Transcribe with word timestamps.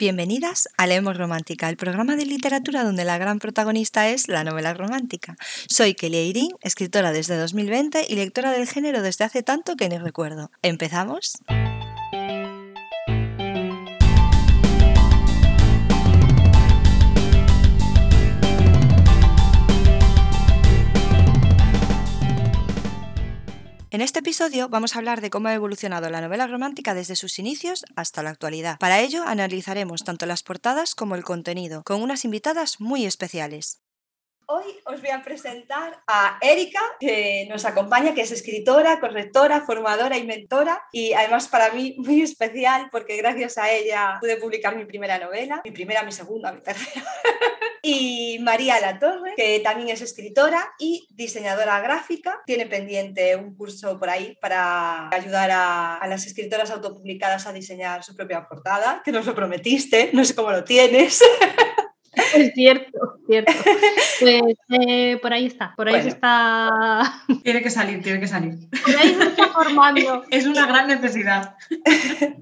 Bienvenidas 0.00 0.66
a 0.78 0.86
Leemos 0.86 1.18
Romántica, 1.18 1.68
el 1.68 1.76
programa 1.76 2.16
de 2.16 2.24
literatura 2.24 2.84
donde 2.84 3.04
la 3.04 3.18
gran 3.18 3.38
protagonista 3.38 4.08
es 4.08 4.28
la 4.28 4.44
novela 4.44 4.72
romántica. 4.72 5.36
Soy 5.68 5.92
Kelly 5.92 6.16
Irín, 6.16 6.52
escritora 6.62 7.12
desde 7.12 7.36
2020 7.36 8.06
y 8.08 8.14
lectora 8.14 8.50
del 8.50 8.66
género 8.66 9.02
desde 9.02 9.26
hace 9.26 9.42
tanto 9.42 9.76
que 9.76 9.90
ni 9.90 9.98
recuerdo. 9.98 10.50
¿Empezamos? 10.62 11.42
En 23.92 24.02
este 24.02 24.20
episodio 24.20 24.68
vamos 24.68 24.94
a 24.94 25.00
hablar 25.00 25.20
de 25.20 25.30
cómo 25.30 25.48
ha 25.48 25.54
evolucionado 25.54 26.08
la 26.10 26.20
novela 26.20 26.46
romántica 26.46 26.94
desde 26.94 27.16
sus 27.16 27.40
inicios 27.40 27.84
hasta 27.96 28.22
la 28.22 28.30
actualidad. 28.30 28.78
Para 28.78 29.00
ello 29.00 29.24
analizaremos 29.26 30.04
tanto 30.04 30.26
las 30.26 30.44
portadas 30.44 30.94
como 30.94 31.16
el 31.16 31.24
contenido, 31.24 31.82
con 31.82 32.00
unas 32.00 32.24
invitadas 32.24 32.80
muy 32.80 33.04
especiales. 33.04 33.80
Hoy 34.52 34.64
os 34.84 35.00
voy 35.00 35.10
a 35.10 35.22
presentar 35.22 36.02
a 36.08 36.36
Erika, 36.40 36.80
que 36.98 37.46
nos 37.48 37.64
acompaña, 37.64 38.14
que 38.14 38.22
es 38.22 38.32
escritora, 38.32 38.98
correctora, 38.98 39.60
formadora 39.60 40.18
y 40.18 40.26
mentora. 40.26 40.82
Y 40.90 41.12
además 41.12 41.46
para 41.46 41.70
mí 41.70 41.94
muy 41.98 42.22
especial 42.22 42.88
porque 42.90 43.16
gracias 43.16 43.58
a 43.58 43.70
ella 43.70 44.16
pude 44.20 44.38
publicar 44.38 44.74
mi 44.74 44.86
primera 44.86 45.20
novela, 45.20 45.60
mi 45.64 45.70
primera, 45.70 46.02
mi 46.02 46.10
segunda, 46.10 46.50
mi 46.50 46.62
tercera. 46.62 47.06
y 47.82 48.40
María 48.40 48.80
Latorre, 48.80 49.34
que 49.36 49.60
también 49.60 49.90
es 49.90 50.00
escritora 50.00 50.72
y 50.80 51.06
diseñadora 51.10 51.78
gráfica. 51.78 52.42
Tiene 52.44 52.66
pendiente 52.66 53.36
un 53.36 53.54
curso 53.54 54.00
por 54.00 54.10
ahí 54.10 54.36
para 54.40 55.10
ayudar 55.14 55.52
a, 55.52 55.98
a 55.98 56.08
las 56.08 56.26
escritoras 56.26 56.72
autopublicadas 56.72 57.46
a 57.46 57.52
diseñar 57.52 58.02
su 58.02 58.16
propia 58.16 58.48
portada, 58.48 59.00
que 59.04 59.12
nos 59.12 59.26
lo 59.26 59.34
prometiste, 59.36 60.10
no 60.12 60.24
sé 60.24 60.34
cómo 60.34 60.50
lo 60.50 60.64
tienes. 60.64 61.22
Es 62.12 62.52
cierto, 62.54 63.18
cierto. 63.26 63.52
Pues 64.20 64.42
eh, 64.68 65.18
por 65.22 65.32
ahí 65.32 65.46
está, 65.46 65.72
por 65.76 65.88
ahí 65.88 65.94
Bueno. 65.94 66.02
se 66.10 66.14
está. 66.14 67.22
Tiene 67.42 67.62
que 67.62 67.70
salir, 67.70 68.02
tiene 68.02 68.20
que 68.20 68.26
salir. 68.28 68.52
Por 68.84 68.94
ahí 68.96 69.14
se 69.14 69.22
está 69.28 69.46
formando. 69.48 70.24
Es 70.30 70.44
una 70.46 70.66
gran 70.66 70.88
necesidad. 70.88 71.54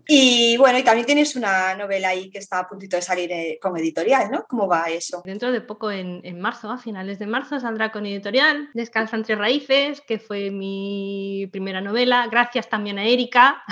Y 0.09 0.57
bueno, 0.57 0.79
y 0.79 0.83
también 0.83 1.07
tienes 1.07 1.37
una 1.37 1.77
novela 1.77 2.09
ahí 2.09 2.31
que 2.31 2.39
está 2.39 2.59
a 2.61 2.69
puntito 2.69 2.97
de 2.97 3.03
salir 3.03 3.31
eh, 3.31 3.59
con 3.63 3.77
editorial, 3.77 4.29
¿no? 4.31 4.45
¿Cómo 4.49 4.67
va 4.67 4.87
eso? 4.87 5.23
Dentro 5.25 5.53
de 5.53 5.61
poco, 5.61 5.93
en, 5.93 6.21
en 6.25 6.41
marzo, 6.41 6.69
a 6.71 6.79
finales 6.79 7.21
de 7.21 7.27
marzo, 7.29 7.61
saldrá 7.61 7.93
con 7.93 8.05
editorial 8.05 8.71
Descalza 8.75 9.15
entre 9.17 9.37
raíces, 9.37 10.01
que 10.01 10.19
fue 10.19 10.51
mi 10.51 11.49
primera 11.53 11.81
novela. 11.81 12.27
Gracias 12.29 12.69
también 12.69 12.99
a 12.99 13.05
Erika. 13.05 13.63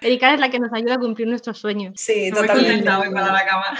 Erika 0.00 0.32
es 0.32 0.40
la 0.40 0.48
que 0.50 0.60
nos 0.60 0.72
ayuda 0.72 0.94
a 0.94 0.98
cumplir 0.98 1.28
nuestros 1.28 1.58
sueños. 1.58 1.92
Sí, 1.96 2.30
Muy 2.32 2.40
totalmente. 2.40 2.70
contenta 2.84 2.98
hoy 3.00 3.12
para 3.12 3.32
la 3.32 3.44
cama. 3.44 3.78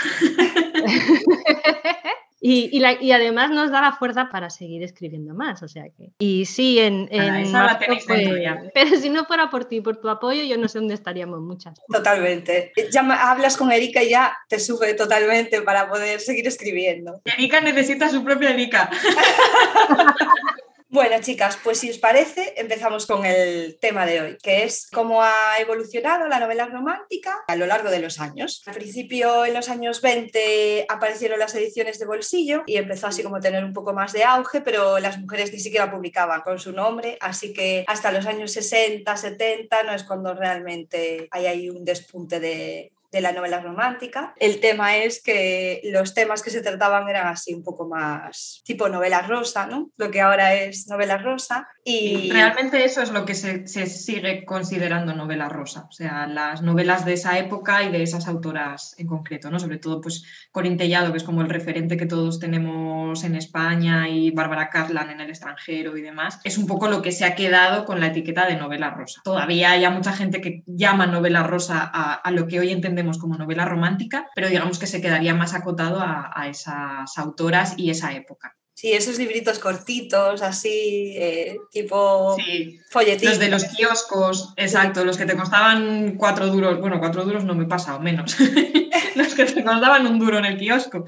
Y, 2.39 2.69
y 2.71 2.81
la- 2.81 2.93
y 3.03 3.11
además 3.13 3.51
nos 3.51 3.71
da 3.71 3.81
la 3.81 3.93
fuerza 3.93 4.29
para 4.31 4.51
seguir 4.51 4.83
escribiendo 4.83 5.35
más, 5.35 5.63
o 5.63 5.69
sea 5.69 5.85
que... 5.97 6.13
Y 6.19 6.45
sí, 6.45 6.79
en, 6.79 7.09
en 7.11 7.27
Nada, 7.27 7.41
esa 7.41 7.53
la 7.59 7.65
marzo 7.65 7.79
tenéis 7.81 8.05
fue- 8.05 8.17
dentro 8.19 8.37
ya. 8.37 8.63
Pero 8.75 8.97
si 9.01 9.09
no 9.09 9.25
fuera 9.25 9.49
por 9.51 9.65
ti, 9.65 9.81
por 9.81 9.97
tu 9.97 10.09
apoyo, 10.11 10.45
yo 10.45 10.59
no 10.59 10.69
sé 10.69 10.79
dónde 10.79 10.95
estaríamos 10.95 11.41
muchas. 11.41 11.81
Totalmente. 11.91 12.73
Ya 12.93 13.01
hablas 13.31 13.57
con 13.57 13.73
Erika 13.73 14.03
y 14.03 14.11
ya 14.11 14.37
te 14.49 14.61
sube 14.61 14.93
totalmente 14.95 15.63
para 15.63 15.89
poder 15.89 16.21
seguir 16.21 16.47
escribiendo. 16.47 17.21
Erika 17.25 17.63
necesita 17.63 18.11
su 18.11 18.23
propia 18.23 18.51
Erika. 18.51 18.91
Bueno, 20.97 21.17
chicas, 21.21 21.59
pues 21.63 21.79
si 21.79 21.91
os 21.91 21.99
parece, 21.99 22.55
empezamos 22.57 23.05
con 23.05 23.27
el 23.27 23.79
tema 23.79 24.07
de 24.07 24.23
hoy, 24.23 24.39
que 24.43 24.65
es 24.65 24.89
cómo 24.91 25.23
ha 25.23 25.59
evolucionado 25.61 26.27
la 26.27 26.41
novela 26.41 26.65
romántica 26.69 27.45
a 27.47 27.55
lo 27.55 27.67
largo 27.67 27.91
de 27.91 27.99
los 27.99 28.19
años. 28.19 28.63
Al 28.65 28.77
principio, 28.77 29.45
en 29.45 29.53
los 29.53 29.69
años 29.69 30.01
20, 30.01 30.87
aparecieron 30.89 31.39
las 31.39 31.55
ediciones 31.55 31.99
de 31.99 32.07
bolsillo 32.07 32.63
y 32.67 32.79
empezó 32.79 33.09
así 33.09 33.23
como 33.23 33.37
a 33.37 33.41
tener 33.41 33.63
un 33.63 33.75
poco 33.75 33.93
más 33.93 34.15
de 34.15 34.25
auge, 34.25 34.63
pero 34.63 34.99
las 34.99 35.19
mujeres 35.19 35.53
ni 35.53 35.59
siquiera 35.59 35.91
publicaban 35.91 36.41
con 36.41 36.59
su 36.59 36.73
nombre, 36.73 37.19
así 37.21 37.53
que 37.53 37.85
hasta 37.87 38.11
los 38.11 38.25
años 38.25 38.53
60, 38.53 39.15
70 39.15 39.83
no 39.83 39.93
es 39.93 40.03
cuando 40.03 40.33
realmente 40.33 41.29
hay 41.31 41.45
ahí 41.45 41.69
un 41.69 41.85
despunte 41.85 42.41
de 42.41 42.96
de 43.13 43.21
la 43.21 43.33
novela 43.33 43.61
romántica. 43.61 44.35
El 44.39 44.61
tema 44.61 44.97
es 44.97 45.23
que 45.23 45.81
los 45.85 46.15
temas 46.15 46.43
que 46.43 46.51
se 46.51 46.63
trataban 46.63 47.09
eran 47.09 47.27
así 47.29 47.55
un 47.55 47.63
poco 47.63 47.89
más 47.89 48.63
tipo 48.65 48.89
novela 48.89 49.23
rosa, 49.23 49.67
¿no? 49.67 49.91
Lo 49.97 50.11
que 50.11 50.21
ahora 50.21 50.55
es 50.55 50.89
novela 50.89 51.19
rosa. 51.19 51.69
Y 51.85 52.31
Realmente 52.31 52.85
eso 52.85 53.03
es 53.03 53.11
lo 53.11 53.25
que 53.25 53.35
se, 53.35 53.67
se 53.69 53.87
sigue 53.87 54.45
considerando 54.45 55.15
novela 55.15 55.49
rosa. 55.49 55.87
O 55.89 55.93
sea, 55.93 56.27
las 56.27 56.63
novelas 56.63 57.05
de 57.05 57.15
esa 57.15 57.39
época 57.39 57.85
y 57.85 57.91
de 57.91 58.03
esas 58.03 58.27
autoras 58.27 58.95
en 58.99 59.07
concreto, 59.07 59.51
¿no? 59.51 59.59
Sobre 59.59 59.79
todo, 59.79 60.01
pues, 60.01 60.25
Corín 60.51 60.77
Tellado, 60.77 61.13
que 61.13 61.19
es 61.19 61.25
como 61.25 61.43
el 61.43 61.49
referente 61.49 61.97
que 61.97 62.07
todos 62.07 62.41
tenemos 62.41 63.23
en 63.25 63.37
España, 63.37 64.09
y 64.09 64.31
Bárbara 64.31 64.69
Cartland 64.71 65.11
en 65.11 65.21
el 65.21 65.31
extranjero 65.31 65.97
y 65.97 66.03
demás, 66.03 66.41
es 66.45 66.59
un 66.59 66.67
poco 66.67 66.89
lo 66.89 67.03
que 67.03 67.13
se 67.13 67.25
ha 67.25 67.35
quedado 67.35 67.85
con 67.85 68.01
la 68.01 68.09
etiqueta 68.09 68.47
de 68.47 68.57
novela 68.57 68.91
rosa. 68.91 69.21
Todavía 69.25 69.73
hay 69.73 69.89
mucha 69.91 70.13
gente 70.13 70.41
que 70.41 70.63
llama 70.67 71.07
novela 71.07 71.43
rosa 71.43 71.89
a, 71.93 72.15
a 72.15 72.31
lo 72.31 72.47
que 72.47 72.59
hoy 72.59 72.73
entendemos 72.73 72.96
como 73.19 73.37
novela 73.37 73.65
romántica, 73.65 74.29
pero 74.35 74.49
digamos 74.49 74.79
que 74.79 74.87
se 74.87 75.01
quedaría 75.01 75.35
más 75.35 75.55
acotado 75.55 76.01
a, 76.01 76.31
a 76.35 76.49
esas 76.49 77.17
autoras 77.19 77.75
y 77.77 77.91
esa 77.91 78.13
época. 78.13 78.57
Sí, 78.77 78.93
esos 78.93 79.19
libritos 79.19 79.59
cortitos, 79.59 80.43
así, 80.43 81.15
eh, 81.17 81.57
tipo 81.73 82.37
Sí, 82.39 82.79
folletín. 82.91 83.31
Los 83.31 83.39
de 83.39 83.49
los 83.49 83.65
kioscos, 83.65 84.53
exacto, 84.57 85.05
los 85.05 85.17
que 85.17 85.25
te 85.27 85.35
costaban 85.37 86.17
cuatro 86.17 86.49
duros, 86.49 86.79
bueno, 86.79 87.01
cuatro 87.01 87.25
duros 87.25 87.45
no 87.45 87.55
me 87.55 87.65
pasa, 87.65 87.97
o 87.97 88.01
menos. 88.01 88.37
los 89.17 89.35
que 89.35 89.45
te 89.47 89.65
costaban 89.65 90.07
un 90.07 90.19
duro 90.19 90.39
en 90.39 90.45
el 90.45 90.59
kiosco. 90.59 91.05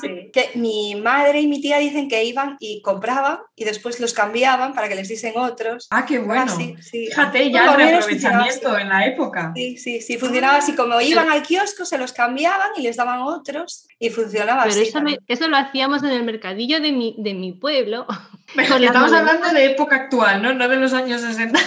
Sí. 0.00 0.30
Que 0.32 0.50
mi 0.56 0.96
madre 0.96 1.40
y 1.40 1.46
mi 1.46 1.60
tía 1.60 1.78
dicen 1.78 2.08
que 2.08 2.24
iban 2.24 2.56
y 2.60 2.82
compraban 2.82 3.38
y 3.54 3.64
después 3.64 4.00
los 4.00 4.12
cambiaban 4.12 4.74
para 4.74 4.88
que 4.88 4.96
les 4.96 5.08
diesen 5.08 5.34
otros. 5.36 5.86
Ah, 5.90 6.04
qué 6.04 6.18
bueno. 6.18 6.42
Así, 6.42 6.74
sí. 6.82 7.06
Fíjate, 7.06 7.50
ya 7.50 7.66
el 7.70 7.76
reaprovechamiento 7.76 8.76
en 8.78 8.88
la 8.88 9.06
época. 9.06 9.52
Sí, 9.54 9.76
sí, 9.78 10.00
sí, 10.02 10.18
funcionaba 10.18 10.58
así. 10.58 10.74
Como 10.74 11.00
iban 11.00 11.30
al 11.30 11.42
kiosco, 11.42 11.84
se 11.84 11.98
los 11.98 12.12
cambiaban 12.12 12.70
y 12.76 12.82
les 12.82 12.96
daban 12.96 13.20
otros 13.20 13.86
y 13.98 14.10
funcionaba 14.10 14.64
Pero 14.64 14.74
así. 14.74 14.82
eso, 14.88 15.00
me- 15.00 15.18
eso 15.28 15.48
lo 15.48 15.56
hacíamos 15.56 16.02
en 16.02 16.10
el 16.10 16.24
mercadillo 16.24 16.80
de 16.80 16.92
mi, 16.96 17.14
de 17.18 17.34
mi 17.34 17.52
pueblo. 17.52 18.06
Pero 18.54 18.76
estamos 18.76 19.12
hablando 19.12 19.48
de 19.50 19.72
época 19.72 19.96
actual, 19.96 20.42
¿no? 20.42 20.54
No 20.54 20.68
de 20.68 20.76
los 20.76 20.92
años 20.92 21.20
60. 21.20 21.58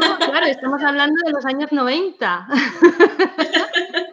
No, 0.00 0.18
claro, 0.18 0.46
estamos 0.46 0.82
hablando 0.82 1.20
de 1.24 1.32
los 1.32 1.44
años 1.44 1.72
90. 1.72 2.48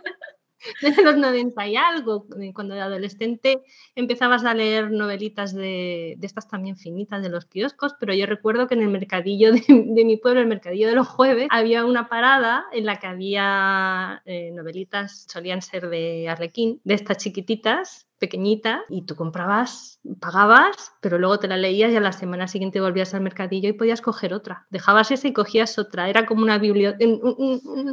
De 0.81 1.03
los 1.03 1.17
90 1.17 1.67
y 1.67 1.75
algo, 1.75 2.25
eh, 2.39 2.51
cuando 2.53 2.75
de 2.75 2.81
adolescente 2.81 3.63
empezabas 3.95 4.43
a 4.45 4.53
leer 4.53 4.91
novelitas 4.91 5.53
de, 5.53 6.15
de 6.17 6.27
estas 6.27 6.47
también 6.47 6.77
finitas 6.77 7.21
de 7.21 7.29
los 7.29 7.45
kioscos, 7.45 7.95
pero 7.99 8.13
yo 8.13 8.25
recuerdo 8.25 8.67
que 8.67 8.75
en 8.75 8.81
el 8.81 8.89
mercadillo 8.89 9.53
de, 9.53 9.63
de 9.67 10.05
mi 10.05 10.17
pueblo, 10.17 10.41
el 10.41 10.47
mercadillo 10.47 10.87
de 10.87 10.95
los 10.95 11.07
jueves, 11.07 11.47
había 11.49 11.85
una 11.85 12.09
parada 12.09 12.65
en 12.71 12.85
la 12.85 12.97
que 12.97 13.07
había 13.07 14.21
eh, 14.25 14.51
novelitas, 14.51 15.25
solían 15.29 15.61
ser 15.61 15.89
de 15.89 16.27
Arlequín, 16.29 16.81
de 16.83 16.93
estas 16.93 17.17
chiquititas, 17.17 18.07
pequeñitas, 18.19 18.81
y 18.89 19.03
tú 19.03 19.15
comprabas, 19.15 19.99
pagabas, 20.19 20.91
pero 21.01 21.17
luego 21.17 21.39
te 21.39 21.47
la 21.47 21.57
leías 21.57 21.91
y 21.91 21.95
a 21.95 22.01
la 22.01 22.11
semana 22.11 22.47
siguiente 22.47 22.81
volvías 22.81 23.13
al 23.13 23.21
mercadillo 23.21 23.69
y 23.69 23.73
podías 23.73 24.01
coger 24.01 24.33
otra. 24.33 24.67
Dejabas 24.69 25.11
esa 25.11 25.27
y 25.27 25.33
cogías 25.33 25.79
otra. 25.79 26.09
Era 26.09 26.25
como 26.25 26.43
una 26.43 26.57
biblioteca, 26.57 27.11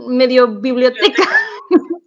medio 0.09 0.61
biblioteca, 0.61 1.23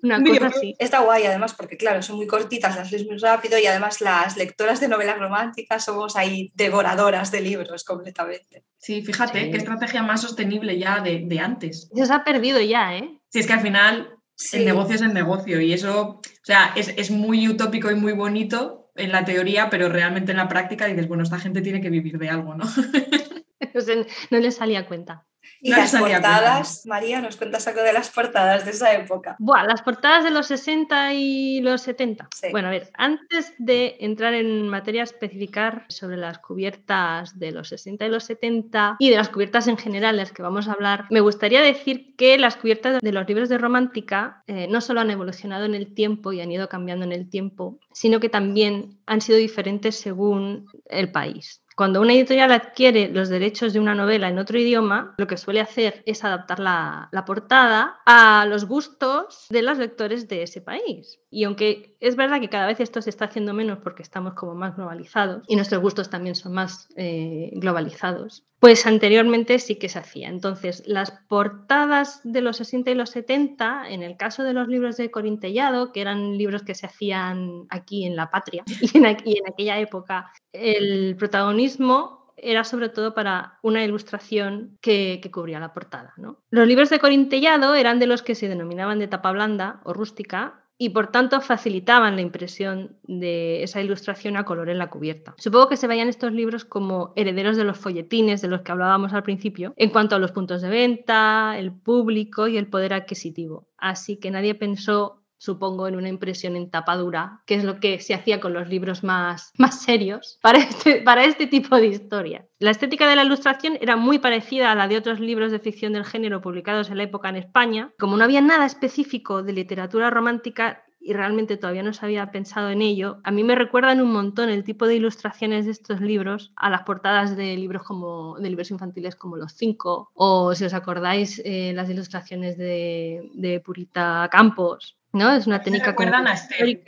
una 0.01 0.23
cosa 0.23 0.47
así. 0.47 0.75
Está 0.79 0.99
guay 0.99 1.25
además 1.25 1.53
porque 1.53 1.77
claro, 1.77 2.01
son 2.01 2.17
muy 2.17 2.27
cortitas, 2.27 2.75
las 2.75 2.91
lees 2.91 3.05
muy 3.05 3.17
rápido 3.17 3.57
y 3.59 3.65
además 3.65 4.01
las 4.01 4.37
lectoras 4.37 4.79
de 4.79 4.87
novelas 4.87 5.19
románticas 5.19 5.85
somos 5.85 6.15
ahí 6.15 6.51
devoradoras 6.55 7.31
de 7.31 7.41
libros 7.41 7.83
completamente. 7.83 8.63
Sí, 8.77 9.01
fíjate, 9.01 9.45
Sí. 9.45 9.51
qué 9.51 9.57
estrategia 9.57 10.03
más 10.03 10.21
sostenible 10.21 10.77
ya 10.77 10.99
de, 11.01 11.23
de 11.25 11.39
antes. 11.39 11.89
Eso 11.93 12.05
se 12.05 12.13
ha 12.13 12.23
perdido 12.23 12.59
ya, 12.61 12.95
¿eh? 12.97 13.19
Si 13.29 13.39
es 13.39 13.47
que 13.47 13.53
al 13.53 13.61
final 13.61 14.15
Sí. 14.41 14.59
El 14.59 14.65
negocio 14.65 14.95
es 14.95 15.01
el 15.01 15.13
negocio 15.13 15.59
y 15.59 15.73
eso, 15.73 16.01
o 16.01 16.21
sea, 16.43 16.71
es, 16.77 16.93
es 16.95 17.11
muy 17.11 17.49
utópico 17.49 17.91
y 17.91 17.95
muy 17.95 18.13
bonito 18.13 18.89
en 18.95 19.11
la 19.11 19.25
teoría, 19.25 19.69
pero 19.69 19.89
realmente 19.89 20.31
en 20.31 20.37
la 20.37 20.47
práctica 20.47 20.85
dices, 20.85 21.09
bueno, 21.09 21.23
esta 21.23 21.39
gente 21.39 21.59
tiene 21.61 21.81
que 21.81 21.89
vivir 21.89 22.17
de 22.17 22.29
algo, 22.29 22.55
¿no? 22.55 22.63
No 24.31 24.37
le 24.39 24.51
salía 24.51 24.87
cuenta. 24.87 25.25
Y 25.61 25.71
No 25.71 25.77
las 25.77 25.91
salía 25.91 26.21
portadas, 26.21 26.85
María, 26.85 27.21
nos 27.21 27.35
cuentas 27.35 27.67
algo 27.67 27.81
de 27.81 27.93
las 27.93 28.09
portadas 28.09 28.65
de 28.65 28.71
esa 28.71 28.93
época. 28.93 29.35
Buah, 29.39 29.65
las 29.65 29.81
portadas 29.81 30.23
de 30.23 30.31
los 30.31 30.47
60 30.47 31.13
y 31.13 31.61
los 31.61 31.81
70. 31.81 32.29
Sí. 32.33 32.47
Bueno, 32.51 32.69
a 32.69 32.71
ver, 32.71 32.89
antes 32.93 33.53
de 33.57 33.97
entrar 33.99 34.33
en 34.33 34.67
materia 34.69 35.03
especificar 35.03 35.85
sobre 35.89 36.17
las 36.17 36.39
cubiertas 36.39 37.37
de 37.37 37.51
los 37.51 37.69
60 37.69 38.05
y 38.05 38.09
los 38.09 38.23
70 38.23 38.97
y 38.99 39.09
de 39.09 39.17
las 39.17 39.29
cubiertas 39.29 39.67
en 39.67 39.77
general, 39.77 40.17
las 40.17 40.31
que 40.31 40.41
vamos 40.41 40.67
a 40.67 40.73
hablar, 40.73 41.05
me 41.09 41.21
gustaría 41.21 41.61
decir 41.61 42.15
que 42.15 42.37
las 42.37 42.55
cubiertas 42.55 42.99
de 43.01 43.11
los 43.11 43.27
libros 43.27 43.49
de 43.49 43.57
romántica 43.57 44.43
eh, 44.47 44.67
no 44.67 44.81
solo 44.81 45.01
han 45.01 45.11
evolucionado 45.11 45.65
en 45.65 45.75
el 45.75 45.93
tiempo 45.93 46.31
y 46.33 46.41
han 46.41 46.51
ido 46.51 46.69
cambiando 46.69 47.05
en 47.05 47.11
el 47.11 47.29
tiempo, 47.29 47.79
sino 47.91 48.19
que 48.19 48.29
también 48.29 48.99
han 49.05 49.21
sido 49.21 49.37
diferentes 49.37 49.99
según 49.99 50.67
el 50.85 51.11
país. 51.11 51.61
Cuando 51.79 52.01
una 52.01 52.11
editorial 52.11 52.51
adquiere 52.51 53.07
los 53.07 53.29
derechos 53.29 53.71
de 53.71 53.79
una 53.79 53.95
novela 53.95 54.27
en 54.27 54.37
otro 54.37 54.59
idioma, 54.59 55.15
lo 55.17 55.27
que 55.27 55.37
suele 55.37 55.61
hacer 55.61 56.03
es 56.05 56.25
adaptar 56.25 56.59
la, 56.59 57.07
la 57.13 57.23
portada 57.23 58.01
a 58.05 58.45
los 58.49 58.65
gustos 58.65 59.45
de 59.49 59.61
los 59.61 59.77
lectores 59.77 60.27
de 60.27 60.43
ese 60.43 60.59
país. 60.59 61.21
Y 61.31 61.43
aunque 61.43 61.95
es 61.99 62.15
verdad 62.15 62.39
que 62.39 62.49
cada 62.49 62.65
vez 62.65 62.79
esto 62.79 63.01
se 63.01 63.09
está 63.09 63.25
haciendo 63.25 63.53
menos 63.53 63.79
porque 63.79 64.01
estamos 64.01 64.33
como 64.33 64.55
más 64.55 64.75
globalizados 64.75 65.43
y 65.47 65.55
nuestros 65.55 65.81
gustos 65.81 66.09
también 66.09 66.35
son 66.35 66.53
más 66.53 66.89
eh, 66.95 67.51
globalizados, 67.53 68.45
pues 68.59 68.87
anteriormente 68.87 69.59
sí 69.59 69.75
que 69.75 69.89
se 69.89 69.99
hacía. 69.99 70.29
Entonces, 70.29 70.83
las 70.87 71.11
portadas 71.27 72.21
de 72.23 72.41
los 72.41 72.57
60 72.57 72.91
y 72.91 72.95
los 72.95 73.11
70, 73.11 73.89
en 73.89 74.01
el 74.01 74.17
caso 74.17 74.43
de 74.43 74.53
los 74.53 74.67
libros 74.67 74.97
de 74.97 75.11
Corintellado, 75.11 75.91
que 75.91 76.01
eran 76.01 76.37
libros 76.37 76.63
que 76.63 76.75
se 76.75 76.87
hacían 76.87 77.67
aquí 77.69 78.05
en 78.05 78.15
la 78.15 78.31
patria 78.31 78.63
y 78.81 78.97
en, 78.97 79.05
aquella 79.05 79.79
época, 79.79 80.31
el 80.51 81.15
protagonismo 81.15 82.33
era 82.41 82.63
sobre 82.63 82.89
todo 82.89 83.13
para 83.13 83.59
una 83.61 83.83
ilustración 83.83 84.77
que, 84.81 85.21
cubría 85.31 85.59
la 85.59 85.73
portada. 85.73 86.13
Los 86.49 86.67
libros 86.67 86.89
de 86.89 86.99
Corintellado 86.99 87.75
eran 87.75 87.99
de 87.99 88.07
los 88.07 88.23
que 88.23 88.33
se 88.33 88.47
denominaban 88.47 88.97
de 88.97 89.07
tapa 89.07 89.31
blanda 89.31 89.81
o 89.83 89.93
rústica 89.93 90.65
y 90.81 90.89
por 90.89 91.11
tanto 91.11 91.41
facilitaban 91.41 92.15
la 92.15 92.21
impresión 92.21 92.95
de 93.03 93.63
esa 93.63 93.81
ilustración 93.81 94.37
a 94.37 94.45
color 94.45 94.69
en 94.69 94.77
la 94.77 94.89
cubierta. 94.89 95.35
Supongo 95.37 95.67
que 95.67 95.75
se 95.75 95.87
veían 95.87 96.07
estos 96.07 96.31
libros 96.31 96.63
como 96.63 97.11
herederos 97.17 97.57
de 97.57 97.65
los 97.65 97.77
folletines 97.77 98.41
de 98.41 98.47
los 98.47 98.61
que 98.61 98.71
hablábamos 98.71 99.11
al 99.11 99.23
principio, 99.23 99.73
en 99.75 99.89
cuanto 99.89 100.15
a 100.15 100.19
los 100.19 100.31
puntos 100.31 100.61
de 100.61 100.69
venta, 100.69 101.59
el 101.59 101.73
público 101.73 102.47
y 102.47 102.57
el 102.57 102.67
poder 102.67 102.93
adquisitivo. 102.93 103.67
Así 103.77 104.17
que 104.17 104.31
nadie 104.31 104.55
pensó 104.55 105.21
supongo, 105.39 105.87
en 105.87 105.95
una 105.95 106.09
impresión 106.09 106.55
en 106.55 106.69
tapadura, 106.69 107.41
que 107.47 107.55
es 107.55 107.63
lo 107.63 107.79
que 107.79 107.99
se 107.99 108.13
hacía 108.13 108.39
con 108.39 108.53
los 108.53 108.69
libros 108.69 109.03
más, 109.03 109.51
más 109.57 109.81
serios 109.81 110.37
para 110.41 110.59
este, 110.59 111.01
para 111.01 111.25
este 111.25 111.47
tipo 111.47 111.75
de 111.77 111.87
historias. 111.87 112.45
La 112.59 112.71
estética 112.71 113.09
de 113.09 113.15
la 113.15 113.23
ilustración 113.23 113.77
era 113.81 113.95
muy 113.95 114.19
parecida 114.19 114.71
a 114.71 114.75
la 114.75 114.87
de 114.87 114.97
otros 114.97 115.19
libros 115.19 115.51
de 115.51 115.59
ficción 115.59 115.93
del 115.93 116.05
género 116.05 116.41
publicados 116.41 116.89
en 116.89 116.97
la 116.97 117.03
época 117.03 117.29
en 117.29 117.37
España. 117.37 117.91
Como 117.97 118.17
no 118.17 118.23
había 118.23 118.41
nada 118.41 118.65
específico 118.65 119.41
de 119.41 119.53
literatura 119.53 120.09
romántica, 120.09 120.83
y 121.01 121.13
realmente 121.13 121.55
todavía 121.55 121.81
no 121.81 121.93
se 121.93 122.05
había 122.05 122.29
pensado 122.29 122.69
en 122.69 122.81
ello, 122.81 123.19
a 123.23 123.31
mí 123.31 123.43
me 123.43 123.55
recuerdan 123.55 124.01
un 124.01 124.11
montón 124.11 124.49
el 124.49 124.65
tipo 124.65 124.85
de 124.85 124.95
ilustraciones 124.95 125.65
de 125.65 125.71
estos 125.71 126.01
libros 126.01 126.51
a 126.57 126.69
las 126.69 126.83
portadas 126.83 127.37
de 127.37 127.55
libros 127.55 127.83
como 127.83 128.37
de 128.37 128.49
libros 128.49 128.69
infantiles 128.69 129.15
como 129.15 129.37
Los 129.37 129.53
Cinco, 129.53 130.11
o 130.13 130.53
si 130.53 130.65
os 130.65 130.73
acordáis, 130.73 131.41
eh, 131.45 131.71
las 131.73 131.89
ilustraciones 131.89 132.57
de 132.57 133.61
Purita 133.65 134.27
Campos, 134.29 134.98
¿no? 135.13 135.31
Es 135.33 135.47
una 135.47 135.61
técnica 135.61 135.95
a 135.97 136.33
Esther. 136.33 136.81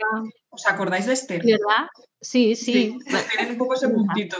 ¿Os 0.50 0.68
acordáis 0.68 1.06
de 1.06 1.14
Esther? 1.14 1.42
¿Verdad? 1.44 1.88
Sí, 2.20 2.56
sí. 2.56 2.98
sí 3.06 3.16
tienen 3.30 3.54
un 3.54 3.58
poco 3.58 3.76
ese 3.76 3.90
puntito. 3.90 4.38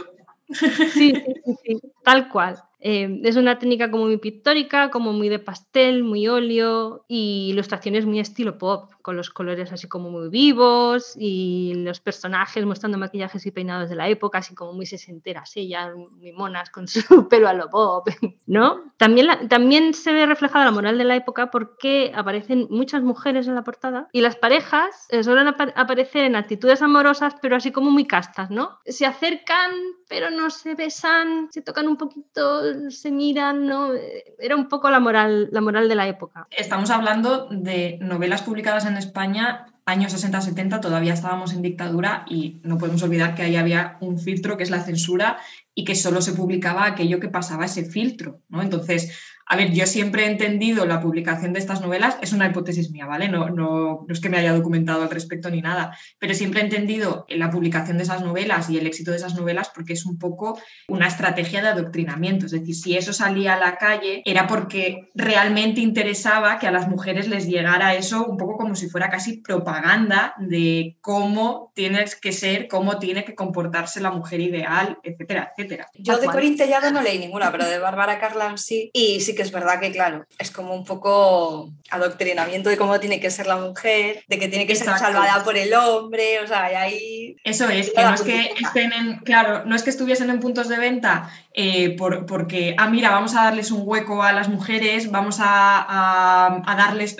Sí, 0.52 1.14
sí, 1.14 1.56
sí, 1.64 1.80
tal 2.04 2.28
cual. 2.28 2.62
Eh, 2.84 3.20
es 3.22 3.36
una 3.36 3.58
técnica 3.58 3.90
como 3.90 4.06
muy 4.06 4.16
pictórica, 4.16 4.90
como 4.90 5.12
muy 5.12 5.28
de 5.28 5.38
pastel, 5.38 6.02
muy 6.02 6.26
óleo 6.26 7.04
y 7.06 7.50
ilustraciones 7.50 8.06
muy 8.06 8.18
estilo 8.18 8.58
pop, 8.58 8.90
con 9.02 9.16
los 9.16 9.30
colores 9.30 9.72
así 9.72 9.86
como 9.88 10.10
muy 10.10 10.28
vivos 10.28 11.14
y 11.16 11.74
los 11.76 12.00
personajes 12.00 12.66
mostrando 12.66 12.98
maquillajes 12.98 13.46
y 13.46 13.52
peinados 13.52 13.88
de 13.88 13.94
la 13.94 14.08
época, 14.08 14.38
así 14.38 14.54
como 14.54 14.72
muy 14.72 14.86
sesenteras, 14.86 15.56
ellas 15.56 15.94
muy 15.94 16.32
monas 16.32 16.70
con 16.70 16.88
su 16.88 17.00
pelo 17.28 17.48
a 17.48 17.52
lo 17.52 17.70
pop, 17.70 18.08
¿no? 18.46 18.92
También, 18.96 19.48
también 19.48 19.94
se 19.94 20.12
ve 20.12 20.26
reflejada 20.26 20.64
la 20.64 20.70
moral 20.72 20.98
de 20.98 21.04
la 21.04 21.14
época 21.14 21.52
porque 21.52 22.12
aparecen 22.14 22.66
muchas 22.68 23.02
mujeres 23.02 23.46
en 23.46 23.54
la 23.54 23.62
portada 23.62 24.08
y 24.12 24.22
las 24.22 24.34
parejas 24.34 25.06
eh, 25.10 25.22
suelen 25.22 25.46
aparecer 25.46 26.24
en 26.24 26.34
actitudes 26.34 26.82
amorosas, 26.82 27.36
pero 27.40 27.54
así 27.54 27.70
como 27.70 27.90
muy 27.90 28.06
castas, 28.06 28.50
¿no? 28.50 28.78
Se 28.84 29.06
acercan, 29.06 29.70
pero 30.08 30.30
no 30.30 30.50
se 30.50 30.74
besan, 30.74 31.48
se 31.52 31.62
tocan 31.62 31.86
un 31.86 31.96
poquito 31.96 32.71
se 32.90 33.10
miran, 33.10 33.66
¿no? 33.66 33.90
Era 34.38 34.56
un 34.56 34.68
poco 34.68 34.90
la 34.90 35.00
moral, 35.00 35.48
la 35.50 35.60
moral 35.60 35.88
de 35.88 35.94
la 35.94 36.08
época. 36.08 36.46
Estamos 36.50 36.90
hablando 36.90 37.48
de 37.50 37.98
novelas 38.00 38.42
publicadas 38.42 38.86
en 38.86 38.96
España 38.96 39.66
años 39.84 40.14
60-70 40.14 40.80
todavía 40.80 41.12
estábamos 41.12 41.52
en 41.52 41.62
dictadura 41.62 42.24
y 42.28 42.60
no 42.62 42.78
podemos 42.78 43.02
olvidar 43.02 43.34
que 43.34 43.42
ahí 43.42 43.56
había 43.56 43.96
un 44.00 44.18
filtro 44.18 44.56
que 44.56 44.62
es 44.62 44.70
la 44.70 44.82
censura 44.82 45.38
y 45.74 45.84
que 45.84 45.94
solo 45.94 46.20
se 46.22 46.34
publicaba 46.34 46.86
aquello 46.86 47.18
que 47.18 47.28
pasaba 47.28 47.64
ese 47.64 47.84
filtro, 47.84 48.40
¿no? 48.48 48.62
Entonces, 48.62 49.18
a 49.52 49.56
ver, 49.56 49.70
yo 49.70 49.86
siempre 49.86 50.24
he 50.24 50.30
entendido 50.30 50.86
la 50.86 50.98
publicación 50.98 51.52
de 51.52 51.58
estas 51.58 51.82
novelas, 51.82 52.16
es 52.22 52.32
una 52.32 52.46
hipótesis 52.46 52.90
mía, 52.90 53.04
¿vale? 53.04 53.28
No, 53.28 53.50
no, 53.50 54.06
no, 54.06 54.06
es 54.08 54.18
que 54.18 54.30
me 54.30 54.38
haya 54.38 54.54
documentado 54.54 55.02
al 55.02 55.10
respecto 55.10 55.50
ni 55.50 55.60
nada, 55.60 55.94
pero 56.18 56.32
siempre 56.32 56.62
he 56.62 56.64
entendido 56.64 57.26
la 57.28 57.50
publicación 57.50 57.98
de 57.98 58.04
esas 58.04 58.22
novelas 58.22 58.70
y 58.70 58.78
el 58.78 58.86
éxito 58.86 59.10
de 59.10 59.18
esas 59.18 59.34
novelas 59.34 59.70
porque 59.74 59.92
es 59.92 60.06
un 60.06 60.18
poco 60.18 60.58
una 60.88 61.06
estrategia 61.06 61.60
de 61.60 61.68
adoctrinamiento. 61.68 62.46
Es 62.46 62.52
decir, 62.52 62.74
si 62.74 62.96
eso 62.96 63.12
salía 63.12 63.52
a 63.52 63.58
la 63.58 63.76
calle 63.76 64.22
era 64.24 64.46
porque 64.46 65.10
realmente 65.14 65.82
interesaba 65.82 66.58
que 66.58 66.66
a 66.66 66.72
las 66.72 66.88
mujeres 66.88 67.28
les 67.28 67.46
llegara 67.46 67.94
eso 67.94 68.24
un 68.24 68.38
poco 68.38 68.56
como 68.56 68.74
si 68.74 68.88
fuera 68.88 69.10
casi 69.10 69.42
propaganda 69.42 70.32
de 70.38 70.96
cómo 71.02 71.72
tienes 71.74 72.16
que 72.16 72.32
ser, 72.32 72.68
cómo 72.68 72.98
tiene 72.98 73.26
que 73.26 73.34
comportarse 73.34 74.00
la 74.00 74.12
mujer 74.12 74.40
ideal, 74.40 74.96
etcétera, 75.02 75.52
etcétera. 75.54 75.90
Yo 75.92 76.16
de 76.16 76.28
Corintellado 76.28 76.90
no 76.90 77.02
leí 77.02 77.18
ninguna, 77.18 77.52
pero 77.52 77.66
de 77.66 77.78
Bárbara 77.78 78.18
Carlán 78.18 78.56
sí. 78.56 78.90
Y 78.94 79.20
sí 79.20 79.34
que 79.34 79.41
es 79.42 79.52
verdad 79.52 79.80
que, 79.80 79.92
claro, 79.92 80.24
es 80.38 80.50
como 80.50 80.74
un 80.74 80.84
poco 80.84 81.70
adoctrinamiento 81.90 82.70
de 82.70 82.76
cómo 82.76 82.98
tiene 83.00 83.20
que 83.20 83.30
ser 83.30 83.46
la 83.46 83.56
mujer, 83.56 84.24
de 84.28 84.38
que 84.38 84.48
tiene 84.48 84.66
que 84.66 84.74
ser 84.74 84.86
salvada 84.98 85.44
por 85.44 85.56
el 85.56 85.72
hombre, 85.74 86.40
o 86.40 86.46
sea, 86.46 86.72
y 86.72 86.74
ahí... 86.74 87.36
Eso 87.44 87.68
es, 87.68 87.90
que 87.90 88.02
no 88.02 88.14
es 88.14 88.22
que 88.22 88.54
estén 88.60 88.92
en, 88.92 89.18
claro, 89.18 89.64
no 89.64 89.76
es 89.76 89.82
que 89.82 89.90
estuviesen 89.90 90.30
en 90.30 90.40
puntos 90.40 90.68
de 90.68 90.78
venta 90.78 91.30
eh, 91.54 91.96
por, 91.96 92.26
porque, 92.26 92.74
ah, 92.78 92.88
mira, 92.88 93.10
vamos 93.10 93.34
a 93.34 93.44
darles 93.44 93.70
un 93.70 93.82
hueco 93.84 94.22
a 94.22 94.32
las 94.32 94.48
mujeres, 94.48 95.10
vamos 95.10 95.38
a, 95.40 96.62
darles, 96.64 97.16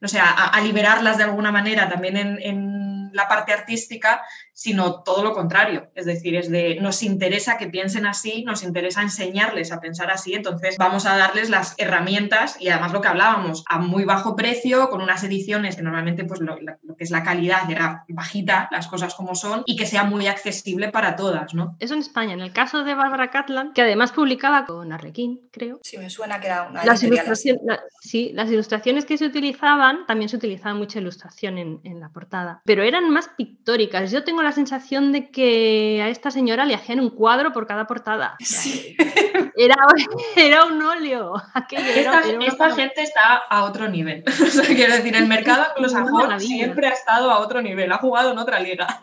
no 0.00 0.08
sé, 0.08 0.18
a, 0.20 0.60
liberarlas 0.60 1.16
de 1.16 1.24
alguna 1.24 1.52
manera 1.52 1.88
también 1.88 2.16
en, 2.16 2.38
en 2.42 3.10
la 3.12 3.28
parte 3.28 3.52
artística, 3.52 4.22
sino 4.58 5.04
todo 5.04 5.22
lo 5.22 5.34
contrario. 5.34 5.88
Es 5.94 6.04
decir, 6.04 6.34
es 6.34 6.50
de 6.50 6.78
nos 6.80 7.04
interesa 7.04 7.58
que 7.58 7.68
piensen 7.68 8.06
así, 8.06 8.42
nos 8.42 8.64
interesa 8.64 9.02
enseñarles 9.02 9.70
a 9.70 9.78
pensar 9.78 10.10
así, 10.10 10.34
entonces 10.34 10.76
vamos 10.76 11.06
a 11.06 11.16
darles 11.16 11.48
las 11.48 11.76
herramientas 11.78 12.56
y 12.58 12.68
además 12.68 12.92
lo 12.92 13.00
que 13.00 13.06
hablábamos, 13.06 13.62
a 13.68 13.78
muy 13.78 14.04
bajo 14.04 14.34
precio, 14.34 14.90
con 14.90 15.00
unas 15.00 15.22
ediciones 15.22 15.76
que 15.76 15.82
normalmente 15.82 16.24
pues 16.24 16.40
lo, 16.40 16.56
que 16.56 17.04
es 17.04 17.12
la 17.12 17.22
calidad 17.22 17.70
era 17.70 18.04
bajita, 18.08 18.68
las 18.72 18.88
cosas 18.88 19.14
como 19.14 19.36
son, 19.36 19.62
y 19.64 19.76
que 19.76 19.86
sea 19.86 20.02
muy 20.02 20.26
accesible 20.26 20.88
para 20.88 21.14
todas, 21.14 21.54
¿no? 21.54 21.76
Eso 21.78 21.94
en 21.94 22.00
España. 22.00 22.32
En 22.32 22.40
el 22.40 22.52
caso 22.52 22.82
de 22.82 22.94
Bárbara 22.94 23.30
Catlan, 23.30 23.72
que 23.74 23.82
además 23.82 24.10
publicaba 24.10 24.66
con 24.66 24.92
Arlequín, 24.92 25.48
creo. 25.52 25.78
Sí, 25.84 25.98
me 25.98 26.10
suena 26.10 26.40
que 26.40 26.48
era 26.48 26.64
una 26.64 26.84
las 26.84 27.00
ilustraciones, 27.04 27.62
Sí, 28.00 28.32
las 28.34 28.50
ilustraciones 28.50 29.04
que 29.04 29.18
se 29.18 29.26
utilizaban, 29.26 30.04
también 30.06 30.28
se 30.28 30.36
utilizaba 30.36 30.74
mucha 30.74 30.98
ilustración 30.98 31.58
en, 31.58 31.80
en 31.84 32.00
la 32.00 32.08
portada, 32.08 32.60
pero 32.64 32.82
eran 32.82 33.08
más 33.10 33.28
pictóricas. 33.36 34.10
Yo 34.10 34.24
tengo 34.24 34.42
la 34.42 34.47
sensación 34.52 35.12
de 35.12 35.30
que 35.30 36.00
a 36.02 36.08
esta 36.08 36.30
señora 36.30 36.64
le 36.64 36.74
hacían 36.74 37.00
un 37.00 37.10
cuadro 37.10 37.52
por 37.52 37.66
cada 37.66 37.86
portada. 37.86 38.36
Era, 39.56 39.74
era 40.36 40.66
un 40.66 40.80
óleo. 40.80 41.34
esta, 41.72 42.70
gente 42.76 43.02
está 43.02 43.38
a 43.50 43.64
otro 43.64 43.88
nivel. 43.88 44.22
quiero 44.68 44.94
decir, 44.94 45.16
el 45.16 45.26
mercado 45.26 45.64
anglosajón 45.74 46.38
siempre 46.38 46.86
ha 46.86 46.92
estado 46.92 47.32
a 47.32 47.40
otro 47.40 47.60
nivel, 47.60 47.90
ha 47.90 47.98
jugado 47.98 48.30
en 48.30 48.38
otra 48.38 48.60
liga. 48.60 49.00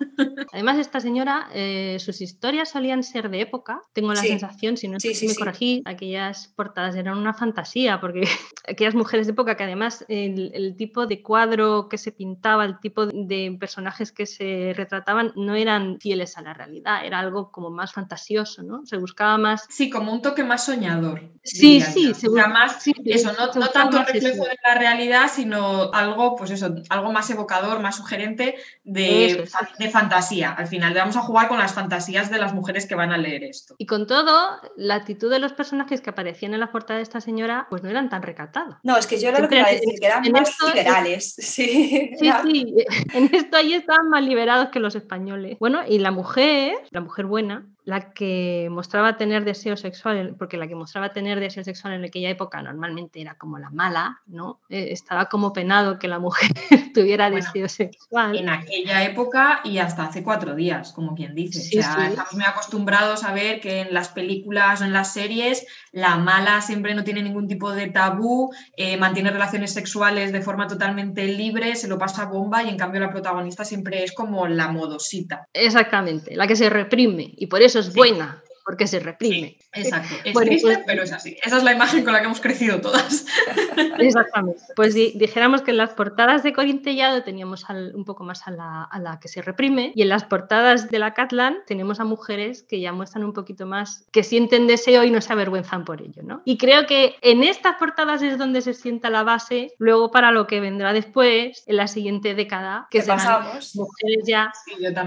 Además, 0.53 0.77
esta 0.77 1.01
señora, 1.01 1.49
eh, 1.53 1.97
sus 1.99 2.21
historias 2.21 2.69
solían 2.69 3.03
ser 3.03 3.29
de 3.29 3.41
época. 3.41 3.81
Tengo 3.91 4.13
la 4.13 4.21
sensación, 4.21 4.77
si 4.77 4.87
no 4.87 4.97
si 4.99 5.27
me 5.27 5.35
corregí, 5.35 5.81
aquellas 5.83 6.47
portadas 6.55 6.95
eran 6.95 7.17
una 7.17 7.33
fantasía, 7.33 7.99
porque 7.99 8.25
aquellas 8.65 8.95
mujeres 8.95 9.27
de 9.27 9.33
época 9.33 9.57
que 9.57 9.63
además 9.63 10.05
el, 10.07 10.51
el 10.53 10.77
tipo 10.77 11.05
de 11.05 11.21
cuadro 11.21 11.89
que 11.89 11.97
se 11.97 12.13
pintaba, 12.13 12.63
el 12.63 12.79
tipo 12.79 13.05
de 13.05 13.57
personajes 13.59 14.13
que 14.13 14.25
se 14.25 14.73
retrataban, 14.75 15.33
no 15.35 15.55
eran 15.55 15.99
fieles 15.99 16.37
a 16.37 16.41
la 16.41 16.53
realidad, 16.53 17.05
era 17.05 17.19
algo 17.19 17.51
como 17.51 17.69
más 17.69 17.93
fantasioso, 17.93 18.63
¿no? 18.63 18.85
Se 18.85 18.97
buscaba 18.97 19.37
más... 19.37 19.65
Sí, 19.69 19.89
como 19.89 20.11
un 20.11 20.21
toque 20.21 20.43
más 20.43 20.65
soñador. 20.65 21.21
Sí, 21.43 21.81
sí, 21.81 22.13
seguro. 22.13 22.47
más, 22.49 22.85
eso, 23.05 23.31
no, 23.33 23.53
no 23.53 23.67
tanto 23.69 24.03
reflejo 24.03 24.45
de 24.45 24.57
la 24.63 24.75
realidad, 24.75 25.29
sino 25.33 25.91
algo, 25.93 26.35
pues 26.35 26.51
eso, 26.51 26.75
algo 26.89 27.11
más 27.11 27.29
evocador, 27.29 27.79
más 27.79 27.97
sugerente 27.97 28.55
de, 28.83 29.47
de 29.79 29.89
fantasía. 29.89 30.51
Al 30.51 30.67
final 30.67 30.93
vamos 30.93 31.15
a 31.17 31.21
jugar 31.21 31.47
con 31.47 31.59
las 31.59 31.73
fantasías 31.73 32.31
de 32.31 32.37
las 32.37 32.53
mujeres 32.53 32.85
que 32.87 32.95
van 32.95 33.11
a 33.11 33.17
leer 33.17 33.43
esto. 33.43 33.75
Y 33.77 33.85
con 33.85 34.07
todo, 34.07 34.59
la 34.75 34.95
actitud 34.95 35.29
de 35.29 35.39
los 35.39 35.53
personajes 35.53 36.01
que 36.01 36.09
aparecían 36.09 36.53
en 36.53 36.59
la 36.59 36.71
portada 36.71 36.97
de 36.97 37.03
esta 37.03 37.21
señora, 37.21 37.67
pues 37.69 37.83
no 37.83 37.89
eran 37.89 38.09
tan 38.09 38.21
recatados. 38.21 38.77
No, 38.83 38.97
es 38.97 39.07
que 39.07 39.19
yo 39.19 39.29
era 39.29 39.39
lo 39.39 39.47
que 39.47 39.57
iba 39.57 39.67
a 39.67 39.71
decir, 39.71 39.99
que 39.99 40.05
eran 40.05 40.23
más 40.31 40.55
liberales. 40.65 41.35
Sí, 41.45 42.11
sí, 42.19 42.31
sí. 42.43 42.75
En 43.13 43.33
esto 43.33 43.57
ahí 43.57 43.73
estaban 43.73 44.09
más 44.09 44.23
liberados 44.23 44.69
que 44.69 44.79
los 44.79 44.95
españoles. 44.95 45.24
Bueno, 45.59 45.81
y 45.87 45.99
la 45.99 46.11
mujer, 46.11 46.75
la 46.91 47.01
mujer 47.01 47.25
buena, 47.25 47.67
la 47.85 48.13
que 48.13 48.67
mostraba 48.71 49.15
tener 49.15 49.45
deseo 49.45 49.77
sexual, 49.77 50.35
porque 50.37 50.57
la 50.57 50.67
que 50.67 50.73
mostraba 50.73 51.13
tener 51.13 51.39
deseo 51.39 51.63
sexual 51.63 51.93
en 51.93 52.03
aquella 52.03 52.29
época 52.29 52.61
normalmente 52.63 53.21
era 53.21 53.35
como 53.35 53.59
la 53.59 53.69
mala, 53.69 54.21
¿no? 54.25 54.59
Eh, 54.69 54.87
estaba 54.91 55.25
como 55.25 55.53
penado 55.53 55.99
que 55.99 56.07
la 56.07 56.17
mujer 56.17 56.49
tuviera 56.95 57.29
deseo 57.29 57.69
sexual. 57.69 58.35
En 58.35 58.49
aquella 58.49 59.03
época 59.03 59.61
y 59.63 59.77
hasta 59.77 60.05
hace 60.05 60.23
cuatro 60.23 60.55
días, 60.55 60.93
como 60.93 61.13
quien 61.13 61.35
dice. 61.35 61.79
o 61.79 61.83
sea, 61.83 62.07
estamos 62.07 62.33
muy 62.33 62.43
acostumbrados 62.43 63.23
a 63.23 63.33
ver 63.33 63.61
que 63.61 63.81
en 63.81 63.93
las 63.93 64.09
películas 64.09 64.81
o 64.81 64.85
en 64.85 64.91
las 64.91 65.13
series 65.13 65.67
la 65.91 66.17
mala 66.17 66.61
siempre 66.61 66.95
no 66.95 67.03
tiene 67.03 67.21
ningún 67.21 67.47
tipo 67.47 67.71
de 67.71 67.87
tabú, 67.87 68.51
eh, 68.77 68.97
mantiene 68.97 69.29
relaciones 69.29 69.73
sexuales 69.73 70.31
de 70.31 70.41
forma 70.41 70.67
totalmente 70.67 71.25
libre, 71.27 71.75
se 71.75 71.87
lo 71.87 71.99
pasa 71.99 72.25
bomba 72.25 72.63
y 72.63 72.69
en 72.69 72.77
cambio 72.77 72.99
la 72.99 73.11
protagonista 73.11 73.63
siempre 73.63 74.03
es 74.03 74.11
como 74.11 74.47
la 74.47 74.69
modosita. 74.69 75.47
Exactamente, 75.53 76.35
la 76.35 76.47
que 76.47 76.55
se 76.55 76.69
reprime 76.69 77.31
y 77.37 77.45
por 77.45 77.61
eso 77.61 77.74
es 77.75 77.93
buena, 77.93 78.43
porque 78.65 78.87
se 78.87 78.99
reprime. 78.99 79.57
exacto, 79.73 80.15
es 80.23 80.33
triste, 80.33 80.67
pues 80.67 80.79
pero 80.87 81.03
es 81.03 81.13
así. 81.13 81.37
Esa 81.43 81.57
es 81.57 81.63
la 81.63 81.73
imagen 81.73 82.03
con 82.03 82.13
la 82.13 82.19
que 82.19 82.25
hemos 82.25 82.41
crecido 82.41 82.81
todas. 82.81 83.27
Exactamente. 83.99 84.59
Pues 84.75 84.95
dijéramos 84.95 85.61
que 85.61 85.69
en 85.69 85.77
las 85.77 85.91
portadas 85.91 86.41
de 86.41 86.51
Corintellado 86.51 87.21
teníamos 87.21 87.63
un 87.69 88.05
poco 88.05 88.23
más 88.23 88.47
a 88.47 88.51
la, 88.51 89.19
que 89.21 89.27
se 89.27 89.43
reprime 89.43 89.91
y 89.95 90.01
en 90.01 90.09
las 90.09 90.23
portadas 90.23 90.89
de 90.89 90.97
la 90.97 91.13
Catlan 91.13 91.59
tenemos 91.67 91.99
a 91.99 92.05
mujeres 92.05 92.63
que 92.63 92.81
ya 92.81 92.91
muestran 92.91 93.23
un 93.23 93.33
poquito 93.33 93.67
más, 93.67 94.07
que 94.11 94.23
sienten 94.23 94.65
deseo 94.65 95.03
y 95.03 95.11
no 95.11 95.21
se 95.21 95.31
avergüenzan 95.31 95.85
por 95.85 96.01
ello, 96.01 96.23
¿no? 96.23 96.41
Y 96.43 96.57
creo 96.57 96.87
que 96.87 97.17
en 97.21 97.43
estas 97.43 97.75
portadas 97.75 98.23
es 98.23 98.39
donde 98.39 98.61
se 98.61 98.73
sienta 98.73 99.11
la 99.11 99.21
base 99.21 99.73
luego 99.77 100.09
para 100.09 100.31
lo 100.31 100.47
que 100.47 100.59
vendrá 100.59 100.91
después, 100.91 101.63
en 101.67 101.75
la 101.75 101.87
siguiente 101.87 102.33
década, 102.33 102.87
que 102.89 103.03
serán 103.03 103.59
mujeres 103.75 104.23
ya 104.25 104.51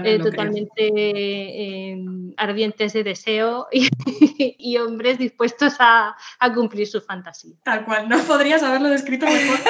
eh, 0.05 0.19
totalmente 0.19 0.91
eh, 0.95 1.97
ardientes 2.37 2.93
de 2.93 3.03
deseo 3.03 3.48
y, 3.71 4.77
hombres 4.77 5.17
dispuestos 5.17 5.75
a, 5.79 6.15
cumplir 6.53 6.87
su 6.87 7.01
fantasía. 7.01 7.55
Tal 7.63 7.85
cual, 7.85 8.07
no 8.09 8.17
podrías 8.19 8.63
haberlo 8.63 8.89
descrito 8.89 9.25
mejor. 9.25 9.59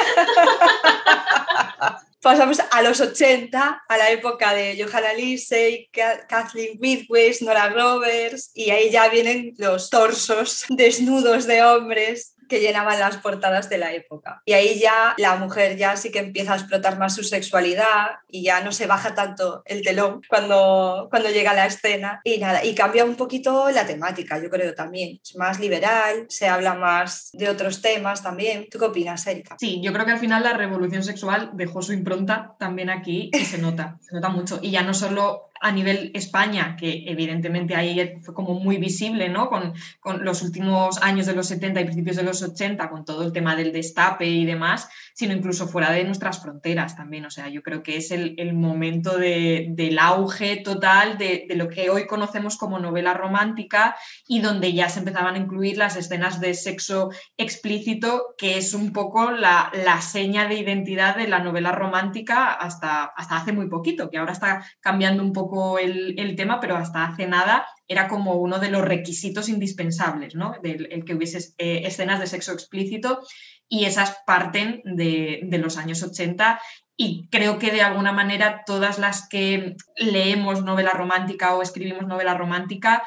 Pasamos 2.22 2.60
a 2.72 2.82
los 2.82 3.00
80, 3.00 3.84
a 3.88 3.98
la 3.98 4.12
época 4.12 4.54
de 4.54 4.78
Johanna 4.78 5.14
Lindsay, 5.14 5.90
Kathleen 6.28 6.78
Whitwist, 6.78 7.42
Nora 7.44 7.70
Roberts, 7.70 8.52
y 8.54 8.72
ahí 8.72 8.92
ya 8.92 9.08
vienen 9.08 9.54
los 9.58 9.90
torsos 9.90 10.66
desnudos 10.70 11.48
de 11.48 11.64
hombres 11.64 12.36
que 12.50 12.60
llenaban 12.60 13.00
las 13.00 13.18
portadas 13.18 13.70
de 13.70 13.78
la 13.78 13.94
época. 13.94 14.42
Y 14.46 14.54
ahí 14.54 14.80
ya 14.80 15.14
la 15.18 15.36
mujer 15.36 15.78
ya 15.78 15.96
sí 15.96 16.12
que 16.12 16.20
empieza 16.20 16.54
a 16.54 16.58
explotar 16.58 16.98
más 16.98 17.16
su 17.16 17.24
sexualidad 17.24 18.18
y 18.28 18.44
ya 18.44 18.62
no 18.62 18.72
se 18.72 18.88
baja 18.88 19.16
tanto 19.16 19.62
el 19.66 19.84
telón 19.84 20.22
cuando, 20.28 21.08
cuando 21.10 21.30
llega 21.30 21.54
la 21.54 21.68
escena. 21.68 22.22
Y 22.24 22.40
nada, 22.40 22.66
y 22.66 22.76
cambia 22.76 23.06
un 23.06 23.16
poquito 23.16 23.70
la 23.72 23.86
temática, 23.86 24.42
yo 24.42 24.50
creo 24.50 24.74
también. 24.74 25.20
Es 25.24 25.36
más 25.36 25.60
liberal, 25.60 26.26
se 26.30 26.48
habla 26.48 26.74
más 26.74 27.30
de 27.34 27.50
otros 27.50 27.82
temas 27.82 28.24
también. 28.24 28.68
¿Tú 28.70 28.80
qué 28.80 28.86
opinas, 28.86 29.26
Erika? 29.28 29.56
Sí, 29.60 29.82
yo 29.82 29.94
creo 29.94 30.06
que 30.06 30.12
al 30.12 30.20
final 30.20 30.44
la 30.44 30.54
revolución 30.54 31.04
sexual 31.04 31.52
dejó 31.54 31.82
su 31.82 31.94
impronta 31.94 32.56
también 32.60 32.90
aquí 32.90 33.30
y 33.34 33.46
se 33.46 33.60
nota, 33.60 33.98
se 34.02 34.16
nota 34.16 34.30
mucho. 34.30 34.60
Y 34.62 34.72
ya 34.72 34.82
no 34.82 34.94
solo 34.94 35.49
a 35.62 35.72
nivel 35.72 36.12
España, 36.14 36.76
que 36.78 37.04
evidentemente 37.08 37.76
ahí 37.76 38.20
fue 38.22 38.34
como 38.34 38.54
muy 38.60 38.78
visible, 38.78 39.30
¿no? 39.30 39.50
Con, 39.50 39.74
los 40.22 40.42
últimos 40.42 41.02
años 41.02 41.26
de 41.26 41.36
los 41.36 41.48
70 41.48 41.82
y 41.82 41.84
principios 41.86 42.16
de 42.16 42.24
los 42.24 42.42
80, 42.42 42.90
con 42.90 43.06
todo 43.06 43.24
el 43.24 43.32
tema 43.32 43.56
del 43.56 43.72
destape 43.72 44.26
y 44.26 44.46
demás, 44.46 44.90
sino 45.14 45.34
incluso 45.34 45.68
fuera 45.68 45.92
de 45.92 46.04
nuestras 46.04 46.42
fronteras 46.42 46.96
también. 46.96 47.26
O 47.26 47.30
sea, 47.30 47.50
yo 47.50 47.62
creo 47.62 47.84
que 47.84 47.98
es 47.98 48.12
el, 48.12 48.54
momento 48.54 49.18
del 49.18 50.00
auge 50.00 50.58
total 50.58 51.18
de, 51.18 51.46
lo 51.56 51.70
que 51.70 51.90
hoy 51.90 52.08
conocemos 52.08 52.58
como 52.58 52.80
novela 52.80 53.14
romántica 53.14 53.96
y 54.28 54.42
donde 54.42 54.74
ya 54.74 54.90
se 54.90 55.00
empezaban 55.00 55.36
a 55.36 55.40
incluir 55.40 55.78
las 55.78 55.96
escenas 55.96 56.40
de 56.40 56.54
sexo 56.54 57.12
explícito, 57.38 58.36
que 58.38 58.58
es 58.58 58.74
un 58.74 58.92
poco 58.92 59.32
la, 59.32 59.72
seña 60.02 60.48
de 60.48 60.56
identidad 60.56 61.16
de 61.18 61.28
la 61.28 61.40
novela 61.40 61.72
romántica 61.72 62.54
hasta, 62.54 63.04
hasta 63.04 63.38
hace 63.38 63.52
muy 63.52 63.68
poquito, 63.68 64.10
que 64.10 64.18
ahora 64.18 64.32
está 64.32 64.66
cambiando 64.80 65.22
un 65.22 65.34
poco 65.34 65.49
el, 65.80 66.36
tema, 66.36 66.60
pero 66.60 66.76
hasta 66.76 67.06
hace 67.06 67.28
nada 67.28 67.68
era 67.88 68.08
como 68.08 68.36
uno 68.36 68.60
de 68.60 68.70
los 68.70 68.84
requisitos 68.84 69.50
indispensables, 69.50 70.36
¿no? 70.36 70.54
el 70.64 71.04
que 71.06 71.16
hubiese 71.16 71.54
eh, 71.58 71.82
escenas 71.86 72.20
de 72.20 72.28
sexo 72.28 72.54
explícito 72.54 73.22
y 73.68 73.86
esas 73.86 74.18
parten 74.26 74.82
de, 74.84 75.42
de 75.44 75.58
los 75.58 75.78
años 75.78 76.04
80 76.04 76.60
y 77.02 77.30
creo 77.32 77.60
que 77.60 77.72
de 77.72 77.82
alguna 77.82 78.12
manera 78.12 78.64
todas 78.66 79.00
las 79.00 79.30
que 79.30 79.78
leemos 79.96 80.66
novela 80.66 80.92
romántica 80.92 81.56
o 81.56 81.62
escribimos 81.62 82.06
novela 82.06 82.34
romántica 82.34 83.04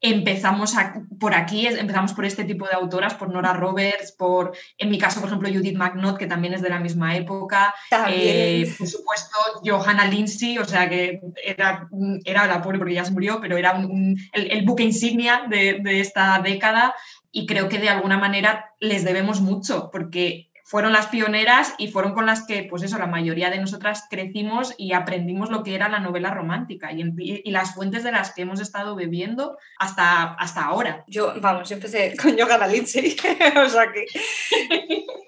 empezamos 0.00 0.74
por 1.18 1.34
aquí, 1.34 1.66
empezamos 1.66 2.12
por 2.12 2.24
este 2.24 2.44
tipo 2.44 2.66
de 2.66 2.74
autoras, 2.74 3.14
por 3.14 3.30
Nora 3.30 3.54
Roberts, 3.54 4.12
por, 4.12 4.56
en 4.76 4.90
mi 4.90 4.98
caso, 4.98 5.20
por 5.20 5.28
ejemplo, 5.28 5.48
Judith 5.48 5.76
McNaught, 5.76 6.18
que 6.18 6.26
también 6.26 6.54
es 6.54 6.62
de 6.62 6.68
la 6.68 6.80
misma 6.80 7.16
época, 7.16 7.74
eh, 8.08 8.72
por 8.78 8.86
supuesto, 8.86 9.36
Johanna 9.64 10.06
Lindsay, 10.06 10.58
o 10.58 10.64
sea 10.64 10.88
que 10.88 11.20
era, 11.42 11.88
era 12.24 12.46
la 12.46 12.62
pobre 12.62 12.78
porque 12.78 12.94
ya 12.94 13.04
se 13.04 13.12
murió, 13.12 13.40
pero 13.40 13.56
era 13.56 13.80
el, 14.32 14.64
buque 14.66 14.82
insignia 14.82 15.46
de, 15.48 15.80
de 15.82 16.00
esta 16.00 16.40
década 16.40 16.94
y 17.32 17.46
creo 17.46 17.68
que 17.68 17.78
de 17.78 17.88
alguna 17.88 18.18
manera 18.18 18.74
les 18.80 19.04
debemos 19.04 19.40
mucho, 19.40 19.90
porque 19.90 20.45
fueron 20.66 20.92
las 20.92 21.06
pioneras 21.06 21.74
y 21.78 21.92
fueron 21.92 22.12
con 22.12 22.26
las 22.26 22.44
que, 22.44 22.64
pues 22.64 22.82
eso, 22.82 22.98
la 22.98 23.06
mayoría 23.06 23.50
de 23.50 23.58
nosotras 23.60 24.06
crecimos 24.10 24.74
y 24.76 24.94
aprendimos 24.94 25.48
lo 25.48 25.62
que 25.62 25.76
era 25.76 25.88
la 25.88 26.00
novela 26.00 26.32
romántica 26.32 26.90
y, 26.92 27.48
las 27.52 27.72
fuentes 27.72 28.02
de 28.02 28.10
las 28.10 28.32
que 28.32 28.42
hemos 28.42 28.58
estado 28.58 28.96
bebiendo 28.96 29.58
hasta, 29.78 30.34
hasta 30.34 30.64
ahora. 30.64 31.04
Yo, 31.06 31.34
vamos, 31.40 31.68
yo 31.68 31.76
empecé 31.76 32.16
con 32.20 32.36
Yoga 32.36 32.66
Lindsay, 32.66 33.16
o 33.64 33.68
sea 33.68 33.92
que... 33.92 34.06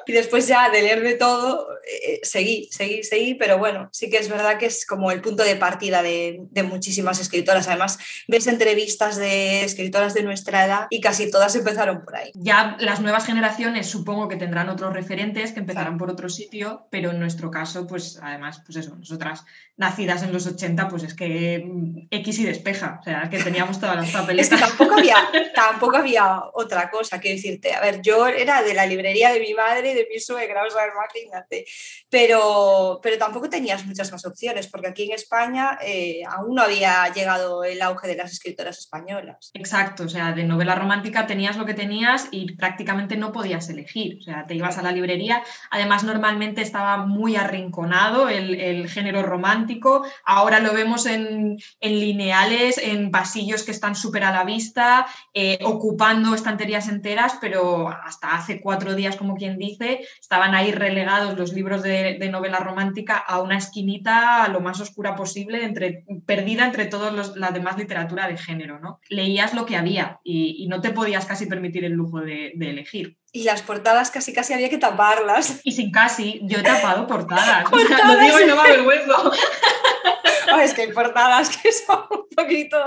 Y 0.06 0.12
después 0.12 0.48
ya 0.48 0.70
de 0.70 0.82
leerme 0.82 1.14
todo, 1.14 1.68
eh, 1.88 2.20
seguí, 2.22 2.68
seguí, 2.70 3.02
seguí, 3.02 3.34
pero 3.34 3.58
bueno, 3.58 3.88
sí 3.92 4.10
que 4.10 4.18
es 4.18 4.28
verdad 4.28 4.58
que 4.58 4.66
es 4.66 4.84
como 4.84 5.10
el 5.10 5.20
punto 5.20 5.42
de 5.42 5.56
partida 5.56 6.02
de, 6.02 6.40
de 6.50 6.62
muchísimas 6.62 7.20
escritoras. 7.20 7.68
Además, 7.68 7.98
ves 8.26 8.46
entrevistas 8.46 9.16
de 9.16 9.64
escritoras 9.64 10.14
de 10.14 10.22
nuestra 10.22 10.64
edad 10.64 10.86
y 10.90 11.00
casi 11.00 11.30
todas 11.30 11.54
empezaron 11.56 12.04
por 12.04 12.16
ahí. 12.16 12.30
Ya 12.34 12.76
las 12.80 13.00
nuevas 13.00 13.24
generaciones 13.24 13.86
supongo 13.88 14.28
que 14.28 14.36
tendrán 14.36 14.68
otros 14.68 14.92
referentes 14.92 15.52
que 15.52 15.60
empezarán 15.60 15.98
por 15.98 16.10
otro 16.10 16.28
sitio, 16.28 16.86
pero 16.90 17.10
en 17.10 17.20
nuestro 17.20 17.50
caso, 17.50 17.86
pues 17.86 18.18
además, 18.22 18.62
pues 18.64 18.76
eso, 18.76 18.96
nosotras 18.96 19.44
nacidas 19.76 20.22
en 20.22 20.32
los 20.32 20.46
80, 20.46 20.88
pues 20.88 21.04
es 21.04 21.14
que 21.14 21.62
mm, 21.64 22.08
X 22.10 22.38
y 22.40 22.44
despeja, 22.44 22.98
o 23.00 23.04
sea, 23.04 23.28
que 23.30 23.38
teníamos 23.38 23.80
todas 23.80 23.96
las 23.96 24.10
papeletas. 24.12 24.52
Es 24.52 24.58
que 24.58 24.66
tampoco 24.66 24.94
había, 24.98 25.16
tampoco 25.54 25.96
había 25.96 26.42
otra 26.52 26.90
cosa 26.90 27.20
que 27.20 27.30
decirte. 27.30 27.74
A 27.74 27.80
ver, 27.80 28.02
yo 28.02 28.26
era 28.26 28.62
de 28.62 28.74
la 28.74 28.86
librería 28.86 29.32
de 29.32 29.40
mi 29.40 29.54
madre 29.54 29.92
y 29.92 29.94
de 29.94 30.08
mi 30.10 30.18
suegra, 30.18 30.64
o 30.64 30.70
sea, 30.70 30.82
imagínate. 30.86 31.64
Pero, 32.10 33.00
pero 33.02 33.18
tampoco 33.18 33.50
tenías 33.50 33.84
muchas 33.84 34.10
más 34.12 34.24
opciones, 34.24 34.66
porque 34.68 34.88
aquí 34.88 35.04
en 35.04 35.12
España 35.12 35.78
eh, 35.82 36.22
aún 36.28 36.54
no 36.54 36.62
había 36.62 37.12
llegado 37.12 37.64
el 37.64 37.82
auge 37.82 38.08
de 38.08 38.16
las 38.16 38.32
escritoras 38.32 38.78
españolas. 38.78 39.50
Exacto, 39.54 40.04
o 40.04 40.08
sea, 40.08 40.32
de 40.32 40.44
novela 40.44 40.74
romántica 40.74 41.26
tenías 41.26 41.56
lo 41.56 41.66
que 41.66 41.74
tenías 41.74 42.28
y 42.30 42.54
prácticamente 42.54 43.16
no 43.16 43.32
podías 43.32 43.68
elegir. 43.68 44.18
O 44.20 44.22
sea, 44.22 44.46
te 44.46 44.54
ibas 44.54 44.78
a 44.78 44.82
la 44.82 44.92
librería 44.92 45.18
Además, 45.70 46.04
normalmente 46.04 46.62
estaba 46.62 46.98
muy 46.98 47.36
arrinconado 47.36 48.28
el, 48.28 48.88
género 48.88 49.22
romántico. 49.22 50.04
Ahora 50.24 50.60
lo 50.60 50.72
vemos 50.72 51.06
en, 51.06 51.58
lineales, 51.80 52.78
en 52.78 53.10
pasillos 53.10 53.64
que 53.64 53.70
están 53.70 53.94
súper 53.94 54.24
a 54.24 54.32
la 54.32 54.44
vista, 54.44 55.06
eh, 55.34 55.58
ocupando 55.62 56.34
estanterías 56.34 56.88
enteras, 56.88 57.38
pero 57.40 57.88
hasta 57.88 58.34
hace 58.34 58.60
cuatro 58.60 58.94
días, 58.94 59.16
como 59.16 59.36
quien 59.36 59.58
dice, 59.58 60.00
estaban 60.20 60.54
ahí 60.54 60.72
relegados 60.72 61.36
los 61.36 61.52
libros 61.52 61.67
de, 61.76 62.28
novela 62.30 62.58
romántica 62.58 63.16
a 63.16 63.40
una 63.40 63.58
esquinita 63.58 64.48
lo 64.48 64.60
más 64.60 64.80
oscura 64.80 65.14
posible, 65.14 65.64
entre, 65.64 66.04
perdida 66.24 66.64
entre 66.64 66.86
toda 66.86 67.10
la 67.34 67.50
demás 67.50 67.76
literatura 67.76 68.26
de 68.28 68.38
género. 68.38 68.78
¿no? 68.78 69.00
Leías 69.10 69.52
lo 69.52 69.66
que 69.66 69.76
había 69.76 70.20
y, 70.24 70.66
no 70.68 70.80
te 70.80 70.90
podías 70.90 71.26
casi 71.26 71.46
permitir 71.46 71.84
el 71.84 71.92
lujo 71.92 72.20
de 72.20 72.52
elegir. 72.58 73.18
Y 73.30 73.44
las 73.44 73.60
portadas 73.60 74.10
casi 74.10 74.32
casi 74.32 74.54
había 74.54 74.70
que 74.70 74.78
taparlas. 74.78 75.60
Y 75.62 75.72
sin 75.72 75.90
casi, 75.90 76.40
yo 76.44 76.58
he 76.58 76.62
tapado 76.62 77.06
portadas. 77.06 77.64
¿Portadas? 77.70 78.06
lo 78.06 78.18
digo 78.18 78.40
y 78.40 78.46
no 78.46 78.56
me 78.56 78.62
avergüenzo. 78.62 79.32
es 80.62 80.72
que 80.72 80.82
hay 80.82 80.92
portadas 80.92 81.56
que 81.56 81.70
son 81.72 82.04
un 82.10 82.28
poquito... 82.34 82.78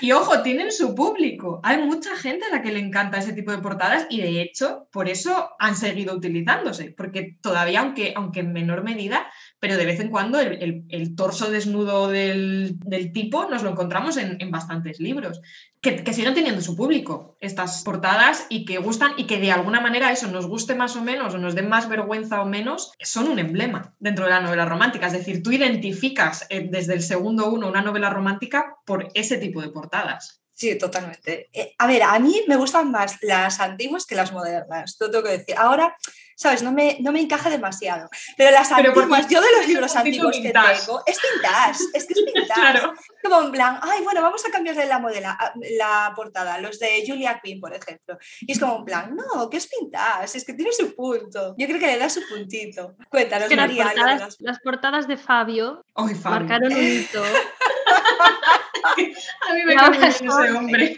Y 0.00 0.10
ojo, 0.10 0.42
tienen 0.42 0.72
su 0.72 0.94
público. 0.94 1.60
Hay 1.62 1.78
mucha 1.78 2.16
gente 2.16 2.46
a 2.46 2.50
la 2.50 2.62
que 2.62 2.72
le 2.72 2.80
encanta 2.80 3.18
ese 3.18 3.32
tipo 3.32 3.52
de 3.52 3.58
portadas 3.58 4.06
y 4.10 4.20
de 4.20 4.42
hecho 4.42 4.88
por 4.90 5.08
eso 5.08 5.50
han 5.58 5.76
seguido 5.76 6.16
utilizándose, 6.16 6.92
porque 6.96 7.36
todavía, 7.40 7.80
aunque, 7.80 8.12
aunque 8.16 8.40
en 8.40 8.52
menor 8.52 8.82
medida, 8.82 9.30
pero 9.60 9.76
de 9.76 9.86
vez 9.86 10.00
en 10.00 10.10
cuando 10.10 10.38
el, 10.40 11.14
torso 11.16 11.50
desnudo 11.50 12.08
del, 12.08 12.78
tipo 13.12 13.48
nos 13.50 13.62
lo 13.62 13.70
encontramos 13.70 14.16
en, 14.16 14.50
bastantes 14.50 15.00
libros. 15.00 15.40
que, 15.80 16.04
que, 16.04 16.12
siguen 16.12 16.34
teniendo 16.34 16.60
su 16.60 16.76
público 16.76 17.36
estas 17.40 17.82
portadas 17.82 18.46
y 18.48 18.64
que 18.64 18.78
gustan 18.78 19.12
y 19.16 19.26
que 19.26 19.38
de 19.38 19.50
alguna 19.52 19.80
manera 19.80 20.12
eso 20.12 20.28
nos 20.28 20.46
guste 20.46 20.74
más 20.74 20.96
o 20.96 21.02
menos 21.02 21.34
o 21.34 21.38
nos 21.38 21.54
den 21.54 21.68
más 21.68 21.88
vergüenza 21.88 22.42
o 22.42 22.46
menos, 22.46 22.92
son 23.00 23.28
un 23.28 23.38
emblema 23.38 23.94
dentro 23.98 24.24
de 24.24 24.30
la 24.30 24.40
novela 24.40 24.64
romántica. 24.64 25.06
Es 25.06 25.12
decir, 25.12 25.42
tú 25.42 25.50
identificas 25.50 26.46
eh, 26.50 26.68
desde 26.70 26.94
el 26.94 27.02
segundo 27.02 27.50
uno 27.50 27.68
una 27.68 27.82
novela 27.82 28.10
romántica 28.10 28.76
por 28.84 29.08
ese 29.14 29.38
tipo 29.38 29.60
de 29.60 29.70
portadas. 29.70 30.40
Sí, 30.58 30.76
totalmente. 30.76 31.48
Eh, 31.52 31.72
a 31.78 31.86
ver, 31.86 32.02
a 32.02 32.18
mí 32.18 32.42
me 32.48 32.56
gustan 32.56 32.90
más 32.90 33.18
las 33.22 33.60
antiguas 33.60 34.06
que 34.06 34.16
las 34.16 34.32
modernas, 34.32 34.98
tengo 34.98 35.22
que 35.22 35.38
decir. 35.38 35.54
Ahora, 35.56 35.96
¿sabes? 36.38 36.62
No 36.62 36.70
me, 36.72 36.98
no 37.00 37.10
me 37.10 37.20
encaja 37.20 37.50
demasiado. 37.50 38.08
Pero 38.36 38.52
las 38.52 38.70
antiguas, 38.70 39.28
yo 39.28 39.40
de 39.40 39.48
los 39.58 39.66
libros 39.68 39.96
antiguos 39.96 40.36
que 40.36 40.52
tengo, 40.52 41.02
es 41.04 41.18
vintage, 41.20 41.84
es 41.92 42.06
que 42.06 42.12
es 42.12 42.24
vintage. 42.34 42.60
claro. 42.60 42.94
Como 43.22 43.42
en 43.42 43.52
plan, 43.52 43.80
ay, 43.82 44.04
bueno, 44.04 44.22
vamos 44.22 44.46
a 44.46 44.50
cambiarle 44.50 44.86
la 44.86 45.00
modela, 45.00 45.36
la 45.76 46.12
portada, 46.14 46.58
los 46.58 46.78
de 46.78 47.02
Julia 47.04 47.40
Quinn, 47.42 47.60
por 47.60 47.74
ejemplo. 47.74 48.16
Y 48.40 48.52
es 48.52 48.60
como 48.60 48.76
en 48.78 48.84
plan, 48.84 49.16
no, 49.16 49.50
que 49.50 49.56
es 49.56 49.68
vintage, 49.68 50.38
es 50.38 50.44
que 50.44 50.54
tiene 50.54 50.72
su 50.72 50.94
punto. 50.94 51.56
Yo 51.58 51.66
creo 51.66 51.80
que 51.80 51.86
le 51.88 51.98
da 51.98 52.08
su 52.08 52.20
puntito. 52.28 52.94
Cuéntanos, 53.10 53.54
María. 53.54 53.84
Las 53.84 53.94
portadas, 53.94 54.36
las 54.38 54.60
portadas 54.60 55.08
de 55.08 55.16
Fabio, 55.16 55.84
Fabio. 55.94 56.20
marcaron 56.22 56.72
un 56.72 56.82
hito. 56.82 57.22
A 59.48 59.54
mí 59.54 59.64
me 59.64 59.74
cae 59.74 60.08
ese 60.08 60.28
hombre. 60.28 60.96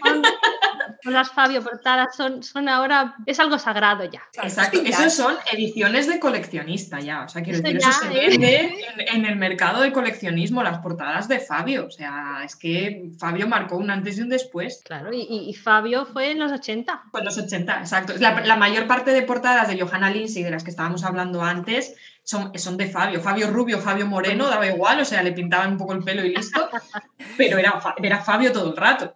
las 1.03 1.31
Fabio 1.31 1.63
portadas 1.63 2.15
son, 2.15 2.43
son 2.43 2.69
ahora, 2.69 3.15
es 3.25 3.39
algo 3.39 3.57
sagrado 3.57 4.03
ya. 4.05 4.21
Exacto, 4.41 4.79
esos 4.83 5.13
son 5.13 5.35
ediciones 5.51 6.07
de 6.07 6.19
coleccionista 6.19 6.99
ya. 6.99 7.23
O 7.23 7.29
sea, 7.29 7.41
quiero 7.41 7.61
decir, 7.61 7.77
eso 7.77 7.91
se 7.91 8.09
vende 8.09 8.85
en, 8.97 9.25
el 9.25 9.35
mercado 9.35 9.81
de 9.81 9.91
coleccionismo, 9.91 10.63
las 10.63 10.79
portadas 10.79 11.27
de 11.27 11.39
Fabio. 11.39 11.85
O 11.85 11.91
sea, 11.91 12.41
es 12.43 12.55
que 12.55 13.09
Fabio 13.19 13.47
marcó 13.47 13.77
un 13.77 13.91
antes 13.91 14.17
y 14.17 14.21
un 14.21 14.29
después. 14.29 14.81
Claro, 14.85 15.11
y, 15.13 15.53
Fabio 15.53 16.05
fue 16.05 16.31
en 16.31 16.39
los 16.39 16.51
80. 16.51 17.03
Fue 17.11 17.19
en 17.19 17.25
los 17.25 17.37
80, 17.37 17.79
exacto. 17.79 18.13
La, 18.19 18.41
la 18.41 18.55
mayor 18.55 18.87
parte 18.87 19.11
de 19.11 19.21
portadas 19.21 19.67
de 19.67 19.79
Johanna 19.79 20.09
Lindsay, 20.09 20.43
de 20.43 20.51
las 20.51 20.63
que 20.63 20.71
estábamos 20.71 21.03
hablando 21.03 21.43
antes, 21.43 21.95
son, 22.23 22.57
son, 22.57 22.77
de 22.77 22.87
Fabio. 22.87 23.21
Fabio 23.21 23.49
Rubio, 23.49 23.79
Fabio 23.79 24.05
Moreno, 24.05 24.47
daba 24.47 24.67
igual, 24.67 24.99
o 25.01 25.05
sea, 25.05 25.23
le 25.23 25.31
pintaban 25.31 25.71
un 25.71 25.77
poco 25.77 25.93
el 25.93 26.03
pelo 26.03 26.23
y 26.23 26.35
listo, 26.35 26.69
pero 27.37 27.57
era, 27.57 27.81
era 28.01 28.23
Fabio 28.23 28.51
todo 28.51 28.69
el 28.69 28.77
rato. 28.77 29.13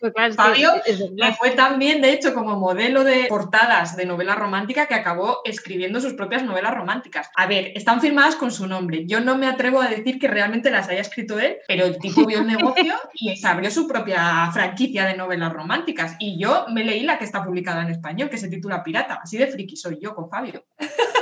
Pues 0.00 0.34
Fabio 0.34 0.72
le 1.14 1.34
fue 1.34 1.50
también, 1.50 2.00
de 2.00 2.14
hecho, 2.14 2.32
como 2.32 2.56
modelo 2.56 3.04
de 3.04 3.26
portadas 3.28 3.96
de 3.96 4.06
novela 4.06 4.34
romántica 4.34 4.86
que 4.86 4.94
acabó 4.94 5.40
escribiendo 5.44 6.00
sus 6.00 6.14
propias 6.14 6.42
novelas 6.42 6.74
románticas. 6.74 7.28
A 7.36 7.46
ver, 7.46 7.72
están 7.74 8.00
firmadas 8.00 8.34
con 8.34 8.50
su 8.50 8.66
nombre. 8.66 9.04
Yo 9.06 9.20
no 9.20 9.36
me 9.36 9.46
atrevo 9.46 9.82
a 9.82 9.88
decir 9.88 10.18
que 10.18 10.26
realmente 10.26 10.70
las 10.70 10.88
haya 10.88 11.02
escrito 11.02 11.38
él, 11.38 11.58
pero 11.68 11.84
el 11.84 11.98
tipo 11.98 12.24
vio 12.24 12.38
el 12.38 12.46
negocio 12.46 12.94
y 13.12 13.36
se 13.36 13.46
abrió 13.46 13.70
su 13.70 13.86
propia 13.86 14.50
franquicia 14.52 15.04
de 15.04 15.18
novelas 15.18 15.52
románticas. 15.52 16.16
Y 16.18 16.40
yo 16.40 16.64
me 16.72 16.82
leí 16.82 17.02
la 17.02 17.18
que 17.18 17.26
está 17.26 17.44
publicada 17.44 17.82
en 17.82 17.90
español, 17.90 18.30
que 18.30 18.38
se 18.38 18.48
titula 18.48 18.82
Pirata. 18.82 19.20
Así 19.22 19.36
de 19.36 19.48
friki 19.48 19.76
soy 19.76 19.98
yo 20.00 20.14
con 20.14 20.30
Fabio. 20.30 20.64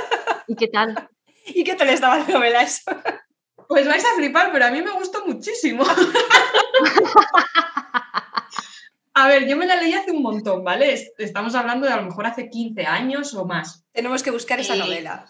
¿Y 0.49 0.55
qué 0.55 0.67
tal? 0.67 1.09
¿Y 1.45 1.63
qué 1.63 1.75
tal 1.75 1.89
estaba 1.89 2.17
la 2.17 2.25
novela 2.25 2.63
eso? 2.63 2.91
Pues 3.67 3.87
vais 3.87 4.03
a 4.03 4.15
flipar, 4.15 4.51
pero 4.51 4.65
a 4.65 4.71
mí 4.71 4.81
me 4.81 4.89
gustó 4.93 5.23
muchísimo. 5.27 5.83
A 9.13 9.27
ver, 9.27 9.47
yo 9.47 9.55
me 9.57 9.67
la 9.67 9.75
leí 9.75 9.93
hace 9.93 10.09
un 10.09 10.23
montón, 10.23 10.63
¿vale? 10.63 10.91
Estamos 11.19 11.53
hablando 11.53 11.85
de 11.85 11.93
a 11.93 11.97
lo 11.97 12.07
mejor 12.07 12.25
hace 12.25 12.49
15 12.49 12.87
años 12.87 13.35
o 13.35 13.45
más. 13.45 13.85
Tenemos 13.91 14.23
que 14.23 14.31
buscar 14.31 14.59
esa 14.59 14.75
novela. 14.75 15.27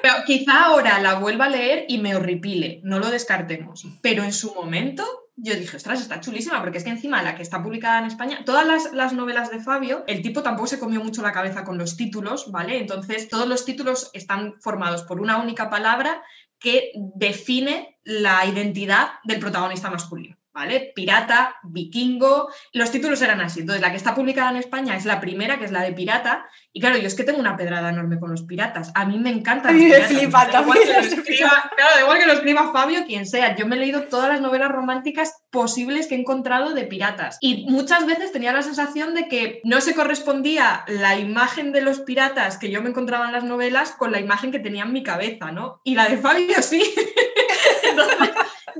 Pero 0.00 0.14
quizá 0.24 0.64
ahora 0.64 1.02
la 1.02 1.16
vuelva 1.18 1.44
a 1.44 1.50
leer 1.50 1.84
y 1.86 1.98
me 1.98 2.16
horripile, 2.16 2.80
no 2.82 2.98
lo 2.98 3.10
descartemos. 3.10 3.86
Pero 4.00 4.24
en 4.24 4.32
su 4.32 4.54
momento 4.54 5.04
yo 5.42 5.54
dije, 5.54 5.76
ostras, 5.76 6.00
está 6.00 6.20
chulísima, 6.20 6.60
porque 6.60 6.78
es 6.78 6.84
que 6.84 6.90
encima 6.90 7.22
la 7.22 7.34
que 7.34 7.42
está 7.42 7.62
publicada 7.62 7.98
en 7.98 8.06
España, 8.06 8.44
todas 8.44 8.66
las, 8.66 8.92
las, 8.92 9.12
novelas 9.12 9.50
de 9.50 9.60
Fabio, 9.60 10.04
el 10.06 10.22
tipo 10.22 10.42
tampoco 10.42 10.66
se 10.66 10.78
comió 10.78 11.02
mucho 11.02 11.22
la 11.22 11.32
cabeza 11.32 11.64
con 11.64 11.78
los 11.78 11.96
títulos, 11.96 12.50
¿vale? 12.50 12.78
Entonces, 12.78 13.28
todos 13.28 13.48
los 13.48 13.64
títulos 13.64 14.10
están 14.12 14.54
formados 14.60 15.02
por 15.02 15.20
una 15.20 15.38
única 15.38 15.70
palabra 15.70 16.22
que 16.58 16.92
define 16.94 17.98
la 18.04 18.44
identidad 18.44 19.08
del 19.24 19.40
protagonista 19.40 19.90
masculino. 19.90 20.39
¿Vale? 20.52 20.92
Pirata, 20.94 21.56
vikingo, 21.62 22.50
los 22.72 22.90
títulos 22.90 23.22
eran 23.22 23.40
así. 23.40 23.60
Entonces, 23.60 23.82
la 23.82 23.90
que 23.90 23.96
está 23.96 24.14
publicada 24.14 24.50
en 24.50 24.56
España 24.56 24.96
es 24.96 25.04
la 25.04 25.20
primera, 25.20 25.58
que 25.58 25.64
es 25.64 25.72
la 25.72 25.82
de 25.82 25.92
pirata. 25.92 26.46
Y 26.72 26.80
claro, 26.80 26.98
yo 26.98 27.06
es 27.06 27.14
que 27.14 27.24
tengo 27.24 27.38
una 27.38 27.56
pedrada 27.56 27.90
enorme 27.90 28.18
con 28.18 28.30
los 28.30 28.42
piratas. 28.42 28.92
A 28.94 29.04
mí 29.04 29.18
me 29.18 29.30
encantan 29.30 29.76
da 29.88 30.62
igual 30.62 30.78
que 30.78 30.92
lo 30.92 30.98
escriba, 31.00 31.70
claro, 31.76 32.00
igual 32.00 32.18
que 32.18 32.26
lo 32.26 32.32
escriba 32.32 32.72
Fabio, 32.72 33.04
quien 33.06 33.26
sea. 33.26 33.56
Yo 33.56 33.66
me 33.66 33.76
he 33.76 33.78
leído 33.78 34.02
todas 34.04 34.28
las 34.28 34.40
novelas 34.40 34.70
románticas 34.70 35.42
posibles 35.50 36.06
que 36.06 36.14
he 36.14 36.18
encontrado 36.18 36.74
de 36.74 36.84
piratas. 36.84 37.38
Y 37.40 37.66
muchas 37.68 38.06
veces 38.06 38.32
tenía 38.32 38.52
la 38.52 38.62
sensación 38.62 39.14
de 39.14 39.28
que 39.28 39.60
no 39.64 39.80
se 39.80 39.94
correspondía 39.94 40.84
la 40.86 41.18
imagen 41.18 41.72
de 41.72 41.80
los 41.80 42.00
piratas 42.00 42.58
que 42.58 42.70
yo 42.70 42.82
me 42.82 42.90
encontraba 42.90 43.26
en 43.26 43.32
las 43.32 43.44
novelas 43.44 43.92
con 43.92 44.12
la 44.12 44.20
imagen 44.20 44.52
que 44.52 44.58
tenía 44.58 44.84
en 44.84 44.92
mi 44.92 45.02
cabeza, 45.02 45.52
¿no? 45.52 45.80
Y 45.84 45.94
la 45.94 46.08
de 46.08 46.18
Fabio 46.18 46.62
sí. 46.62 46.82
Entonces, 47.90 48.30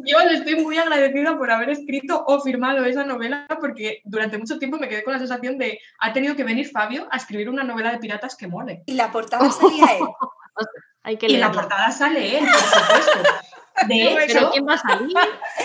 yo 0.04 0.18
le 0.20 0.34
estoy 0.34 0.56
muy 0.56 0.78
agradecida 0.78 1.36
por 1.36 1.50
haber 1.50 1.70
escrito 1.70 2.24
o 2.26 2.40
firmado 2.40 2.84
esa 2.84 3.04
novela 3.04 3.46
porque 3.60 4.00
durante 4.04 4.38
mucho 4.38 4.58
tiempo 4.58 4.78
me 4.78 4.88
quedé 4.88 5.02
con 5.02 5.12
la 5.12 5.18
sensación 5.18 5.58
de 5.58 5.80
ha 5.98 6.12
tenido 6.12 6.36
que 6.36 6.44
venir 6.44 6.68
Fabio 6.68 7.08
a 7.10 7.16
escribir 7.16 7.48
una 7.48 7.64
novela 7.64 7.92
de 7.92 7.98
piratas 7.98 8.36
que 8.36 8.48
mole. 8.48 8.82
Y 8.86 8.94
la 8.94 9.10
portada 9.10 9.50
salía 9.50 9.86
él. 9.96 10.04
Hay 11.02 11.16
que 11.16 11.26
y 11.26 11.36
la 11.38 11.50
portada 11.50 11.90
sale 11.90 12.38
él, 12.38 12.44
por 12.44 12.60
supuesto. 12.60 13.22
De 13.88 14.24
hecho, 14.24 14.50
quién 14.50 14.66
va 14.68 14.74
a 14.74 14.78
salir? 14.78 15.16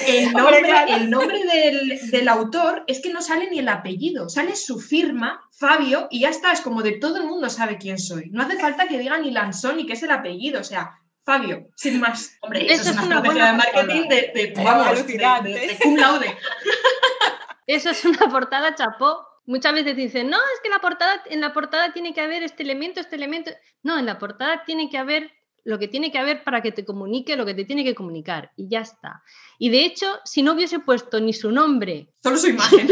El 0.07 0.31
nombre, 0.31 0.85
el 0.87 1.09
nombre 1.09 1.43
del, 1.43 2.09
del, 2.09 2.27
autor 2.29 2.83
es 2.87 3.01
que 3.01 3.11
no 3.11 3.21
sale 3.21 3.49
ni 3.49 3.59
el 3.59 3.67
apellido, 3.67 4.29
sale 4.29 4.55
su 4.55 4.79
firma, 4.79 5.41
Fabio, 5.51 6.07
y 6.09 6.21
ya 6.21 6.29
está, 6.29 6.53
es 6.53 6.61
como 6.61 6.81
de 6.81 6.93
todo 6.93 7.17
el 7.17 7.25
mundo 7.25 7.49
sabe 7.49 7.77
quién 7.77 7.99
soy. 7.99 8.29
No 8.31 8.43
hace 8.43 8.57
falta 8.57 8.87
que 8.87 8.99
diga 8.99 9.17
ni 9.17 9.31
Lanzón 9.31 9.77
ni 9.77 9.85
qué 9.85 9.93
es 9.93 10.03
el 10.03 10.11
apellido, 10.11 10.61
o 10.61 10.63
sea, 10.63 10.97
Fabio, 11.25 11.67
sin 11.75 11.99
más. 11.99 12.37
Hombre, 12.41 12.71
eso, 12.71 12.91
es 12.91 12.97
una, 12.97 13.01
estrategia 13.01 13.45
de 13.47 13.53
marketing 13.53 14.07
de, 14.07 14.31
de, 14.35 14.53
vamos, 14.63 15.07
de, 15.07 15.77
cum 15.81 15.97
laude. 15.97 16.37
Eso 17.67 17.89
es 17.89 18.05
una 18.05 18.29
portada 18.29 18.75
chapó. 18.75 19.25
Muchas 19.47 19.73
veces 19.73 19.95
dicen, 19.95 20.29
no, 20.29 20.37
es 20.37 20.61
que 20.61 20.69
la 20.69 20.79
portada, 20.79 21.23
en 21.25 21.41
la 21.41 21.51
portada 21.51 21.93
tiene 21.93 22.13
que 22.13 22.21
haber 22.21 22.43
este 22.43 22.61
elemento, 22.61 22.99
este 22.99 23.15
elemento. 23.15 23.51
No, 23.81 23.97
en 23.97 24.05
la 24.05 24.19
portada 24.19 24.63
tiene 24.65 24.87
que 24.87 24.99
haber 24.99 25.31
lo 25.63 25.79
que 25.79 25.87
tiene 25.87 26.11
que 26.11 26.19
haber 26.19 26.43
para 26.43 26.61
que 26.61 26.71
te 26.71 26.85
comunique 26.85 27.35
lo 27.35 27.45
que 27.45 27.55
te 27.55 27.65
tiene 27.65 27.83
que 27.83 27.95
comunicar. 27.95 28.51
Y 28.55 28.69
ya 28.69 28.81
está. 28.81 29.23
Y 29.57 29.69
de 29.69 29.83
hecho, 29.83 30.19
si 30.25 30.43
no 30.43 30.53
hubiese 30.53 30.77
puesto 30.77 31.19
ni 31.19 31.33
su 31.33 31.51
nombre, 31.51 32.13
solo 32.21 32.37
su 32.37 32.47
imagen, 32.49 32.87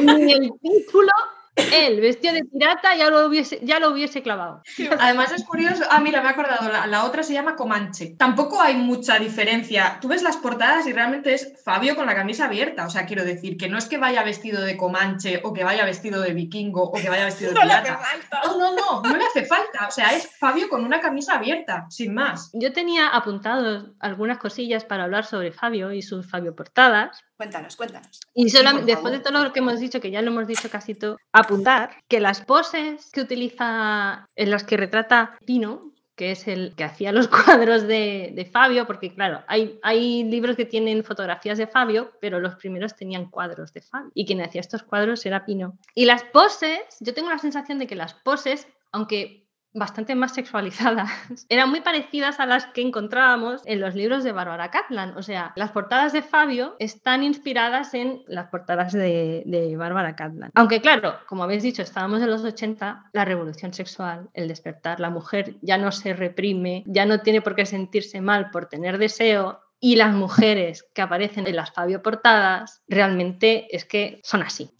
ni 0.00 0.32
el 0.32 0.50
título, 0.60 1.12
él, 1.56 2.00
vestido 2.00 2.34
de 2.34 2.44
pirata, 2.44 2.96
ya 2.96 3.10
lo 3.10 3.26
hubiese, 3.26 3.60
ya 3.62 3.78
lo 3.78 3.90
hubiese 3.90 4.22
clavado. 4.22 4.62
Además 4.98 5.32
es 5.32 5.44
curioso, 5.44 5.84
ah, 5.88 6.00
mira, 6.00 6.20
me 6.20 6.28
he 6.28 6.30
acordado, 6.30 6.68
la, 6.68 7.04
otra 7.04 7.22
se 7.22 7.32
llama 7.32 7.54
Comanche. 7.54 8.14
Tampoco 8.18 8.60
hay 8.60 8.74
mucha 8.76 9.18
diferencia. 9.18 9.98
Tú 10.00 10.08
ves 10.08 10.22
las 10.22 10.36
portadas 10.36 10.86
y 10.86 10.92
realmente 10.92 11.32
es 11.34 11.54
Fabio 11.64 11.94
con 11.94 12.06
la 12.06 12.14
camisa 12.14 12.46
abierta. 12.46 12.86
O 12.86 12.90
sea, 12.90 13.06
quiero 13.06 13.24
decir 13.24 13.56
que 13.56 13.68
no 13.68 13.78
es 13.78 13.86
que 13.86 13.98
vaya 13.98 14.22
vestido 14.24 14.62
de 14.62 14.76
Comanche 14.76 15.40
o 15.44 15.52
que 15.52 15.64
vaya 15.64 15.84
vestido 15.84 16.20
de 16.22 16.32
vikingo 16.32 16.82
o 16.84 16.92
que 16.92 17.08
vaya 17.08 17.26
vestido 17.26 17.52
de 17.52 17.60
pirata. 17.60 18.00
No, 18.44 18.58
no, 18.58 18.74
no, 18.74 19.02
no 19.02 19.16
le 19.16 19.24
hace 19.24 19.44
falta. 19.44 19.86
O 19.86 19.90
sea, 19.90 20.12
es 20.14 20.28
Fabio 20.38 20.68
con 20.68 20.84
una 20.84 21.00
camisa 21.00 21.36
abierta, 21.36 21.86
sin 21.88 22.14
más. 22.14 22.50
Yo 22.52 22.72
tenía 22.72 23.08
apuntado 23.08 23.94
algunas 24.00 24.38
cosillas 24.38 24.84
para 24.84 25.04
hablar 25.04 25.24
sobre 25.24 25.52
Fabio 25.52 25.92
y 25.92 26.02
sus 26.02 26.28
Fabio 26.28 26.54
portadas. 26.54 27.24
Cuéntanos, 27.36 27.76
cuéntanos. 27.76 28.20
Y 28.32 28.50
después 28.50 29.12
de 29.12 29.20
todo 29.20 29.42
lo 29.42 29.52
que 29.52 29.58
hemos 29.58 29.80
dicho, 29.80 30.00
que 30.00 30.10
ya 30.10 30.22
lo 30.22 30.30
hemos 30.30 30.46
dicho 30.46 30.70
casi 30.70 30.94
todo, 30.94 31.16
apuntar 31.32 31.90
que 32.08 32.20
las 32.20 32.42
poses 32.42 33.10
que 33.12 33.20
utiliza, 33.20 34.28
en 34.36 34.50
las 34.50 34.64
que 34.64 34.76
retrata 34.76 35.36
Pino, 35.44 35.92
que 36.14 36.30
es 36.30 36.46
el 36.46 36.74
que 36.76 36.84
hacía 36.84 37.10
los 37.12 37.28
cuadros 37.46 37.88
de, 37.88 38.48
Fabio, 38.52 38.86
porque 38.86 39.12
claro, 39.12 39.42
hay, 39.48 39.78
hay, 39.82 40.22
libros 40.24 40.56
que 40.56 40.64
tienen 40.64 41.02
fotografías 41.02 41.58
de 41.58 41.66
Fabio, 41.66 42.12
pero 42.20 42.38
los 42.38 42.54
primeros 42.54 42.94
tenían 42.94 43.30
cuadros 43.30 43.72
de 43.72 43.80
Fabio. 43.80 44.12
Y 44.14 44.26
quien 44.26 44.40
hacía 44.40 44.60
estos 44.60 44.84
cuadros 44.84 45.26
era 45.26 45.44
Pino. 45.44 45.76
Y 45.94 46.04
las 46.04 46.22
poses, 46.22 46.80
yo 47.00 47.14
tengo 47.14 47.30
la 47.30 47.38
sensación 47.38 47.78
de 47.78 47.86
que 47.86 47.96
las 47.96 48.14
poses, 48.14 48.68
aunque 48.92 49.43
bastante 49.74 50.14
más 50.14 50.32
sexualizadas, 50.32 51.10
eran 51.48 51.70
muy 51.70 51.80
parecidas 51.80 52.40
a 52.40 52.46
las 52.46 52.66
que 52.66 52.82
encontrábamos 52.82 53.62
en 53.66 53.80
los 53.80 53.94
libros 53.94 54.24
de 54.24 54.32
Bárbara 54.32 54.70
Kaplan. 54.70 55.16
O 55.16 55.22
sea, 55.22 55.52
las 55.56 55.72
portadas 55.72 56.12
de 56.12 56.22
Fabio 56.22 56.76
están 56.78 57.22
inspiradas 57.22 57.92
en 57.94 58.22
las 58.26 58.48
portadas 58.48 58.92
de, 58.92 59.42
de 59.46 59.76
Bárbara. 59.76 60.14
Aunque 60.54 60.80
claro, 60.80 61.16
como 61.26 61.42
habéis 61.42 61.62
dicho, 61.62 61.82
estábamos 61.82 62.22
en 62.22 62.30
los 62.30 62.44
80, 62.44 63.10
la 63.12 63.24
revolución 63.24 63.72
sexual, 63.72 64.28
el 64.34 64.48
despertar, 64.48 65.00
la 65.00 65.10
mujer 65.10 65.56
ya 65.60 65.78
no 65.78 65.90
se 65.92 66.14
reprime, 66.14 66.84
ya 66.86 67.04
no 67.06 67.20
tiene 67.20 67.40
por 67.40 67.54
qué 67.54 67.66
sentirse 67.66 68.20
mal 68.20 68.50
por 68.50 68.66
tener 68.66 68.98
deseo, 68.98 69.63
y 69.80 69.96
las 69.96 70.14
mujeres 70.14 70.86
que 70.94 71.02
aparecen 71.02 71.46
en 71.46 71.56
las 71.56 71.72
Fabio 71.72 72.02
portadas 72.02 72.82
realmente 72.88 73.66
es 73.70 73.84
que 73.84 74.20
son 74.24 74.42
así. 74.42 74.70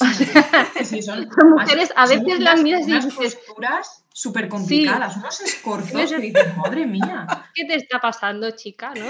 Sí, 0.83 1.03
son, 1.03 1.29
mujeres, 1.51 1.93
a 1.95 2.07
veces 2.07 2.41
las 2.41 2.63
miras 2.63 2.89
y 2.89 2.95
dices... 2.95 3.15
posturas 3.15 4.05
súper 4.15 4.49
complicadas, 4.49 5.17
unos 5.17 5.41
escorzos 5.41 6.11
que 6.11 6.19
dices, 6.19 6.57
madre 6.57 6.87
mía. 6.87 7.27
¿Qué 7.53 7.65
te 7.67 7.75
está 7.75 8.01
pasando, 8.01 8.53
chica? 8.53 8.95
¿no? 8.95 9.07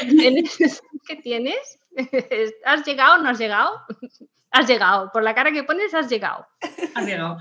¿Tienes, 0.00 0.58
¿Qué 1.06 1.16
tienes? 1.16 1.78
¿Has 2.64 2.84
llegado 2.84 3.14
o 3.14 3.18
no 3.18 3.28
has 3.28 3.38
llegado? 3.38 3.80
Has 4.50 4.66
llegado. 4.66 5.12
Por 5.12 5.22
la 5.22 5.34
cara 5.34 5.52
que 5.52 5.64
pones, 5.64 5.94
has 5.94 6.08
llegado. 6.08 6.46
Has 6.94 7.06
llegado. 7.06 7.38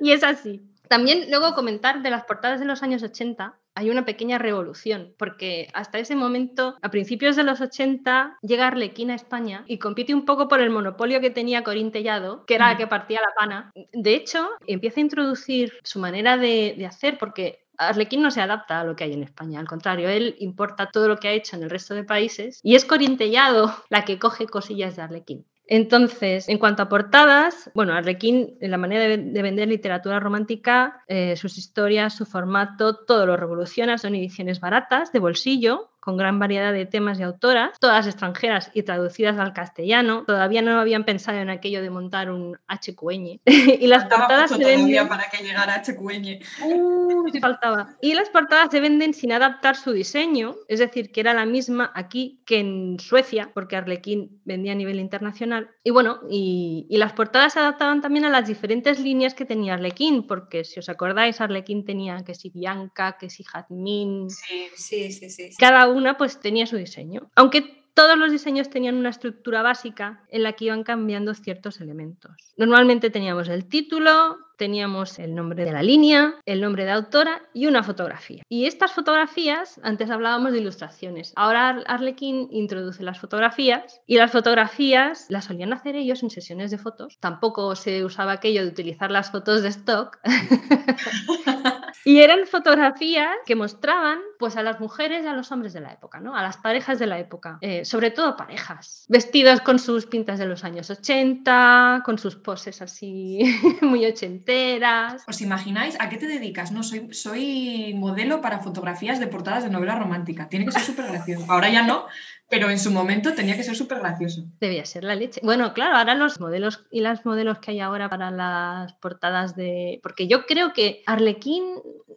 y 0.00 0.12
es 0.12 0.22
así. 0.22 0.62
También 0.88 1.30
luego 1.30 1.54
comentar 1.54 2.02
de 2.02 2.10
las 2.10 2.24
portadas 2.24 2.60
de 2.60 2.66
los 2.66 2.82
años 2.82 3.02
80, 3.02 3.59
hay 3.74 3.90
una 3.90 4.04
pequeña 4.04 4.38
revolución, 4.38 5.14
porque 5.18 5.68
hasta 5.74 5.98
ese 5.98 6.16
momento, 6.16 6.76
a 6.82 6.90
principios 6.90 7.36
de 7.36 7.44
los 7.44 7.60
80, 7.60 8.38
llega 8.42 8.66
Arlequín 8.66 9.10
a 9.10 9.14
España 9.14 9.64
y 9.66 9.78
compite 9.78 10.14
un 10.14 10.24
poco 10.24 10.48
por 10.48 10.60
el 10.60 10.70
monopolio 10.70 11.20
que 11.20 11.30
tenía 11.30 11.62
Corín 11.62 11.92
Tellado, 11.92 12.44
que 12.46 12.54
era 12.56 12.72
la 12.72 12.76
que 12.76 12.86
partía 12.86 13.20
la 13.20 13.34
pana. 13.36 13.72
De 13.92 14.14
hecho, 14.14 14.48
empieza 14.66 15.00
a 15.00 15.02
introducir 15.02 15.72
su 15.82 15.98
manera 15.98 16.36
de, 16.36 16.74
de 16.76 16.86
hacer, 16.86 17.18
porque 17.18 17.64
Arlequín 17.80 18.22
no 18.22 18.30
se 18.30 18.42
adapta 18.42 18.80
a 18.80 18.84
lo 18.84 18.94
que 18.94 19.04
hay 19.04 19.14
en 19.14 19.22
España, 19.22 19.58
al 19.58 19.66
contrario, 19.66 20.08
él 20.08 20.36
importa 20.38 20.90
todo 20.90 21.08
lo 21.08 21.16
que 21.16 21.28
ha 21.28 21.32
hecho 21.32 21.56
en 21.56 21.62
el 21.62 21.70
resto 21.70 21.94
de 21.94 22.04
países 22.04 22.60
y 22.62 22.74
es 22.74 22.84
Corintellado 22.84 23.74
la 23.88 24.04
que 24.04 24.18
coge 24.18 24.46
cosillas 24.46 24.96
de 24.96 25.02
Arlequín. 25.02 25.46
Entonces, 25.72 26.48
en 26.48 26.58
cuanto 26.58 26.82
a 26.82 26.88
portadas, 26.88 27.70
bueno, 27.74 27.94
Arlequín, 27.94 28.56
la 28.60 28.76
manera 28.76 29.04
de, 29.04 29.40
vender 29.40 29.68
literatura 29.68 30.18
romántica, 30.18 31.04
eh, 31.06 31.36
sus 31.36 31.58
historias, 31.58 32.12
su 32.12 32.26
formato, 32.26 32.96
todo 32.96 33.24
lo 33.24 33.36
revoluciona, 33.36 33.96
son 33.96 34.16
ediciones 34.16 34.58
baratas, 34.58 35.12
de 35.12 35.20
bolsillo, 35.20 35.90
con 36.00 36.16
gran 36.16 36.38
variedad 36.38 36.72
de 36.72 36.86
temas 36.86 37.20
y 37.20 37.22
autoras, 37.22 37.78
todas 37.78 38.06
extranjeras 38.06 38.70
y 38.74 38.82
traducidas 38.82 39.38
al 39.38 39.52
castellano. 39.52 40.24
Todavía 40.26 40.62
no 40.62 40.80
habían 40.80 41.04
pensado 41.04 41.38
en 41.38 41.50
aquello 41.50 41.82
de 41.82 41.90
montar 41.90 42.30
un 42.30 42.58
HQN. 42.68 43.40
y 43.46 43.86
las 43.86 44.04
portadas 44.04 44.50
se 44.50 44.58
venden... 44.58 45.08
para 45.08 45.28
que 45.28 45.44
llegara 45.44 45.82
HQN. 45.82 46.40
Uh, 46.64 47.40
faltaba. 47.40 47.96
Y 48.00 48.14
las 48.14 48.28
portadas 48.30 48.70
se 48.70 48.80
venden 48.80 49.14
sin 49.14 49.32
adaptar 49.32 49.76
su 49.76 49.92
diseño, 49.92 50.56
es 50.68 50.78
decir, 50.78 51.12
que 51.12 51.20
era 51.20 51.34
la 51.34 51.46
misma 51.46 51.92
aquí 51.94 52.42
que 52.46 52.60
en 52.60 52.98
Suecia, 52.98 53.50
porque 53.54 53.76
Arlequín 53.76 54.40
vendía 54.44 54.72
a 54.72 54.76
nivel 54.76 54.98
internacional. 54.98 55.70
Y 55.84 55.90
bueno, 55.90 56.20
y, 56.30 56.86
y 56.88 56.96
las 56.96 57.12
portadas 57.12 57.52
se 57.52 57.60
adaptaban 57.60 58.00
también 58.00 58.24
a 58.24 58.30
las 58.30 58.46
diferentes 58.46 58.98
líneas 59.00 59.34
que 59.34 59.44
tenía 59.44 59.74
Arlequín, 59.74 60.26
porque 60.26 60.64
si 60.64 60.80
os 60.80 60.88
acordáis, 60.88 61.40
Arlequín 61.40 61.84
tenía 61.84 62.24
que 62.24 62.34
si 62.34 62.50
Bianca, 62.50 63.16
que 63.18 63.30
si 63.30 63.44
Jazmín. 63.44 64.30
Sí, 64.30 64.68
sí, 64.74 65.12
sí, 65.12 65.30
sí. 65.30 65.50
Cada 65.58 65.89
una 65.92 66.16
pues 66.16 66.40
tenía 66.40 66.66
su 66.66 66.76
diseño. 66.76 67.30
Aunque 67.34 67.80
todos 67.94 68.16
los 68.16 68.30
diseños 68.30 68.70
tenían 68.70 68.96
una 68.96 69.10
estructura 69.10 69.62
básica 69.62 70.24
en 70.28 70.42
la 70.42 70.52
que 70.52 70.66
iban 70.66 70.84
cambiando 70.84 71.34
ciertos 71.34 71.80
elementos. 71.80 72.32
Normalmente 72.56 73.10
teníamos 73.10 73.48
el 73.48 73.66
título, 73.66 74.38
teníamos 74.56 75.18
el 75.18 75.34
nombre 75.34 75.64
de 75.64 75.72
la 75.72 75.82
línea, 75.82 76.34
el 76.46 76.60
nombre 76.60 76.84
de 76.84 76.92
autora 76.92 77.42
y 77.52 77.66
una 77.66 77.82
fotografía. 77.82 78.42
Y 78.48 78.66
estas 78.66 78.92
fotografías, 78.92 79.80
antes 79.82 80.10
hablábamos 80.10 80.52
de 80.52 80.58
ilustraciones, 80.58 81.32
ahora 81.36 81.82
Arlequín 81.86 82.48
introduce 82.50 83.02
las 83.02 83.18
fotografías 83.18 84.00
y 84.06 84.16
las 84.16 84.30
fotografías 84.30 85.26
las 85.28 85.46
solían 85.46 85.72
hacer 85.72 85.96
ellos 85.96 86.22
en 86.22 86.30
sesiones 86.30 86.70
de 86.70 86.78
fotos. 86.78 87.18
Tampoco 87.20 87.74
se 87.74 88.04
usaba 88.04 88.32
aquello 88.32 88.62
de 88.62 88.68
utilizar 88.68 89.10
las 89.10 89.30
fotos 89.30 89.62
de 89.62 89.68
stock. 89.68 90.18
Y 92.04 92.20
eran 92.20 92.46
fotografías 92.46 93.36
que 93.44 93.54
mostraban 93.54 94.18
pues, 94.38 94.56
a 94.56 94.62
las 94.62 94.80
mujeres 94.80 95.24
y 95.24 95.26
a 95.26 95.32
los 95.34 95.52
hombres 95.52 95.72
de 95.72 95.80
la 95.80 95.92
época, 95.92 96.20
¿no? 96.20 96.34
a 96.34 96.42
las 96.42 96.56
parejas 96.56 96.98
de 96.98 97.06
la 97.06 97.18
época, 97.18 97.58
eh, 97.60 97.84
sobre 97.84 98.10
todo 98.10 98.36
parejas, 98.36 99.04
vestidos 99.08 99.60
con 99.60 99.78
sus 99.78 100.06
pintas 100.06 100.38
de 100.38 100.46
los 100.46 100.64
años 100.64 100.90
80, 100.90 102.02
con 102.04 102.18
sus 102.18 102.36
poses 102.36 102.80
así 102.82 103.40
muy 103.82 104.06
ochenteras. 104.06 105.24
¿Os 105.28 105.40
imagináis 105.40 105.96
a 106.00 106.08
qué 106.08 106.16
te 106.16 106.26
dedicas? 106.26 106.72
No, 106.72 106.82
soy, 106.82 107.12
soy 107.12 107.94
modelo 107.94 108.40
para 108.40 108.60
fotografías 108.60 109.20
de 109.20 109.26
portadas 109.26 109.64
de 109.64 109.70
novela 109.70 109.98
romántica. 109.98 110.48
Tiene 110.48 110.64
que 110.64 110.72
ser 110.72 110.82
súper 110.82 111.06
gracioso. 111.06 111.44
Ahora 111.48 111.68
ya 111.70 111.82
no, 111.82 112.06
pero 112.50 112.68
en 112.68 112.78
su 112.78 112.90
momento 112.90 113.32
tenía 113.32 113.56
que 113.56 113.62
ser 113.62 113.76
súper 113.76 114.00
gracioso. 114.00 114.42
Debía 114.60 114.84
ser 114.84 115.04
la 115.04 115.14
leche. 115.14 115.40
Bueno, 115.42 115.72
claro, 115.72 115.96
ahora 115.96 116.14
los 116.14 116.40
modelos 116.40 116.84
y 116.90 117.00
las 117.00 117.24
modelos 117.24 117.58
que 117.60 117.70
hay 117.70 117.80
ahora 117.80 118.10
para 118.10 118.30
las 118.30 118.92
portadas 118.94 119.54
de... 119.54 120.00
Porque 120.02 120.26
yo 120.26 120.46
creo 120.46 120.72
que 120.72 121.02
Arlequín, 121.06 121.64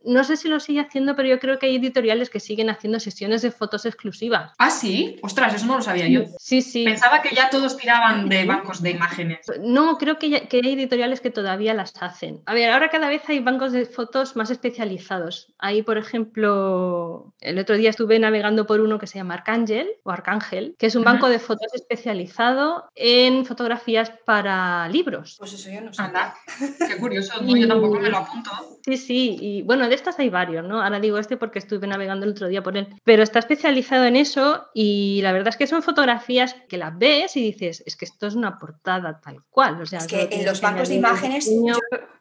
no 0.04 0.24
sé 0.24 0.36
si 0.36 0.50
lo 0.50 0.60
sigue 0.60 0.82
haciendo, 0.82 1.16
pero 1.16 1.30
yo 1.30 1.40
creo 1.40 1.60
que 1.60 1.68
hay 1.68 1.76
editoriales 1.76 2.32
que 2.32 2.40
siguen 2.40 2.72
haciendo 2.72 3.00
sesiones 3.00 3.44
de 3.44 3.52
fotos 3.52 3.86
exclusivas. 3.86 4.52
Ah, 4.58 4.72
sí. 4.72 5.20
Ostras, 5.22 5.54
eso 5.54 5.68
no 5.68 5.78
lo 5.78 5.84
sabía 5.84 6.08
yo. 6.08 6.24
Sí, 6.40 6.64
sí. 6.64 6.84
Pensaba 6.84 7.22
que 7.22 7.36
ya 7.36 7.50
todos 7.52 7.78
tiraban 7.78 8.28
de 8.28 8.46
bancos 8.46 8.82
de 8.82 8.90
imágenes. 8.90 9.46
No, 9.62 10.00
creo 10.00 10.18
que, 10.18 10.48
que 10.48 10.62
hay 10.64 10.74
editoriales 10.74 11.22
que 11.22 11.30
todavía 11.30 11.76
las 11.76 11.94
hacen. 12.02 12.42
A 12.48 12.56
ver, 12.56 12.72
ahora 12.72 12.90
cada 12.90 13.08
vez 13.08 13.22
hay 13.28 13.40
bancos 13.40 13.72
de 13.72 13.86
fotos 13.86 14.36
más 14.36 14.50
especializados. 14.50 15.54
Hay, 15.60 15.84
por 15.84 16.00
ejemplo, 16.00 17.34
el 17.40 17.60
otro 17.60 17.78
día 17.78 17.92
estuve 17.92 18.18
navegando 18.18 18.66
por 18.66 18.82
uno 18.82 18.98
que 18.98 19.08
se 19.08 19.20
llama 19.20 19.36
Arcángel 19.36 19.90
o 20.02 20.10
Arcángel, 20.10 20.23
que 20.78 20.86
es 20.86 20.96
un 20.96 21.04
banco 21.04 21.30
de 21.30 21.40
fotos 21.40 21.74
especializado 21.74 22.90
en 22.96 23.46
fotografías 23.46 24.12
para 24.26 24.88
libros. 24.90 25.36
Pues 25.40 25.54
eso 25.54 25.70
yo 25.70 25.82
no 25.82 25.94
sé. 25.94 26.04
Qué 26.88 26.98
curioso, 26.98 27.34
yo 27.44 27.68
tampoco 27.68 28.00
me 28.00 28.10
lo 28.10 28.18
apunto. 28.18 28.52
Sí, 28.86 28.98
sí, 28.98 29.38
y 29.40 29.62
bueno, 29.62 29.88
de 29.88 29.96
estas 29.96 30.20
hay 30.20 30.30
varios, 30.30 30.66
¿no? 30.66 30.82
Ahora 30.82 31.00
digo 31.00 31.18
este 31.18 31.38
porque 31.38 31.60
estuve 31.60 31.88
navegando 31.88 32.26
el 32.26 32.32
otro 32.32 32.48
día 32.48 32.64
por 32.64 32.78
él, 32.78 32.88
pero 33.04 33.24
está 33.24 33.40
especializado 33.40 34.06
en 34.06 34.16
eso 34.16 34.68
y 34.74 35.22
la 35.22 35.32
verdad 35.32 35.50
es 35.50 35.58
que 35.58 35.68
son 35.68 35.84
fotografías 35.84 36.56
que 36.68 36.78
las 36.78 36.98
ves 36.98 37.38
y 37.38 37.42
dices, 37.42 37.84
es 37.86 37.96
que 37.96 38.06
esto 38.06 38.28
es 38.28 38.36
una 38.36 38.58
portada 38.58 39.20
tal 39.22 39.44
cual. 39.50 39.82
O 39.82 39.86
sea, 39.86 40.00
es 40.00 40.08
que 40.08 40.28
en 40.32 40.46
los 40.46 40.62
bancos 40.62 40.90
de 40.90 40.96
imágenes, 40.96 41.50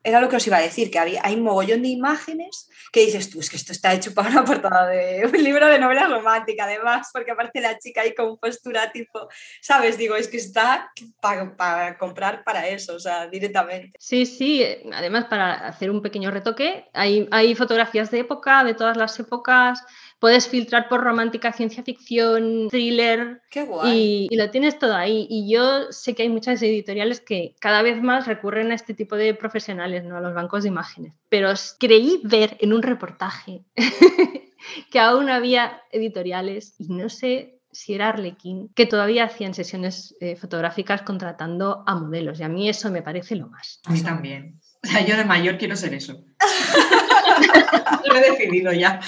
era 0.05 0.21
lo 0.21 0.29
que 0.29 0.37
os 0.37 0.47
iba 0.47 0.57
a 0.57 0.61
decir, 0.61 0.91
que 0.91 0.99
había, 0.99 1.21
hay 1.25 1.35
un 1.35 1.43
mogollón 1.43 1.83
de 1.83 1.89
imágenes 1.89 2.69
que 2.93 3.01
dices 3.01 3.31
tú, 3.31 3.41
es 3.41 3.51
que 3.51 3.57
esto 3.57 3.73
está 3.73 3.93
hecho 3.93 4.15
para 4.15 4.31
una 4.31 4.45
portada 4.45 4.87
de 4.89 5.25
un 5.25 5.45
libro 5.45 5.69
de 5.69 5.79
novela 5.79 6.07
romántica, 6.09 6.65
además, 6.65 7.09
porque 7.13 7.31
aparece 7.31 7.61
la 7.61 7.79
chica 7.79 7.92
ahí 8.01 8.15
con 8.15 8.39
postura 8.39 8.91
tipo, 8.93 9.29
¿sabes? 9.61 9.99
Digo, 9.99 10.17
es 10.17 10.29
que 10.29 10.37
está 10.37 10.91
para, 11.21 11.99
comprar 11.99 12.45
para 12.45 12.69
eso, 12.69 12.95
o 12.95 13.01
sea, 13.01 13.27
directamente. 13.29 13.93
Sí, 13.99 14.27
sí, 14.27 14.65
además 14.93 15.27
para 15.27 15.53
hacer 15.67 15.91
un 15.91 16.03
pequeño 16.03 16.31
retoque, 16.31 16.87
hay, 16.93 17.29
hay 17.31 17.55
fotografías 17.55 18.11
de 18.11 18.21
época, 18.21 18.65
de 18.65 18.75
todas 18.75 18.97
las 18.97 19.19
épocas, 19.19 19.85
puedes 20.23 20.47
filtrar 20.47 20.89
por 20.89 21.03
romántica, 21.03 21.53
ciencia 21.53 21.83
ficción, 21.83 22.69
thriller. 22.71 23.43
Qué 23.51 23.65
guay. 23.65 24.29
Y, 24.31 24.37
lo 24.37 24.51
tienes 24.51 24.79
todo 24.79 24.95
ahí. 24.95 25.27
Y 25.29 25.53
yo 25.53 25.91
sé 25.91 26.15
que 26.15 26.23
hay 26.23 26.29
muchas 26.29 26.63
editoriales 26.63 27.21
que 27.21 27.57
cada 27.59 27.83
vez 27.83 28.01
más 28.01 28.29
recurren 28.29 28.71
a 28.71 28.77
este 28.77 28.95
tipo 28.95 29.17
de 29.17 29.35
profesionales, 29.35 30.05
¿no? 30.05 30.17
A 30.17 30.21
los 30.21 30.33
bancos 30.33 30.63
de 30.63 30.69
imágenes. 30.69 31.13
Pero 31.29 31.53
creí 31.81 32.21
ver 32.23 32.57
en 32.61 32.73
un 32.73 32.85
reportaje 32.85 33.65
que 34.93 35.01
aún 35.01 35.29
había 35.29 35.83
editoriales 35.91 36.77
y 36.79 36.87
no 36.95 37.09
sé 37.09 37.59
si 37.73 37.95
era 37.95 38.11
Arlequín, 38.11 38.71
que 38.75 38.87
todavía 38.87 39.25
hacían 39.25 39.55
sesiones 39.55 40.15
eh, 40.21 40.37
fotográficas 40.37 41.03
contratando 41.03 41.83
a 41.87 41.95
modelos. 41.95 42.39
Y 42.39 42.43
a 42.45 42.49
mí 42.49 42.69
eso 42.69 42.91
me 42.91 43.03
parece 43.03 43.35
lo 43.35 43.49
más. 43.49 43.81
A 43.87 43.93
mí 43.93 44.03
también. 44.03 44.61
O 44.85 44.89
sea, 44.89 45.05
yo 45.05 45.17
de 45.17 45.25
mayor 45.25 45.59
quiero 45.59 45.77
ser 45.77 45.95
eso. 45.95 46.25
Lo 48.05 48.17
he 48.17 48.31
decidido 48.31 48.73
ya. 48.73 49.01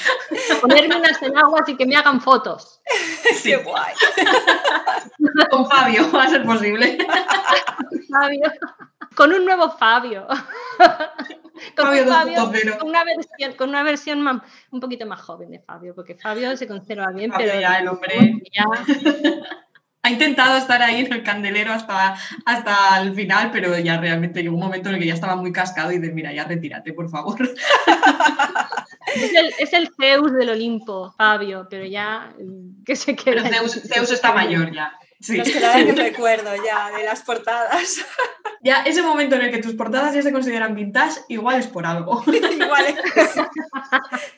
Ponerme 0.60 0.96
unas 0.96 1.20
enaguas 1.20 1.68
y 1.68 1.76
que 1.76 1.86
me 1.86 1.96
hagan 1.96 2.20
fotos. 2.20 2.80
Sí. 3.34 3.50
Qué 3.50 3.56
guay. 3.56 3.92
Con 5.50 5.68
Fabio, 5.68 6.10
va 6.12 6.24
a 6.24 6.28
ser 6.28 6.44
posible. 6.44 6.98
Fabio. 8.10 8.52
Con 9.14 9.32
un 9.32 9.44
nuevo 9.44 9.70
Fabio. 9.70 10.26
Con, 11.76 11.86
Fabio, 11.86 12.06
Fabio 12.06 12.78
con 12.78 12.88
una 12.88 13.04
versión, 13.04 13.52
con 13.56 13.68
una 13.68 13.84
versión 13.84 14.42
un 14.72 14.80
poquito 14.80 15.06
más 15.06 15.20
joven 15.20 15.52
de 15.52 15.60
Fabio, 15.60 15.94
porque 15.94 16.16
Fabio 16.16 16.56
se 16.56 16.66
conserva 16.66 17.12
bien, 17.12 17.30
Fabio 17.30 17.46
pero 17.46 17.60
ya 17.60 17.78
el 17.78 17.88
hombre 17.88 18.42
ya 18.52 18.64
ha 20.04 20.10
intentado 20.10 20.58
estar 20.58 20.82
ahí 20.82 21.04
en 21.04 21.12
el 21.12 21.22
candelero 21.22 21.72
hasta, 21.72 22.16
hasta 22.44 23.00
el 23.00 23.14
final, 23.14 23.50
pero 23.52 23.78
ya 23.78 23.98
realmente 23.98 24.42
llegó 24.42 24.56
un 24.56 24.62
momento 24.62 24.90
en 24.90 24.96
el 24.96 25.00
que 25.00 25.06
ya 25.06 25.14
estaba 25.14 25.36
muy 25.36 25.52
cascado 25.52 25.92
y 25.92 25.98
de 25.98 26.12
mira, 26.12 26.32
ya 26.32 26.44
retírate, 26.44 26.92
por 26.92 27.08
favor. 27.08 27.38
Es 29.14 29.72
el, 29.72 29.88
Zeus 29.98 30.32
del 30.32 30.50
Olimpo, 30.50 31.14
Fabio, 31.16 31.66
pero 31.70 31.86
ya 31.86 32.34
que 32.84 32.96
se 32.96 33.14
queda. 33.16 33.48
Zeus, 33.48 33.80
Zeus 33.82 34.10
está 34.10 34.32
mayor 34.32 34.72
ya. 34.72 34.92
Sí. 35.24 35.38
Nos 35.38 35.48
quedaba 35.48 35.80
en 35.80 35.96
recuerdo 35.96 36.50
ya 36.62 36.90
de 36.90 37.04
las 37.04 37.22
portadas. 37.22 38.04
Ya 38.60 38.82
ese 38.84 39.02
momento 39.02 39.34
en 39.36 39.42
el 39.42 39.50
que 39.50 39.60
tus 39.60 39.74
portadas 39.74 40.14
ya 40.14 40.22
se 40.22 40.32
consideran 40.32 40.74
vintage, 40.74 41.20
igual 41.28 41.60
es 41.60 41.66
por 41.66 41.84
algo. 41.84 42.24
igual 42.26 42.86
es. 42.86 43.34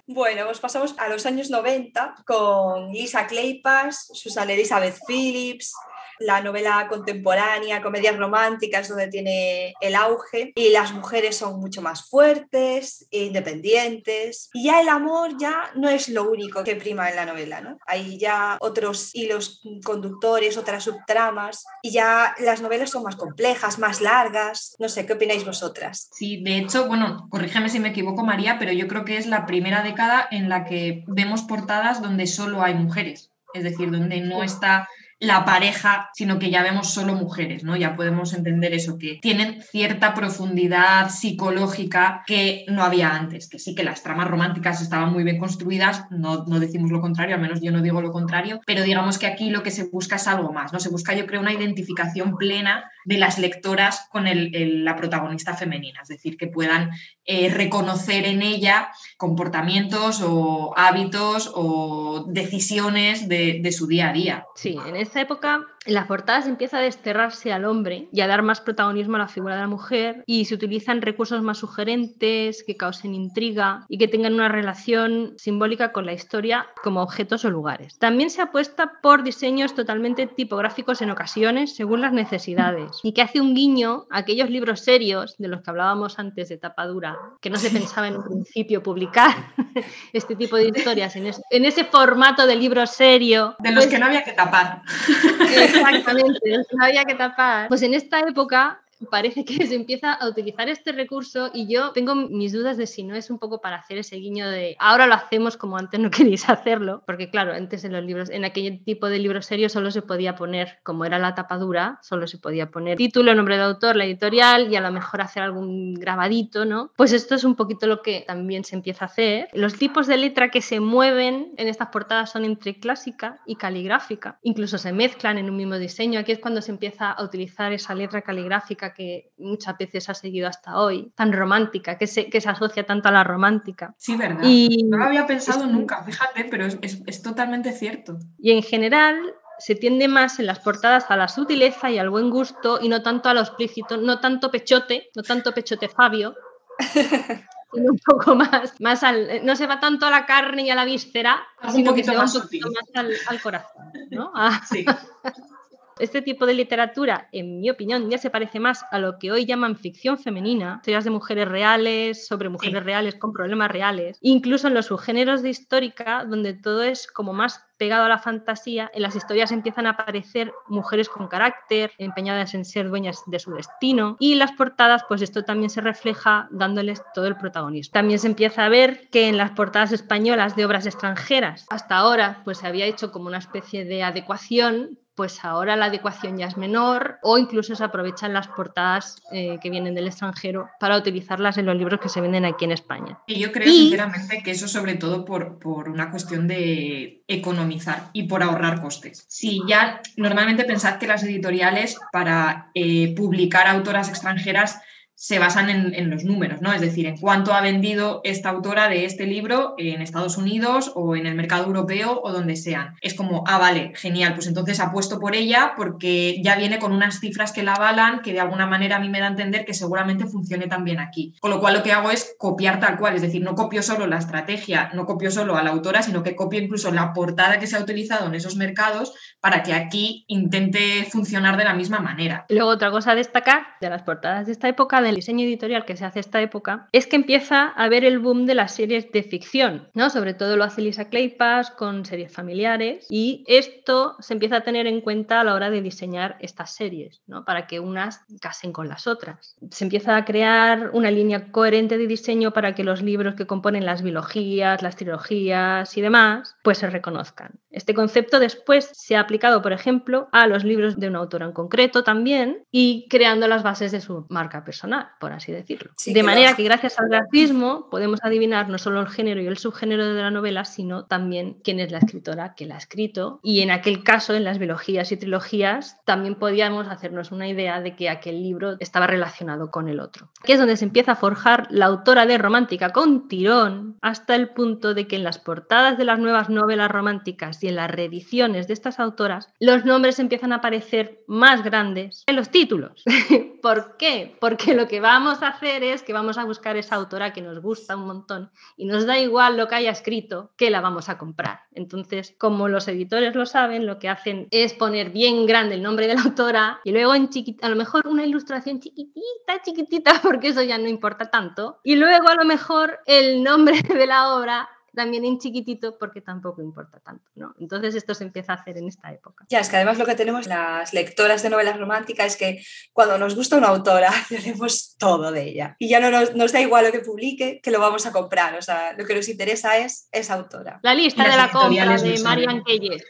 bueno, 0.08 0.46
pues 0.46 0.58
pasamos 0.58 0.96
a 0.98 1.06
los 1.06 1.24
años 1.26 1.48
90 1.48 2.16
con 2.26 2.92
Lisa 2.92 3.28
Kleypas, 3.28 4.08
Susan 4.12 4.50
Elizabeth 4.50 4.98
Phillips, 5.06 5.72
la 6.18 6.40
novela 6.40 6.86
contemporánea, 6.88 7.82
comedias 7.82 8.16
románticas, 8.16 8.88
donde 8.88 9.08
tiene 9.08 9.74
el 9.80 9.94
auge, 9.94 10.52
y 10.54 10.70
las 10.70 10.92
mujeres 10.92 11.36
son 11.36 11.60
mucho 11.60 11.82
más 11.82 12.08
fuertes, 12.08 13.06
e 13.10 13.24
independientes, 13.24 14.50
y 14.52 14.64
ya 14.64 14.80
el 14.80 14.88
amor 14.88 15.36
ya 15.38 15.70
no 15.74 15.88
es 15.88 16.08
lo 16.08 16.30
único 16.30 16.64
que 16.64 16.76
prima 16.76 17.08
en 17.08 17.16
la 17.16 17.26
novela, 17.26 17.60
¿no? 17.60 17.78
Hay 17.86 18.18
ya 18.18 18.56
otros 18.60 19.10
hilos 19.14 19.62
conductores, 19.84 20.56
otras 20.56 20.84
subtramas, 20.84 21.64
y 21.82 21.90
ya 21.90 22.34
las 22.38 22.60
novelas 22.60 22.90
son 22.90 23.02
más 23.02 23.16
complejas, 23.16 23.78
más 23.78 24.00
largas, 24.00 24.76
no 24.78 24.88
sé, 24.88 25.06
¿qué 25.06 25.14
opináis 25.14 25.44
vosotras? 25.44 26.08
Sí, 26.12 26.42
de 26.42 26.58
hecho, 26.58 26.86
bueno, 26.86 27.28
corrígeme 27.30 27.68
si 27.68 27.80
me 27.80 27.88
equivoco, 27.88 28.24
María, 28.24 28.58
pero 28.58 28.72
yo 28.72 28.88
creo 28.88 29.04
que 29.04 29.16
es 29.16 29.26
la 29.26 29.46
primera 29.46 29.82
década 29.82 30.26
en 30.30 30.48
la 30.48 30.64
que 30.64 31.04
vemos 31.06 31.42
portadas 31.42 32.02
donde 32.02 32.26
solo 32.26 32.62
hay 32.62 32.74
mujeres, 32.74 33.30
es 33.54 33.64
decir, 33.64 33.90
donde 33.90 34.20
no 34.20 34.42
está 34.42 34.88
la 35.18 35.44
pareja, 35.46 36.10
sino 36.12 36.38
que 36.38 36.50
ya 36.50 36.62
vemos 36.62 36.92
solo 36.92 37.14
mujeres, 37.14 37.64
¿no? 37.64 37.76
Ya 37.76 37.96
podemos 37.96 38.34
entender 38.34 38.74
eso, 38.74 38.98
que 38.98 39.18
tienen 39.22 39.62
cierta 39.62 40.12
profundidad 40.12 41.08
psicológica 41.08 42.22
que 42.26 42.66
no 42.68 42.82
había 42.82 43.14
antes, 43.14 43.48
que 43.48 43.58
sí 43.58 43.74
que 43.74 43.82
las 43.82 44.02
tramas 44.02 44.28
románticas 44.28 44.82
estaban 44.82 45.12
muy 45.12 45.24
bien 45.24 45.38
construidas, 45.38 46.04
no, 46.10 46.44
no 46.44 46.60
decimos 46.60 46.90
lo 46.90 47.00
contrario, 47.00 47.34
al 47.34 47.40
menos 47.40 47.60
yo 47.62 47.72
no 47.72 47.80
digo 47.80 48.02
lo 48.02 48.12
contrario, 48.12 48.60
pero 48.66 48.82
digamos 48.82 49.18
que 49.18 49.26
aquí 49.26 49.48
lo 49.48 49.62
que 49.62 49.70
se 49.70 49.84
busca 49.84 50.16
es 50.16 50.28
algo 50.28 50.52
más, 50.52 50.72
¿no? 50.72 50.80
Se 50.80 50.90
busca, 50.90 51.14
yo 51.14 51.26
creo, 51.26 51.40
una 51.40 51.54
identificación 51.54 52.36
plena 52.36 52.90
de 53.06 53.18
las 53.18 53.38
lectoras 53.38 54.08
con 54.10 54.26
la 54.26 54.96
protagonista 54.96 55.54
femenina, 55.54 56.00
es 56.02 56.08
decir, 56.08 56.36
que 56.36 56.48
puedan 56.48 56.90
eh, 57.26 57.50
reconocer 57.50 58.24
en 58.24 58.42
ella 58.42 58.92
comportamientos 59.16 60.22
o 60.22 60.72
hábitos 60.76 61.50
o 61.54 62.24
decisiones 62.28 63.28
de, 63.28 63.60
de 63.62 63.72
su 63.72 63.86
día 63.86 64.10
a 64.10 64.12
día. 64.12 64.46
Sí, 64.54 64.76
en 64.86 64.96
esa 64.96 65.20
época 65.20 65.66
en 65.86 65.94
las 65.94 66.06
portadas 66.06 66.46
empieza 66.46 66.78
a 66.78 66.82
desterrarse 66.82 67.52
al 67.52 67.64
hombre 67.64 68.08
y 68.12 68.20
a 68.20 68.26
dar 68.26 68.42
más 68.42 68.60
protagonismo 68.60 69.16
a 69.16 69.20
la 69.20 69.28
figura 69.28 69.54
de 69.54 69.60
la 69.60 69.68
mujer 69.68 70.24
y 70.26 70.44
se 70.46 70.54
utilizan 70.54 71.02
recursos 71.02 71.42
más 71.42 71.58
sugerentes 71.58 72.64
que 72.64 72.76
causen 72.76 73.14
intriga 73.14 73.86
y 73.88 73.98
que 73.98 74.08
tengan 74.08 74.34
una 74.34 74.48
relación 74.48 75.34
simbólica 75.36 75.92
con 75.92 76.06
la 76.06 76.12
historia 76.12 76.66
como 76.82 77.02
objetos 77.02 77.44
o 77.44 77.50
lugares. 77.50 77.98
También 77.98 78.30
se 78.30 78.42
apuesta 78.42 78.92
por 79.02 79.22
diseños 79.22 79.74
totalmente 79.74 80.26
tipográficos 80.26 81.02
en 81.02 81.10
ocasiones 81.10 81.74
según 81.76 82.00
las 82.00 82.12
necesidades 82.12 83.00
y 83.02 83.12
que 83.12 83.22
hace 83.22 83.40
un 83.40 83.54
guiño 83.54 84.06
a 84.10 84.18
aquellos 84.18 84.50
libros 84.50 84.80
serios 84.80 85.36
de 85.38 85.48
los 85.48 85.62
que 85.62 85.70
hablábamos 85.70 86.18
antes 86.18 86.48
de 86.48 86.58
tapadura, 86.58 87.16
que 87.40 87.50
no 87.50 87.56
se 87.56 87.70
pensaba 87.70 88.08
en 88.08 88.16
un 88.16 88.24
principio 88.24 88.82
publicar 88.82 89.34
este 90.12 90.36
tipo 90.36 90.56
de 90.56 90.68
historias 90.68 91.16
en, 91.16 91.26
ese 91.64 91.84
formato 91.84 92.46
de 92.46 92.56
libro 92.56 92.86
serio. 92.86 93.56
De 93.58 93.70
los 93.70 93.84
pues 93.84 93.94
que 93.94 94.00
no 94.00 94.06
había 94.06 94.24
que 94.24 94.32
tapar. 94.32 94.82
Exactamente, 95.76 96.58
no 96.72 96.84
había 96.84 97.04
que 97.04 97.14
tapar. 97.14 97.68
Pues 97.68 97.82
en 97.82 97.94
esta 97.94 98.20
época 98.20 98.80
parece 99.10 99.44
que 99.44 99.66
se 99.66 99.74
empieza 99.74 100.12
a 100.12 100.28
utilizar 100.28 100.68
este 100.68 100.92
recurso 100.92 101.50
y 101.52 101.72
yo 101.72 101.92
tengo 101.92 102.14
mis 102.14 102.52
dudas 102.52 102.76
de 102.76 102.86
si 102.86 103.02
no 103.02 103.14
es 103.14 103.30
un 103.30 103.38
poco 103.38 103.60
para 103.60 103.76
hacer 103.76 103.98
ese 103.98 104.16
guiño 104.16 104.48
de 104.48 104.76
ahora 104.78 105.06
lo 105.06 105.14
hacemos 105.14 105.56
como 105.56 105.76
antes 105.76 106.00
no 106.00 106.10
queréis 106.16 106.48
hacerlo, 106.48 107.02
porque 107.06 107.30
claro, 107.30 107.52
antes 107.52 107.84
en 107.84 107.92
los 107.92 108.04
libros, 108.04 108.30
en 108.30 108.44
aquel 108.44 108.82
tipo 108.84 109.08
de 109.08 109.18
libros 109.18 109.46
serios 109.46 109.72
solo 109.72 109.90
se 109.90 110.02
podía 110.02 110.34
poner, 110.34 110.78
como 110.82 111.04
era 111.04 111.18
la 111.18 111.34
tapadura, 111.34 111.98
solo 112.02 112.26
se 112.26 112.38
podía 112.38 112.70
poner 112.70 112.96
título, 112.96 113.34
nombre 113.34 113.56
de 113.56 113.62
autor, 113.62 113.96
la 113.96 114.04
editorial 114.04 114.72
y 114.72 114.76
a 114.76 114.80
lo 114.80 114.90
mejor 114.90 115.20
hacer 115.20 115.42
algún 115.42 115.94
grabadito, 115.94 116.64
¿no? 116.64 116.92
Pues 116.96 117.12
esto 117.12 117.34
es 117.34 117.44
un 117.44 117.56
poquito 117.56 117.86
lo 117.86 118.02
que 118.02 118.24
también 118.26 118.64
se 118.64 118.76
empieza 118.76 119.04
a 119.04 119.08
hacer. 119.08 119.48
Los 119.52 119.74
tipos 119.74 120.06
de 120.06 120.16
letra 120.16 120.50
que 120.50 120.62
se 120.62 120.80
mueven 120.80 121.52
en 121.56 121.68
estas 121.68 121.88
portadas 121.88 122.30
son 122.30 122.44
entre 122.44 122.78
clásica 122.78 123.40
y 123.46 123.56
caligráfica, 123.56 124.38
incluso 124.42 124.78
se 124.78 124.92
mezclan 124.92 125.38
en 125.38 125.50
un 125.50 125.56
mismo 125.56 125.76
diseño, 125.76 126.20
aquí 126.20 126.32
es 126.32 126.38
cuando 126.38 126.62
se 126.62 126.70
empieza 126.70 127.10
a 127.10 127.22
utilizar 127.22 127.72
esa 127.72 127.94
letra 127.94 128.22
caligráfica 128.22 128.85
que 128.94 129.32
muchas 129.38 129.76
veces 129.78 130.08
ha 130.08 130.14
seguido 130.14 130.48
hasta 130.48 130.78
hoy, 130.80 131.12
tan 131.14 131.32
romántica, 131.32 131.98
que 131.98 132.06
se, 132.06 132.28
que 132.28 132.40
se 132.40 132.48
asocia 132.48 132.86
tanto 132.86 133.08
a 133.08 133.12
la 133.12 133.24
romántica. 133.24 133.94
Sí, 133.98 134.16
verdad. 134.16 134.42
Y, 134.42 134.84
no 134.84 134.98
lo 134.98 135.04
había 135.04 135.26
pensado 135.26 135.66
nunca, 135.66 136.02
fíjate, 136.02 136.44
pero 136.50 136.66
es, 136.66 136.78
es 137.06 137.22
totalmente 137.22 137.72
cierto. 137.72 138.18
Y 138.38 138.52
en 138.52 138.62
general, 138.62 139.34
se 139.58 139.74
tiende 139.74 140.08
más 140.08 140.38
en 140.38 140.46
las 140.46 140.60
portadas 140.60 141.06
a 141.10 141.16
la 141.16 141.28
sutileza 141.28 141.90
y 141.90 141.98
al 141.98 142.10
buen 142.10 142.30
gusto 142.30 142.78
y 142.80 142.88
no 142.88 143.02
tanto 143.02 143.28
a 143.28 143.34
lo 143.34 143.40
explícito, 143.40 143.96
no 143.96 144.20
tanto 144.20 144.50
pechote, 144.50 145.10
no 145.14 145.22
tanto 145.22 145.52
pechote 145.52 145.88
Fabio, 145.88 146.34
sino 147.72 147.92
un 147.92 147.98
poco 148.04 148.34
más, 148.34 148.80
más 148.80 149.02
al, 149.02 149.44
no 149.44 149.56
se 149.56 149.66
va 149.66 149.80
tanto 149.80 150.06
a 150.06 150.10
la 150.10 150.26
carne 150.26 150.62
y 150.62 150.70
a 150.70 150.74
la 150.74 150.84
víscera, 150.84 151.42
sino 151.72 151.94
que 151.94 152.04
se 152.04 152.14
va 152.14 152.24
un 152.24 152.32
poquito 152.32 152.68
más 152.68 152.90
al, 152.94 153.14
al 153.28 153.40
corazón, 153.40 153.92
¿no? 154.10 154.32
sí. 154.70 154.84
Este 155.98 156.20
tipo 156.20 156.44
de 156.44 156.52
literatura, 156.52 157.26
en 157.32 157.58
mi 157.58 157.70
opinión, 157.70 158.10
ya 158.10 158.18
se 158.18 158.28
parece 158.28 158.60
más 158.60 158.84
a 158.90 158.98
lo 158.98 159.18
que 159.18 159.32
hoy 159.32 159.46
llaman 159.46 159.76
ficción 159.76 160.18
femenina, 160.18 160.74
historias 160.76 161.04
de 161.04 161.10
mujeres 161.10 161.48
reales, 161.48 162.26
sobre 162.26 162.50
mujeres 162.50 162.84
reales 162.84 163.14
con 163.14 163.32
problemas 163.32 163.70
reales, 163.70 164.18
incluso 164.20 164.68
en 164.68 164.74
los 164.74 164.86
subgéneros 164.86 165.40
de 165.40 165.48
histórica, 165.48 166.26
donde 166.28 166.52
todo 166.52 166.82
es 166.82 167.06
como 167.06 167.32
más 167.32 167.64
pegado 167.78 168.04
a 168.04 168.08
la 168.10 168.18
fantasía, 168.18 168.90
en 168.92 169.02
las 169.02 169.16
historias 169.16 169.52
empiezan 169.52 169.86
a 169.86 169.90
aparecer 169.90 170.52
mujeres 170.68 171.08
con 171.08 171.28
carácter, 171.28 171.92
empeñadas 171.96 172.54
en 172.54 172.66
ser 172.66 172.90
dueñas 172.90 173.22
de 173.26 173.38
su 173.38 173.52
destino, 173.52 174.16
y 174.20 174.34
las 174.34 174.52
portadas, 174.52 175.02
pues 175.08 175.22
esto 175.22 175.44
también 175.44 175.70
se 175.70 175.80
refleja 175.80 176.46
dándoles 176.50 177.02
todo 177.14 177.26
el 177.26 177.36
protagonismo. 177.36 177.92
También 177.92 178.18
se 178.18 178.26
empieza 178.26 178.66
a 178.66 178.68
ver 178.68 179.08
que 179.08 179.28
en 179.28 179.38
las 179.38 179.52
portadas 179.52 179.92
españolas 179.92 180.56
de 180.56 180.66
obras 180.66 180.84
extranjeras, 180.84 181.64
hasta 181.70 181.96
ahora, 181.96 182.42
pues 182.44 182.58
se 182.58 182.66
había 182.66 182.84
hecho 182.84 183.12
como 183.12 183.28
una 183.28 183.38
especie 183.38 183.86
de 183.86 184.02
adecuación 184.02 184.98
pues 185.16 185.44
ahora 185.44 185.76
la 185.76 185.86
adecuación 185.86 186.36
ya 186.36 186.46
es 186.46 186.56
menor 186.56 187.18
o 187.22 187.38
incluso 187.38 187.74
se 187.74 187.82
aprovechan 187.82 188.34
las 188.34 188.48
portadas 188.48 189.22
eh, 189.32 189.58
que 189.62 189.70
vienen 189.70 189.94
del 189.94 190.06
extranjero 190.06 190.68
para 190.78 190.96
utilizarlas 190.96 191.56
en 191.56 191.66
los 191.66 191.74
libros 191.74 192.00
que 192.00 192.10
se 192.10 192.20
venden 192.20 192.44
aquí 192.44 192.66
en 192.66 192.72
España. 192.72 193.18
Y 193.26 193.40
yo 193.40 193.50
creo 193.50 193.66
sinceramente 193.66 194.42
que 194.44 194.50
eso 194.50 194.68
sobre 194.68 194.94
todo 194.94 195.24
por, 195.24 195.58
por, 195.58 195.88
una 195.88 196.10
cuestión 196.10 196.46
de 196.46 197.24
economizar 197.26 198.10
y 198.12 198.24
por 198.24 198.42
ahorrar 198.42 198.82
costes. 198.82 199.24
Si 199.28 199.62
ya 199.66 200.02
normalmente 200.16 200.64
pensad 200.64 200.98
que 200.98 201.06
las 201.06 201.22
editoriales 201.22 201.98
para 202.12 202.70
eh, 202.74 203.14
publicar 203.16 203.66
autoras 203.66 204.10
extranjeras 204.10 204.80
se 205.18 205.38
basan 205.38 205.70
en, 205.70 206.10
los 206.10 206.24
números, 206.24 206.60
¿no? 206.60 206.72
Es 206.74 206.82
decir, 206.82 207.06
en 207.06 207.16
cuánto 207.16 207.54
ha 207.54 207.62
vendido 207.62 208.20
esta 208.22 208.50
autora 208.50 208.88
de 208.88 209.06
este 209.06 209.26
libro 209.26 209.74
en 209.78 210.02
Estados 210.02 210.36
Unidos 210.36 210.92
o 210.94 211.16
en 211.16 211.26
el 211.26 211.34
mercado 211.34 211.64
europeo 211.64 212.20
o 212.22 212.32
donde 212.32 212.54
sean. 212.54 212.94
Es 213.00 213.14
como, 213.14 213.42
ah, 213.46 213.56
vale, 213.56 213.92
genial, 213.94 214.34
pues 214.34 214.46
entonces 214.46 214.78
apuesto 214.78 215.18
por 215.18 215.34
ella 215.34 215.72
porque 215.74 216.40
ya 216.42 216.56
viene 216.56 216.78
con 216.78 216.92
unas 216.92 217.18
cifras 217.18 217.52
que 217.52 217.62
la 217.62 217.74
avalan 217.74 218.20
que 218.20 218.34
de 218.34 218.40
alguna 218.40 218.66
manera 218.66 218.96
a 218.96 219.00
mí 219.00 219.08
me 219.08 219.18
da 219.18 219.26
a 219.26 219.30
entender 219.30 219.64
que 219.64 219.72
seguramente 219.72 220.26
funcione 220.26 220.66
también 220.66 221.00
aquí. 221.00 221.34
Con 221.40 221.50
lo 221.50 221.60
cual 221.60 221.74
lo 221.74 221.82
que 221.82 221.92
hago 221.92 222.10
es 222.10 222.34
copiar 222.38 222.78
tal 222.78 222.98
cual, 222.98 223.16
es 223.16 223.22
decir, 223.22 223.42
no 223.42 223.54
copio 223.54 223.82
solo 223.82 224.06
la 224.06 224.18
estrategia, 224.18 224.90
no 224.92 225.06
copio 225.06 225.30
solo 225.30 225.56
a 225.56 225.62
la 225.62 225.70
autora, 225.70 226.02
sino 226.02 226.22
que 226.22 226.36
copio 226.36 226.60
incluso 226.60 226.92
la 226.92 227.14
portada 227.14 227.58
que 227.58 227.66
se 227.66 227.76
ha 227.76 227.80
utilizado 227.80 228.26
en 228.26 228.34
esos 228.34 228.56
mercados 228.56 229.14
para 229.40 229.62
que 229.62 229.72
aquí 229.72 230.26
intente 230.28 231.06
funcionar 231.10 231.56
de 231.56 231.64
la 231.64 231.72
misma 231.72 232.00
manera. 232.00 232.44
Luego 232.50 232.68
otra 232.68 232.90
cosa 232.90 233.12
a 233.12 233.14
destacar 233.14 233.62
de 233.80 233.88
las 233.88 234.02
portadas 234.02 234.44
de 234.44 234.52
esta 234.52 234.68
época 234.68 235.00
del 235.06 235.16
diseño 235.16 235.44
editorial 235.44 235.84
que 235.84 235.96
se 235.96 236.04
hace 236.04 236.20
esta 236.20 236.40
época 236.42 236.88
es 236.92 237.06
que 237.06 237.16
empieza 237.16 237.68
a 237.68 237.84
haber 237.84 238.04
el 238.04 238.18
boom 238.18 238.46
de 238.46 238.54
las 238.54 238.74
series 238.74 239.10
de 239.12 239.22
ficción, 239.22 239.88
¿no? 239.94 240.10
Sobre 240.10 240.34
todo 240.34 240.56
lo 240.56 240.64
hace 240.64 240.82
Lisa 240.82 241.08
Kleypas 241.08 241.70
con 241.70 242.04
series 242.04 242.32
familiares 242.32 243.06
y 243.08 243.44
esto 243.46 244.16
se 244.20 244.34
empieza 244.34 244.56
a 244.56 244.60
tener 244.62 244.86
en 244.86 245.00
cuenta 245.00 245.40
a 245.40 245.44
la 245.44 245.54
hora 245.54 245.70
de 245.70 245.82
diseñar 245.82 246.36
estas 246.40 246.74
series, 246.74 247.22
¿no? 247.26 247.44
Para 247.44 247.66
que 247.66 247.80
unas 247.80 248.20
casen 248.40 248.72
con 248.72 248.88
las 248.88 249.06
otras. 249.06 249.56
Se 249.70 249.84
empieza 249.84 250.16
a 250.16 250.24
crear 250.24 250.90
una 250.92 251.10
línea 251.10 251.50
coherente 251.50 251.98
de 251.98 252.06
diseño 252.06 252.52
para 252.52 252.74
que 252.74 252.84
los 252.84 253.02
libros 253.02 253.34
que 253.34 253.46
componen 253.46 253.86
las 253.86 254.02
biologías, 254.02 254.82
las 254.82 254.96
trilogías 254.96 255.96
y 255.96 256.00
demás, 256.00 256.56
pues 256.62 256.78
se 256.78 256.90
reconozcan. 256.90 257.58
Este 257.70 257.94
concepto 257.94 258.38
después 258.38 258.90
se 258.92 259.16
ha 259.16 259.20
aplicado, 259.20 259.60
por 259.62 259.72
ejemplo, 259.72 260.28
a 260.32 260.46
los 260.46 260.64
libros 260.64 260.98
de 260.98 261.08
un 261.08 261.16
autor 261.16 261.42
en 261.42 261.52
concreto 261.52 262.04
también 262.04 262.64
y 262.70 263.06
creando 263.08 263.46
las 263.48 263.62
bases 263.62 263.92
de 263.92 264.00
su 264.00 264.26
marca 264.30 264.64
personal 264.64 264.95
por 265.20 265.32
así 265.32 265.52
decirlo. 265.52 265.90
de 266.06 266.22
manera 266.22 266.54
que 266.54 266.64
gracias 266.64 266.98
al 266.98 267.08
grafismo 267.08 267.88
podemos 267.90 268.20
adivinar 268.22 268.68
no 268.68 268.78
solo 268.78 269.00
el 269.00 269.08
género 269.08 269.40
y 269.40 269.46
el 269.46 269.58
subgénero 269.58 270.06
de 270.06 270.22
la 270.22 270.30
novela, 270.30 270.64
sino 270.64 271.04
también 271.04 271.58
quién 271.62 271.80
es 271.80 271.90
la 271.90 271.98
escritora 271.98 272.54
que 272.54 272.66
la 272.66 272.76
ha 272.76 272.78
escrito. 272.78 273.40
Y 273.42 273.60
en 273.60 273.70
aquel 273.70 274.02
caso, 274.02 274.34
en 274.34 274.44
las 274.44 274.58
biologías 274.58 275.12
y 275.12 275.16
trilogías, 275.16 276.00
también 276.04 276.34
podíamos 276.34 276.88
hacernos 276.88 277.32
una 277.32 277.48
idea 277.48 277.80
de 277.80 277.96
que 277.96 278.08
aquel 278.08 278.42
libro 278.42 278.76
estaba 278.80 279.06
relacionado 279.06 279.70
con 279.70 279.88
el 279.88 280.00
otro. 280.00 280.28
Aquí 280.42 280.52
es 280.52 280.58
donde 280.58 280.76
se 280.76 280.84
empieza 280.84 281.12
a 281.12 281.16
forjar 281.16 281.66
la 281.70 281.86
autora 281.86 282.26
de 282.26 282.38
romántica 282.38 282.90
con 282.90 283.28
tirón, 283.28 283.96
hasta 284.00 284.34
el 284.34 284.50
punto 284.50 284.94
de 284.94 285.06
que 285.06 285.16
en 285.16 285.24
las 285.24 285.38
portadas 285.38 285.98
de 285.98 286.04
las 286.04 286.18
nuevas 286.18 286.48
novelas 286.48 286.90
románticas 286.90 287.62
y 287.62 287.68
en 287.68 287.76
las 287.76 287.90
reediciones 287.90 288.66
de 288.66 288.74
estas 288.74 289.00
autoras, 289.00 289.52
los 289.60 289.84
nombres 289.84 290.18
empiezan 290.18 290.52
a 290.52 290.56
aparecer 290.56 291.20
más 291.26 291.62
grandes 291.62 292.24
en 292.26 292.36
los 292.36 292.50
títulos. 292.50 293.04
¿Por 293.62 293.96
qué? 293.96 294.36
Porque 294.40 294.74
lo 294.74 294.85
que 294.86 295.00
vamos 295.00 295.42
a 295.42 295.48
hacer 295.48 295.82
es 295.82 296.02
que 296.02 296.12
vamos 296.12 296.38
a 296.38 296.44
buscar 296.44 296.76
esa 296.76 296.96
autora 296.96 297.32
que 297.32 297.42
nos 297.42 297.60
gusta 297.60 297.96
un 297.96 298.06
montón 298.06 298.50
y 298.76 298.86
nos 298.86 299.06
da 299.06 299.18
igual 299.18 299.56
lo 299.56 299.68
que 299.68 299.76
haya 299.76 299.90
escrito, 299.90 300.52
que 300.56 300.70
la 300.70 300.80
vamos 300.80 301.08
a 301.08 301.18
comprar. 301.18 301.60
Entonces, 301.72 302.34
como 302.38 302.68
los 302.68 302.88
editores 302.88 303.34
lo 303.34 303.46
saben, 303.46 303.86
lo 303.86 303.98
que 303.98 304.08
hacen 304.08 304.48
es 304.50 304.74
poner 304.74 305.10
bien 305.10 305.46
grande 305.46 305.74
el 305.74 305.82
nombre 305.82 306.06
de 306.06 306.14
la 306.14 306.22
autora 306.22 306.80
y 306.84 306.92
luego 306.92 307.14
en 307.14 307.28
chiquita, 307.28 307.66
a 307.66 307.70
lo 307.70 307.76
mejor 307.76 308.06
una 308.06 308.24
ilustración 308.24 308.80
chiquitita, 308.80 309.62
chiquitita, 309.62 310.20
porque 310.22 310.48
eso 310.48 310.62
ya 310.62 310.78
no 310.78 310.88
importa 310.88 311.30
tanto. 311.30 311.80
Y 311.84 311.96
luego 311.96 312.28
a 312.28 312.34
lo 312.34 312.44
mejor 312.44 313.00
el 313.06 313.42
nombre 313.42 313.80
de 313.82 314.06
la 314.06 314.34
obra 314.34 314.68
también 314.96 315.24
en 315.24 315.38
chiquitito 315.38 315.96
porque 315.98 316.20
tampoco 316.20 316.62
importa 316.62 316.98
tanto, 316.98 317.30
¿no? 317.36 317.54
Entonces 317.60 317.94
esto 317.94 318.14
se 318.14 318.24
empieza 318.24 318.54
a 318.54 318.56
hacer 318.56 318.78
en 318.78 318.88
esta 318.88 319.12
época. 319.12 319.44
Ya, 319.48 319.60
es 319.60 319.68
que 319.68 319.76
además 319.76 319.98
lo 319.98 320.06
que 320.06 320.16
tenemos 320.16 320.46
las 320.46 320.92
lectoras 320.92 321.42
de 321.42 321.50
novelas 321.50 321.78
románticas 321.78 322.32
es 322.32 322.36
que 322.36 322.62
cuando 322.92 323.18
nos 323.18 323.36
gusta 323.36 323.56
una 323.56 323.68
autora, 323.68 324.10
tenemos 324.28 324.96
todo 324.98 325.30
de 325.30 325.42
ella. 325.44 325.76
Y 325.78 325.88
ya 325.88 326.00
no 326.00 326.10
nos, 326.10 326.52
da 326.52 326.60
igual 326.60 326.86
lo 326.86 326.92
que 326.92 327.00
publique, 327.00 327.60
que 327.62 327.70
lo 327.70 327.78
vamos 327.78 328.06
a 328.06 328.12
comprar. 328.12 328.56
O 328.56 328.62
sea, 328.62 328.94
lo 328.94 329.04
que 329.04 329.14
nos 329.14 329.28
interesa 329.28 329.78
es 329.78 330.08
esa 330.10 330.34
autora. 330.34 330.80
La 330.82 330.94
lista 330.94 331.22
de 331.22 331.36
la 331.36 331.50
compra 331.50 331.96
de 331.96 332.18
Marian 332.20 332.64
Keyes. 332.64 333.04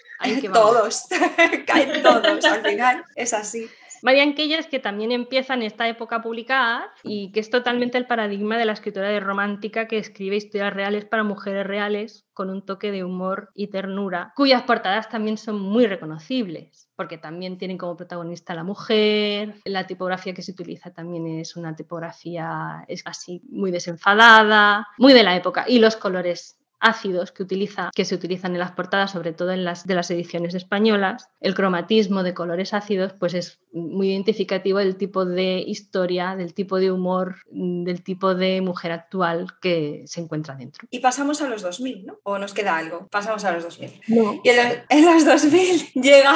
Todos, 0.53 1.05
caen 1.67 2.03
todos, 2.03 2.45
al 2.45 2.63
final 2.63 3.05
es 3.15 3.33
así. 3.33 3.69
Marian 4.03 4.35
Keyes, 4.35 4.67
que 4.67 4.79
también 4.79 5.13
empieza 5.13 5.55
en 5.55 5.63
esta 5.63 5.89
época 5.89 6.17
a 6.17 6.23
publicar 6.23 6.91
y 7.03 7.33
que 7.33 7.41
es 7.41 7.51
totalmente 7.51 7.99
el 7.99 8.07
paradigma 8.07 8.59
de 8.59 8.65
la 8.65 8.73
escritora 8.73 9.09
de 9.09 9.21
romántica 9.21 9.89
que 9.89 9.99
escribe 9.99 10.37
historias 10.37 10.75
reales 10.75 11.05
para 11.05 11.25
mujeres 11.25 11.67
reales 11.67 12.27
con 12.33 12.51
un 12.51 12.65
toque 12.65 12.93
de 12.93 13.03
humor 13.03 13.51
y 13.55 13.69
ternura, 13.69 14.33
cuyas 14.37 14.63
portadas 14.63 15.09
también 15.09 15.39
son 15.39 15.59
muy 15.59 15.87
reconocibles, 15.87 16.91
porque 16.95 17.17
también 17.17 17.57
tienen 17.57 17.79
como 17.79 17.97
protagonista 17.97 18.53
a 18.53 18.57
la 18.57 18.65
mujer, 18.65 19.55
la 19.65 19.87
tipografía 19.87 20.35
que 20.35 20.43
se 20.43 20.53
utiliza 20.53 20.93
también 20.93 21.27
es 21.27 21.57
una 21.57 21.75
tipografía 21.75 22.85
es 22.89 23.03
así 23.07 23.43
muy 23.49 23.71
desenfadada, 23.71 24.87
muy 24.99 25.15
de 25.15 25.23
la 25.23 25.35
época, 25.35 25.65
y 25.67 25.79
los 25.79 25.97
colores 25.97 26.59
ácidos 26.87 27.33
que, 27.33 27.43
utiliza, 27.43 27.91
que 27.95 28.05
se 28.05 28.15
utilizan 28.15 28.53
en 28.53 28.61
las 28.61 28.73
portadas, 28.73 29.11
sobre 29.11 29.33
todo 29.33 29.51
en 29.51 29.65
las 29.65 29.87
de 29.87 29.95
las 29.95 30.11
ediciones 30.11 30.55
españolas, 30.55 31.29
el 31.41 31.55
cromatismo 31.55 32.23
de 32.23 32.33
colores 32.33 32.73
ácidos, 32.75 33.13
pues 33.19 33.35
es 33.35 33.59
muy 33.73 34.11
identificativo 34.11 34.79
del 34.79 34.97
tipo 34.97 35.25
de 35.25 35.59
historia, 35.67 36.37
del 36.37 36.55
tipo 36.55 36.79
de 36.79 36.93
humor, 36.93 37.37
del 37.51 38.03
tipo 38.03 38.35
de 38.35 38.61
mujer 38.61 38.93
actual 38.93 39.49
que 39.61 40.05
se 40.07 40.21
encuentra 40.21 40.55
dentro. 40.55 40.87
Y 40.91 41.01
pasamos 41.01 41.43
a 41.43 41.49
los 41.49 41.63
2000, 41.63 42.07
¿no? 42.07 42.19
¿O 42.23 42.39
nos 42.39 42.55
queda 42.55 42.77
algo? 42.77 43.09
Pasamos 43.09 43.45
a 43.45 43.53
los 43.53 43.65
2000. 43.65 44.01
Y 44.45 44.49
en, 44.49 45.05
los 45.05 45.25
2000 45.25 45.93
llega 45.95 46.35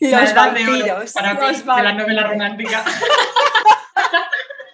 los 0.00 0.34
vampiros. 0.34 1.12
Para 1.12 1.34
los 1.34 1.64
de 1.64 1.82
la 1.82 1.92
novela 1.92 2.26
romántica. 2.26 2.84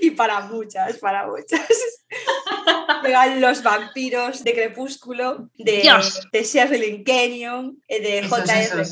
y 0.00 0.10
para 0.10 0.40
muchas, 0.40 0.98
para 0.98 1.26
muchas. 1.26 1.60
Llegan 3.04 3.40
los 3.40 3.62
vampiros 3.62 4.44
de 4.44 4.52
Crepúsculo, 4.52 5.48
de, 5.56 5.88
de 6.32 6.44
Sherilyn 6.44 7.04
Kenyon, 7.04 7.82
eh, 7.88 8.00
de 8.00 8.28
J.R. 8.28 8.82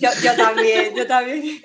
Yo, 0.00 0.08
yo, 0.22 0.36
también, 0.36 0.94
yo 0.94 1.06
también. 1.06 1.42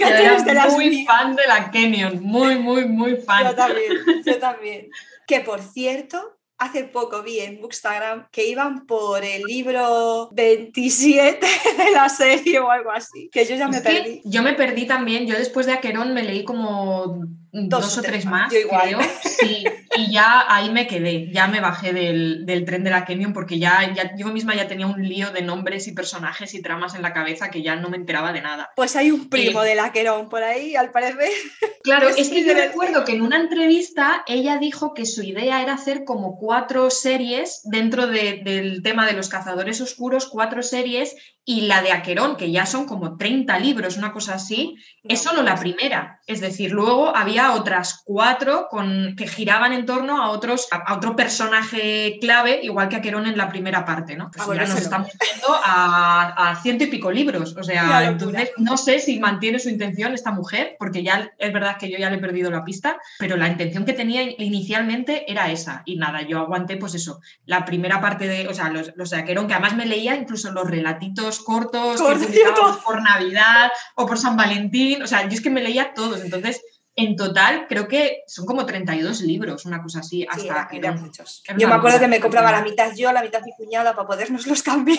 yo 0.00 0.50
era 0.50 0.68
muy 0.68 1.04
fan 1.04 1.36
de 1.36 1.46
la 1.46 1.70
Kenyon, 1.70 2.22
muy, 2.22 2.58
muy, 2.58 2.86
muy 2.86 3.16
fan. 3.16 3.44
Yo 3.44 3.54
también, 3.54 3.92
yo 4.26 4.38
también. 4.38 4.88
Que 5.26 5.40
por 5.40 5.60
cierto, 5.62 6.38
hace 6.58 6.84
poco 6.84 7.22
vi 7.22 7.40
en 7.40 7.60
Bookstagram 7.60 8.28
que 8.30 8.46
iban 8.46 8.86
por 8.86 9.24
el 9.24 9.42
libro 9.42 10.30
27 10.32 11.38
de 11.40 11.90
la 11.92 12.08
serie 12.08 12.58
o 12.60 12.70
algo 12.70 12.90
así, 12.90 13.28
que 13.32 13.44
yo 13.44 13.56
ya 13.56 13.68
me 13.68 13.80
perdí. 13.80 14.22
Yo 14.24 14.42
me 14.42 14.54
perdí 14.54 14.86
también, 14.86 15.26
yo 15.26 15.36
después 15.36 15.66
de 15.66 15.72
Aquerón 15.72 16.14
me 16.14 16.22
leí 16.22 16.44
como 16.44 17.26
dos, 17.52 17.98
o 17.98 18.02
tres 18.02 18.24
más, 18.24 18.50
creo. 18.50 18.98
Sí, 19.22 19.64
y 19.96 20.12
ya 20.12 20.46
ahí 20.48 20.70
me 20.70 20.86
quedé, 20.86 21.30
ya 21.30 21.46
me 21.48 21.60
bajé 21.60 21.92
del, 21.92 22.64
tren 22.64 22.82
de 22.82 22.90
la 22.90 23.04
Kenyon 23.04 23.34
porque 23.34 23.58
ya, 23.58 23.92
ya, 23.94 24.16
yo 24.16 24.28
misma 24.28 24.54
ya 24.54 24.68
tenía 24.68 24.86
un 24.86 25.06
lío 25.06 25.30
de 25.30 25.42
nombres 25.42 25.86
y 25.86 25.92
personajes 25.92 26.54
y 26.54 26.62
tramas 26.62 26.94
en 26.94 27.02
la 27.02 27.12
cabeza 27.12 27.50
que 27.50 27.62
ya 27.62 27.76
no 27.76 27.90
me 27.90 27.98
enteraba 27.98 28.32
de 28.32 28.40
nada. 28.40 28.70
Pues 28.74 28.96
hay 28.96 29.10
un 29.10 29.28
primo 29.28 29.62
de 29.62 29.74
la 29.74 29.92
Querón 29.92 30.30
por 30.30 30.42
ahí, 30.42 30.74
al 30.76 30.90
parecer. 30.90 31.30
Claro, 31.82 32.10
es 32.10 32.28
que 32.28 32.44
yo 32.44 32.54
recuerdo 32.54 33.04
que 33.04 33.10
en 33.10 33.22
una 33.22 33.38
entrevista 33.38 34.22
ella 34.28 34.58
dijo 34.58 34.94
que 34.94 35.04
su 35.04 35.20
idea 35.24 35.62
era 35.62 35.74
hacer 35.74 36.04
como 36.04 36.36
cuatro 36.36 36.90
series 36.90 37.62
dentro 37.64 38.06
del 38.06 38.84
tema 38.84 39.04
de 39.04 39.14
los 39.14 39.28
cazadores 39.28 39.80
oscuros, 39.80 40.28
cuatro 40.28 40.62
series, 40.62 41.16
y 41.44 41.62
la 41.62 41.82
de 41.82 41.90
Aquerón, 41.90 42.36
que 42.36 42.52
ya 42.52 42.66
son 42.66 42.86
como 42.86 43.16
30 43.16 43.58
libros, 43.58 43.96
una 43.96 44.12
cosa 44.12 44.34
así, 44.34 44.76
es 45.02 45.22
solo 45.22 45.42
la 45.42 45.56
primera. 45.56 46.20
Es 46.26 46.40
decir, 46.40 46.70
luego 46.70 47.16
había 47.16 47.52
otras 47.52 48.02
cuatro 48.04 48.68
con, 48.70 49.16
que 49.16 49.26
giraban 49.26 49.72
en 49.72 49.84
torno 49.84 50.22
a, 50.22 50.30
otros, 50.30 50.68
a, 50.70 50.94
otro 50.94 51.16
personaje 51.16 52.18
clave, 52.20 52.60
igual 52.62 52.88
que 52.88 52.96
Aquerón 52.96 53.26
en 53.26 53.36
la 53.36 53.48
primera 53.48 53.84
parte, 53.84 54.14
¿no? 54.14 54.30
Pues 54.30 54.56
ya 54.56 54.66
nos 54.66 54.80
estamos 54.80 55.08
viendo 55.20 55.48
a, 55.64 56.50
a, 56.50 56.56
ciento 56.62 56.84
y 56.84 56.86
pico 56.86 57.10
libros. 57.10 57.56
O 57.56 57.64
sea, 57.64 58.04
entonces 58.04 58.52
no 58.58 58.76
sé 58.76 59.00
si 59.00 59.18
mantiene 59.18 59.58
su 59.58 59.68
intención 59.68 60.14
esta 60.14 60.30
mujer, 60.30 60.76
porque 60.78 61.02
ya 61.02 61.32
es 61.38 61.52
verdad 61.52 61.76
que 61.76 61.90
yo 61.90 61.98
ya 61.98 62.08
le 62.08 62.16
he 62.16 62.20
perdido 62.20 62.52
la 62.52 62.64
pista, 62.64 62.98
pero 63.18 63.36
la 63.36 63.48
intención 63.48 63.84
que 63.84 63.94
tenía 63.94 64.22
inicialmente 64.22 65.30
era 65.30 65.50
esa. 65.50 65.82
Y 65.86 65.96
nada, 65.96 66.22
yo 66.22 66.38
aguanté, 66.38 66.76
pues 66.76 66.94
eso, 66.94 67.20
la 67.46 67.64
primera 67.64 68.00
parte 68.00 68.28
de, 68.28 68.46
o 68.46 68.54
sea, 68.54 68.68
los, 68.70 68.92
los 68.94 69.10
de 69.10 69.16
Aquerón, 69.16 69.48
que 69.48 69.54
además 69.54 69.74
me 69.74 69.86
leía 69.86 70.14
incluso 70.14 70.52
los 70.52 70.70
relatitos 70.70 71.31
cortos 71.40 72.00
que 72.00 72.78
por 72.84 73.02
Navidad 73.02 73.70
o 73.94 74.06
por 74.06 74.18
San 74.18 74.36
Valentín. 74.36 75.02
O 75.02 75.06
sea, 75.06 75.22
yo 75.22 75.34
es 75.34 75.40
que 75.40 75.50
me 75.50 75.62
leía 75.62 75.94
todos. 75.94 76.20
Entonces, 76.20 76.62
en 76.94 77.16
total, 77.16 77.66
creo 77.68 77.88
que 77.88 78.22
son 78.26 78.44
como 78.44 78.66
32 78.66 79.22
libros, 79.22 79.64
una 79.64 79.82
cosa 79.82 80.00
así, 80.00 80.26
hasta 80.28 80.68
que 80.68 80.76
eran 80.76 81.00
muchos. 81.00 81.42
Yo 81.56 81.68
me 81.68 81.74
acuerdo 81.74 81.98
que 81.98 82.08
me 82.08 82.20
compraba 82.20 82.52
la 82.52 82.62
mitad 82.62 82.94
yo, 82.94 83.10
la 83.12 83.22
mitad 83.22 83.40
mi 83.42 83.52
cuñada 83.52 83.94
para 83.94 84.06
podernos 84.06 84.46
los 84.46 84.62
cambiar, 84.62 84.98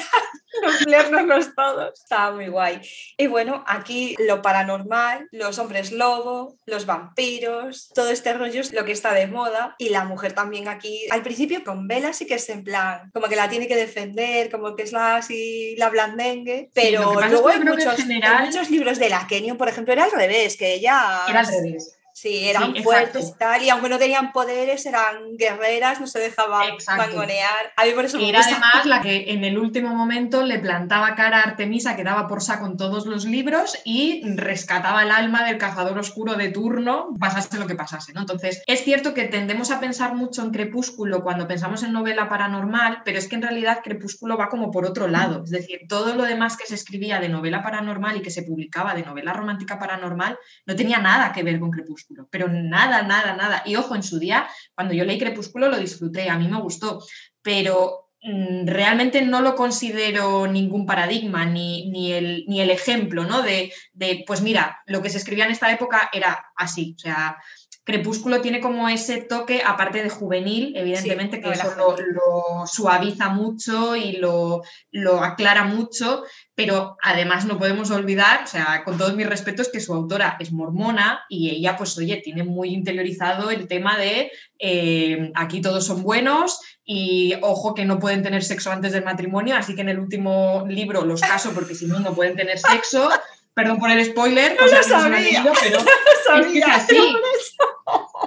leernos 0.88 1.53
todos. 1.56 1.99
Estaba 2.01 2.36
muy 2.36 2.47
guay. 2.47 2.82
Y 3.17 3.27
bueno, 3.27 3.63
aquí 3.67 4.15
lo 4.19 4.41
paranormal, 4.41 5.27
los 5.32 5.60
hombres 5.60 5.91
lobo, 5.91 6.58
los 6.65 6.88
vampiros, 6.88 7.91
todo 7.93 8.10
este 8.10 8.34
rollo 8.34 8.62
es 8.62 8.73
lo 8.73 8.86
que 8.86 8.91
está 8.91 9.13
de 9.13 9.27
moda. 9.27 9.75
Y 9.77 9.89
la 9.89 10.03
mujer 10.03 10.34
también 10.34 10.67
aquí, 10.67 11.06
al 11.12 11.21
principio 11.21 11.63
con 11.63 11.88
Vela 11.88 12.13
sí 12.13 12.25
que 12.25 12.36
es 12.36 12.49
en 12.49 12.63
plan, 12.63 13.12
como 13.13 13.27
que 13.27 13.36
la 13.36 13.49
tiene 13.49 13.67
que 13.67 13.75
defender, 13.75 14.49
como 14.49 14.75
que 14.75 14.84
es 14.84 14.93
la 14.93 15.17
así, 15.17 15.75
la 15.77 15.89
blandengue, 15.89 16.71
pero 16.73 17.13
luego 17.21 17.49
hay 17.49 17.60
muchos, 17.60 17.97
muchos 18.45 18.69
libros 18.71 18.97
de 18.97 19.10
la 19.10 19.27
Kenyon, 19.27 19.58
por 19.58 19.69
ejemplo, 19.69 19.93
era 19.93 20.06
al 20.06 20.12
revés, 20.12 20.58
que 20.58 20.73
ella... 20.73 21.21
Era 21.27 21.41
al 21.41 21.47
revés 21.47 21.83
Sí, 22.13 22.47
eran 22.47 22.76
fuertes 22.76 23.34
y 23.36 23.39
tal, 23.39 23.63
y 23.63 23.69
aunque 23.71 23.89
no 23.89 23.97
tenían 23.97 24.32
poderes, 24.32 24.86
eran 24.86 25.36
guerreras, 25.36 25.99
no 25.99 26.06
se 26.06 26.19
dejaban 26.19 26.78
mangonear. 26.95 27.73
A 27.76 27.86
mí 27.86 27.91
por 27.91 28.06
eso 28.06 28.19
Era 28.19 28.39
además 28.39 28.86
la 28.86 29.02
que 29.02 29.32
en 29.32 29.43
el 29.43 29.58
último 29.58 29.95
momento 29.95 30.43
le 30.43 30.60
plantaba 30.60 31.15
cara 31.15 31.39
a 31.39 31.41
Artemisa, 31.41 31.95
que 31.95 32.04
daba 32.04 32.28
por 32.28 32.43
saco 32.43 32.67
en 32.67 32.78
todos 32.78 33.08
los 33.08 33.26
libros, 33.26 33.80
y 33.84 34.21
rescataba 34.36 35.02
el 35.02 35.10
alma 35.10 35.43
del 35.43 35.58
cazador 35.58 35.97
oscuro 35.97 36.36
de 36.36 36.49
turno, 36.49 37.15
pasase 37.19 37.58
lo 37.58 37.65
que 37.65 37.73
pasase. 37.73 38.13
¿no? 38.13 38.21
Entonces, 38.21 38.62
es 38.67 38.84
cierto 38.84 39.15
que 39.15 39.23
tendemos 39.23 39.71
a 39.71 39.80
pensar 39.80 40.13
mucho 40.13 40.43
en 40.43 40.52
Crepúsculo 40.52 41.23
cuando 41.23 41.47
pensamos 41.47 41.82
en 41.82 41.93
novela 41.93 42.30
paranormal, 42.30 43.02
pero 43.04 43.17
es 43.17 43.28
que 43.28 43.36
en 43.36 43.41
realidad 43.41 43.80
Crepúsculo 43.84 44.38
va 44.38 44.49
como 44.49 44.69
por 44.69 44.86
otro 44.86 45.08
lado. 45.08 45.43
Es 45.43 45.49
decir, 45.49 45.82
todo 45.89 46.13
lo 46.13 46.26
demás 46.26 46.58
que 46.58 46.67
se 46.67 46.76
escribía 46.76 47.19
de 47.19 47.30
novela 47.30 47.63
paranormal 47.63 48.17
y 48.17 48.21
que 48.21 48.30
se 48.30 48.43
publicaba 48.43 48.93
de 48.93 49.02
novela 49.02 49.34
romántica 49.34 49.80
paranormal 49.80 50.38
no 50.67 50.76
tenía 50.76 50.99
nada 50.99 51.32
que 51.32 51.41
ver 51.41 51.60
con 51.60 51.71
Crepúsculo 51.71 52.03
pero 52.30 52.48
nada, 52.48 53.04
nada, 53.04 53.36
nada. 53.36 53.63
Y 53.66 53.76
ojo, 53.76 53.96
en 53.96 54.04
su 54.04 54.20
día, 54.20 54.48
cuando 54.76 54.94
yo 54.94 55.06
leí 55.06 55.18
Crepúsculo 55.18 55.70
lo 55.70 55.78
disfruté, 55.78 56.30
a 56.30 56.38
mí 56.38 56.48
me 56.48 56.62
gustó, 56.62 57.04
pero 57.42 58.10
mm, 58.22 58.68
realmente 58.68 59.22
no 59.22 59.42
lo 59.42 59.56
considero 59.56 60.48
ningún 60.48 60.86
paradigma 60.86 61.46
ni, 61.46 61.89
ni, 61.89 62.13
el, 62.13 62.46
ni 62.48 62.62
el, 62.62 62.70
ejemplo, 62.70 63.26
¿no? 63.26 63.42
De, 63.42 63.74
de, 63.94 64.24
pues 64.28 64.42
mira, 64.42 64.82
lo 64.86 65.02
que 65.02 65.10
se 65.10 65.18
escribía 65.18 65.46
en 65.46 65.52
esta 65.52 65.72
época 65.72 66.10
era 66.13 66.52
así, 66.56 66.96
o 66.98 67.00
sea, 67.00 67.38
Crepúsculo 67.86 68.39
tiene 68.39 68.62
como 68.62 68.88
ese 68.88 69.22
toque, 69.22 69.62
aparte 69.65 70.02
de 70.02 70.10
juvenil, 70.10 70.74
evidentemente, 70.78 71.41
que 71.41 71.52
eso 71.52 71.76
lo, 71.76 72.65
suaviza 72.65 73.28
mucho 73.28 73.98
y 73.98 74.13
lo, 74.13 74.62
lo, 74.91 75.22
aclara 75.22 75.65
mucho, 75.65 76.24
pero 76.56 76.96
además 77.02 77.43
no 77.43 77.60
podemos 77.60 77.91
olvidar, 77.91 78.43
o 78.46 78.48
sea, 78.48 78.84
con 78.86 78.98
todos 78.98 79.15
mis 79.15 79.28
respetos, 79.28 79.67
que 79.67 79.82
su 79.82 79.93
autora 79.93 80.38
es 80.39 80.54
mormona 80.54 81.26
y 81.28 81.50
ella, 81.50 81.76
pues 81.76 81.98
oye, 81.98 82.22
tiene 82.24 82.43
muy 82.43 82.69
interiorizado 82.74 83.52
el 83.52 83.67
tema 83.67 83.98
de 83.98 84.32
eh, 84.60 85.34
aquí 85.36 85.60
todos 85.60 85.86
son 85.86 86.04
buenos 86.04 86.62
y 86.86 87.34
ojo 87.41 87.74
que 87.74 87.84
no 87.84 88.00
pueden 88.00 88.24
tener 88.24 88.46
sexo 88.46 88.72
antes 88.72 88.93
del 88.93 89.04
matrimonio, 89.04 89.58
así 89.58 89.76
que 89.76 89.82
en 89.82 89.89
el 89.89 90.00
último 90.00 90.63
libro 90.69 91.04
los 91.04 91.19
caso 91.19 91.52
porque 91.54 91.76
si 91.76 91.86
no, 91.86 92.00
no 92.00 92.13
pueden 92.15 92.38
tener 92.38 92.58
sexo. 92.60 93.10
Perdón 93.54 93.78
por 93.78 93.91
el 93.91 94.04
spoiler, 94.04 94.58
no 94.60 94.65
lo 94.65 94.84
sabía, 94.84 95.46
pero 95.62 95.80
no 95.84 95.86
sabía, 96.26 96.65
es 96.65 96.84
así. 96.84 96.98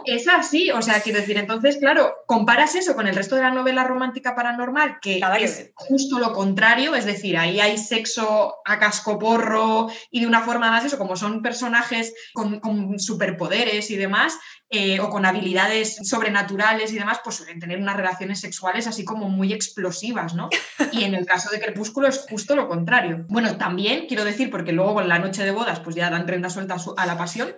Es 0.05 0.29
así, 0.29 0.71
o 0.71 0.83
sea, 0.83 1.01
quiero 1.01 1.21
decir, 1.21 1.39
entonces, 1.39 1.79
claro, 1.79 2.15
comparas 2.27 2.75
eso 2.75 2.95
con 2.95 3.07
el 3.07 3.15
resto 3.15 3.35
de 3.35 3.43
la 3.43 3.51
novela 3.51 3.85
romántica 3.85 4.35
paranormal, 4.35 4.99
que 5.01 5.21
es 5.41 5.73
justo 5.75 6.19
lo 6.19 6.33
contrario, 6.33 6.95
es 6.95 7.05
decir, 7.05 7.37
ahí 7.37 7.61
hay 7.61 7.79
sexo 7.79 8.57
a 8.65 8.79
cascoporro 8.79 9.89
y 10.11 10.21
de 10.21 10.27
una 10.27 10.43
forma 10.43 10.71
más 10.71 10.85
eso, 10.85 10.99
como 10.99 11.17
son 11.17 11.43
personajes 11.43 12.15
con, 12.35 12.61
con 12.61 12.99
superpoderes 12.99 13.91
y 13.91 13.97
demás, 13.97 14.39
eh, 14.69 14.99
o 14.99 15.09
con 15.11 15.25
habilidades 15.25 15.97
sobrenaturales 16.03 16.93
y 16.93 16.99
demás, 16.99 17.21
pues 17.23 17.37
suelen 17.37 17.61
tener 17.61 17.79
unas 17.79 17.97
relaciones 17.97 18.41
sexuales 18.41 18.89
así 18.89 19.05
como 19.05 19.29
muy 19.29 19.53
explosivas, 19.53 20.35
¿no? 20.35 20.49
Y 20.93 21.05
en 21.05 21.15
el 21.15 21.25
caso 21.25 21.51
de 21.51 21.61
Crepúsculo 21.61 22.09
es 22.09 22.27
justo 22.29 22.57
lo 22.57 22.69
contrario. 22.69 23.25
Bueno, 23.29 23.59
también 23.59 24.07
quiero 24.09 24.25
decir, 24.25 24.51
porque 24.51 24.73
luego 24.73 25.01
en 25.01 25.09
la 25.09 25.21
noche 25.21 25.45
de 25.45 25.53
bodas 25.53 25.79
pues 25.81 25.95
ya 25.95 26.11
dan 26.11 26.27
renda 26.27 26.51
suelta 26.51 26.77
a 26.97 27.07
la 27.07 27.17
pasión, 27.17 27.55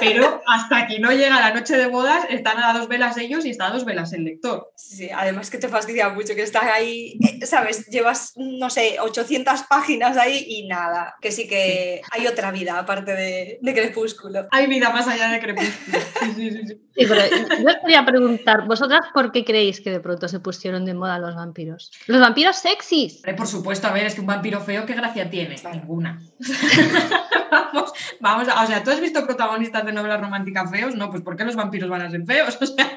pero 0.00 0.42
hasta 0.46 0.86
que 0.86 0.98
no 0.98 1.12
llega 1.12 1.40
la 1.40 1.54
noche 1.54 1.78
de 1.78 1.86
bodas 1.86 2.26
están 2.28 2.58
a 2.58 2.74
dos 2.74 2.88
velas 2.88 3.16
ellos 3.16 3.46
y 3.46 3.50
está 3.50 3.68
a 3.68 3.70
dos 3.70 3.86
velas 3.86 4.12
el 4.12 4.24
lector. 4.24 4.70
Sí, 4.76 5.08
además 5.10 5.48
que 5.48 5.58
te 5.58 5.68
fastidia 5.68 6.10
mucho 6.10 6.34
que 6.34 6.42
estás 6.42 6.64
ahí, 6.64 7.18
eh, 7.22 7.46
¿sabes? 7.46 7.86
Llevas, 7.86 8.34
no 8.36 8.68
sé, 8.68 8.98
800 9.00 9.62
páginas 9.62 10.18
ahí 10.18 10.44
y 10.46 10.66
nada, 10.66 11.16
que 11.22 11.32
sí 11.32 11.48
que 11.48 12.02
hay 12.10 12.26
otra 12.26 12.50
vida 12.50 12.78
aparte 12.78 13.14
de, 13.14 13.58
de 13.62 13.74
Crepúsculo. 13.74 14.46
Hay 14.50 14.66
vida 14.66 14.90
más 14.90 15.08
allá 15.08 15.30
de 15.30 15.40
Crepúsculo. 15.40 15.98
Sí, 16.20 16.34
sí, 16.34 16.49
Sí, 16.50 17.06
pero 17.08 17.22
yo 17.58 17.80
quería 17.82 18.04
preguntar, 18.04 18.66
¿vosotras 18.66 19.00
por 19.14 19.32
qué 19.32 19.44
creéis 19.44 19.80
que 19.80 19.90
de 19.90 20.00
pronto 20.00 20.28
se 20.28 20.40
pusieron 20.40 20.84
de 20.84 20.94
moda 20.94 21.18
los 21.18 21.34
vampiros? 21.34 21.90
Los 22.06 22.20
vampiros 22.20 22.56
sexys. 22.56 23.22
Por 23.36 23.46
supuesto, 23.46 23.86
a 23.86 23.92
ver, 23.92 24.06
es 24.06 24.14
que 24.14 24.20
un 24.20 24.26
vampiro 24.26 24.60
feo, 24.60 24.86
¿qué 24.86 24.94
gracia 24.94 25.30
tiene? 25.30 25.56
Ninguna. 25.72 26.20
vamos, 27.50 27.92
vamos 28.20 28.48
o 28.48 28.66
sea, 28.66 28.82
¿tú 28.82 28.90
has 28.90 29.00
visto 29.00 29.24
protagonistas 29.24 29.84
de 29.84 29.92
novelas 29.92 30.20
románticas 30.20 30.70
feos? 30.70 30.94
No, 30.94 31.10
pues 31.10 31.22
¿por 31.22 31.36
qué 31.36 31.44
los 31.44 31.56
vampiros 31.56 31.88
van 31.88 32.02
a 32.02 32.10
ser 32.10 32.24
feos? 32.24 32.58
O 32.62 32.66
sea, 32.66 32.96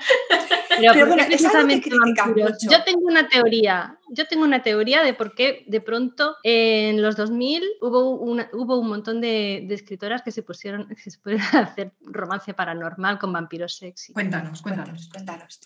yo 0.82 0.94
tengo 2.84 3.06
una 3.06 3.28
teoría, 3.28 3.98
yo 4.10 4.28
tengo 4.28 4.44
una 4.44 4.62
teoría 4.62 5.04
de 5.04 5.14
por 5.14 5.36
qué 5.36 5.64
de 5.68 5.82
pronto 5.82 6.36
en 6.44 7.02
los 7.02 7.16
2000 7.16 7.64
hubo, 7.82 8.12
hubo 8.12 8.80
un 8.80 8.88
montón 8.88 9.22
de, 9.22 9.68
escritoras 9.70 10.22
que 10.22 10.32
se 10.32 10.44
pusieron, 10.44 10.88
a 11.54 11.60
hacer 11.60 11.92
romance 12.02 12.54
paranormal 12.54 13.20
con 13.20 13.34
vampiros 13.34 13.76
sexy. 13.78 14.14
Cuéntanos, 14.14 14.62
cuéntanos, 14.62 15.10
cuéntanos. 15.10 15.60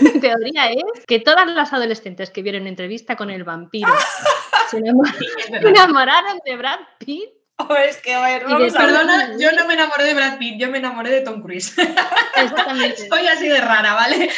Mi 0.00 0.20
teoría 0.20 0.70
es 0.72 1.06
que 1.06 1.20
todas 1.20 1.46
las 1.52 1.72
adolescentes 1.72 2.30
que 2.30 2.42
vieron 2.42 2.66
entrevista 2.66 3.16
con 3.16 3.30
el 3.30 3.44
vampiro 3.44 3.92
se 4.70 4.78
enamoraron 4.78 6.38
de 6.44 6.56
Brad 6.56 6.80
Pitt 6.98 7.35
Oh, 7.68 7.74
es 7.74 7.96
que, 8.02 8.12
a 8.12 8.22
ver, 8.22 8.44
Perdona, 8.44 9.36
yo 9.38 9.50
no 9.52 9.66
me 9.66 9.74
enamoré 9.74 10.04
de 10.04 10.14
Brad 10.14 10.38
Pitt, 10.38 10.60
yo 10.60 10.70
me 10.70 10.78
enamoré 10.78 11.10
de 11.10 11.20
Tom 11.22 11.40
Cruise. 11.40 11.74
Exactamente. 12.36 13.08
Soy 13.08 13.26
así 13.26 13.48
de 13.48 13.60
rara, 13.60 13.94
¿vale? 13.94 14.28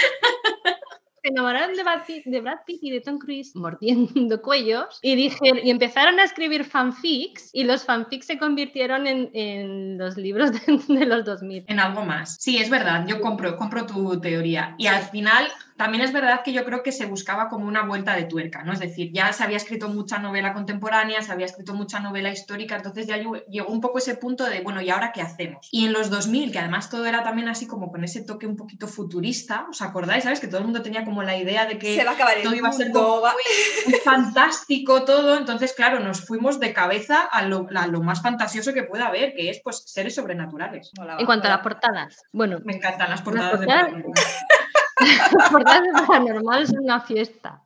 Se 1.22 1.30
enamoraron 1.30 1.74
de 1.74 1.82
Brad, 1.82 2.06
Pitt, 2.06 2.24
de 2.26 2.40
Brad 2.40 2.58
Pitt 2.64 2.78
y 2.80 2.90
de 2.92 3.00
Tom 3.00 3.18
Cruise 3.18 3.56
mordiendo 3.56 4.40
cuellos 4.42 5.00
y 5.02 5.16
dije, 5.16 5.60
y 5.64 5.70
empezaron 5.70 6.20
a 6.20 6.24
escribir 6.24 6.64
fanfics 6.64 7.50
y 7.52 7.64
los 7.64 7.84
fanfics 7.84 8.26
se 8.26 8.38
convirtieron 8.38 9.08
en, 9.08 9.30
en 9.34 9.98
los 9.98 10.16
libros 10.16 10.52
de, 10.52 10.80
de, 10.86 11.04
los 11.04 11.24
2000. 11.24 11.64
En 11.66 11.80
algo 11.80 12.04
más. 12.04 12.36
Sí, 12.38 12.58
es 12.58 12.70
verdad, 12.70 13.04
yo 13.08 13.20
compro, 13.20 13.56
compro 13.56 13.84
tu 13.84 14.20
teoría. 14.20 14.76
Y 14.78 14.86
al 14.86 15.02
final 15.02 15.48
también 15.79 16.03
es 16.03 16.12
verdad 16.12 16.43
que 16.43 16.53
yo 16.53 16.64
creo 16.64 16.83
que 16.83 16.91
se 16.91 17.07
buscaba 17.07 17.49
como 17.49 17.66
una 17.66 17.85
vuelta 17.85 18.16
de 18.16 18.24
tuerca, 18.24 18.64
¿no? 18.64 18.72
Es 18.72 18.81
decir, 18.81 19.12
ya 19.12 19.33
se 19.33 19.45
había 19.45 19.57
escrito 19.57 19.89
mucha 19.89 20.18
novela 20.18 20.53
contemporánea, 20.53 21.22
se 21.22 21.31
había 21.31 21.47
escrito 21.47 21.72
mucha 21.72 22.01
novela 22.01 22.31
histórica, 22.31 22.74
entonces 22.74 23.07
ya 23.07 23.16
llegó 23.16 23.68
un 23.68 23.81
poco 23.81 23.99
ese 23.99 24.16
punto 24.16 24.45
de, 24.45 24.61
bueno, 24.61 24.83
¿y 24.83 24.91
ahora 24.91 25.12
qué 25.12 25.22
hacemos? 25.22 25.68
Y 25.70 25.87
en 25.87 25.93
los 25.93 26.11
2000, 26.11 26.51
que 26.51 26.59
además 26.59 26.91
todo 26.91 27.07
era 27.07 27.22
también 27.22 27.49
así 27.49 27.68
como 27.68 27.93
con 27.93 28.03
ese 28.03 28.24
toque 28.24 28.49
un 28.49 28.57
poquito 28.57 28.89
futurista, 28.89 29.66
¿os 29.70 29.81
acordáis? 29.81 30.24
¿Sabes? 30.24 30.41
Que 30.41 30.49
todo 30.49 30.59
el 30.59 30.64
mundo 30.64 30.83
tenía 30.83 31.05
como 31.05 31.22
la 31.22 31.37
idea 31.37 31.64
de 31.66 31.79
que 31.79 32.05
todo 32.43 32.55
iba 32.55 32.68
a 32.68 32.72
ser 32.72 32.91
como 32.91 33.22
fantástico 34.05 35.05
todo, 35.05 35.37
entonces, 35.37 35.74
claro, 35.74 36.01
nos 36.01 36.26
fuimos 36.26 36.59
de 36.59 36.72
cabeza 36.72 37.22
a 37.22 37.43
lo, 37.43 37.68
más 38.03 38.20
fantasioso 38.20 38.74
que 38.74 38.83
pueda 38.83 39.07
haber, 39.07 39.33
que 39.35 39.49
es 39.49 39.61
pues 39.62 39.85
seres 39.87 40.16
sobrenaturales. 40.16 40.91
En 41.18 41.24
cuanto 41.24 41.47
a 41.47 41.51
las 41.51 41.61
portadas, 41.61 42.24
bueno. 42.33 42.59
Me 42.64 42.74
encantan 42.74 43.11
las 43.11 43.22
portadas, 43.22 43.61
de 43.61 43.66
Las 43.66 43.76
portadas 43.76 44.03
de 44.03 44.67
paranormal 46.07 46.66
son 46.66 46.80
una 46.80 47.01
fiesta. 47.01 47.62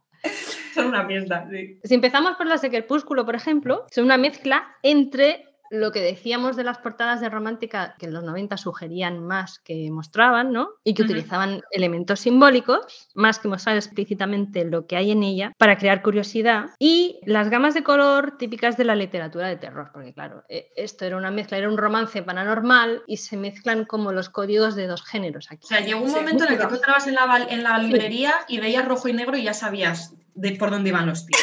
Son 0.75 0.87
una 0.87 1.07
fiesta, 1.07 1.47
sí. 1.51 1.79
Si 1.85 1.95
empezamos 1.95 2.37
por 2.37 2.47
las 2.47 2.63
de 2.63 2.71
Crepúsculo, 2.71 3.25
por 3.25 3.35
ejemplo, 3.35 3.87
son 3.91 4.05
una 4.05 4.17
mezcla 4.17 4.77
entre 4.83 5.52
lo 5.73 5.91
que 5.91 6.03
decíamos 6.03 6.55
de 6.55 6.65
las 6.65 6.77
portadas 6.77 7.23
de 7.23 7.31
romántica 7.31 7.95
que 7.99 8.05
en 8.05 8.13
los 8.13 8.23
90 8.23 8.59
sugerían 8.59 9.25
más 9.25 9.59
que 9.59 9.91
mostraban, 9.91 10.53
¿no? 10.53 10.69
Y 10.85 10.93
que 10.93 11.03
utilizaban 11.03 11.63
elementos 11.71 12.21
simbólicos, 12.21 13.09
más 13.15 13.39
que 13.39 13.49
mostrar 13.49 13.77
explícitamente 13.77 14.67
lo 14.67 14.87
que 14.87 14.97
hay 14.97 15.13
en 15.13 15.23
ella, 15.23 15.53
para 15.57 15.79
crear 15.79 16.03
curiosidad. 16.03 16.67
Y 16.79 17.21
las 17.25 17.49
gamas 17.49 17.73
de 17.73 17.83
color 17.83 18.37
típicas 18.37 18.77
de 18.77 18.85
la 18.85 18.95
literatura 18.95 19.49
de 19.49 19.57
terror, 19.57 19.89
porque 19.95 20.13
claro, 20.13 20.45
e, 20.51 20.71
esto 20.77 21.07
era 21.07 21.17
una 21.17 21.31
mezcla, 21.31 21.57
era 21.57 21.71
un 21.71 21.79
romance 21.79 22.23
paranormal 22.23 23.03
y 23.07 23.17
se 23.17 23.39
mezclan 23.39 23.87
como 23.87 24.13
los 24.13 24.29
códigos 24.29 24.77
de 24.77 24.87
dos 24.87 25.03
géneros 25.03 25.51
aquí. 25.51 25.65
O 25.65 25.69
sea, 25.69 25.81
llegó 25.81 26.03
un 26.03 26.13
momento 26.13 26.45
en 26.45 26.53
el 26.53 26.59
que 26.59 26.67
tú 26.67 26.75
estabas 26.75 27.07
en 27.07 27.15
la, 27.15 27.47
en 27.49 27.63
la 27.63 27.79
librería 27.79 28.35
y 28.47 28.61
veías 28.61 28.87
rojo 28.87 29.09
y 29.09 29.15
negro 29.15 29.39
y 29.39 29.45
ya 29.45 29.55
sabías 29.55 30.15
de 30.35 30.53
por 30.53 30.71
dónde 30.71 30.91
iban 30.91 31.07
los 31.07 31.25
tiros. 31.25 31.43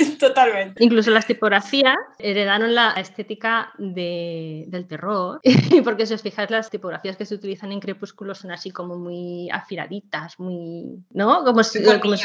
Totalmente. 0.18 0.82
Incluso 0.82 1.10
las 1.10 1.26
tipografías 1.26 1.96
heredaron 2.18 2.74
la 2.74 2.92
estética 2.92 3.72
del 3.78 4.86
terror, 4.88 5.40
porque 5.84 6.06
si 6.06 6.14
os 6.14 6.22
fijáis, 6.22 6.50
las 6.50 6.70
tipografías 6.70 7.16
que 7.16 7.26
se 7.26 7.34
utilizan 7.34 7.72
en 7.72 7.80
Crepúsculo 7.80 8.34
son 8.34 8.52
así 8.52 8.70
como 8.70 8.96
muy 8.96 9.48
afiladitas, 9.50 10.38
muy. 10.38 11.04
¿No? 11.10 11.44
Como 11.44 11.62
si, 11.62 11.82
como 11.82 12.16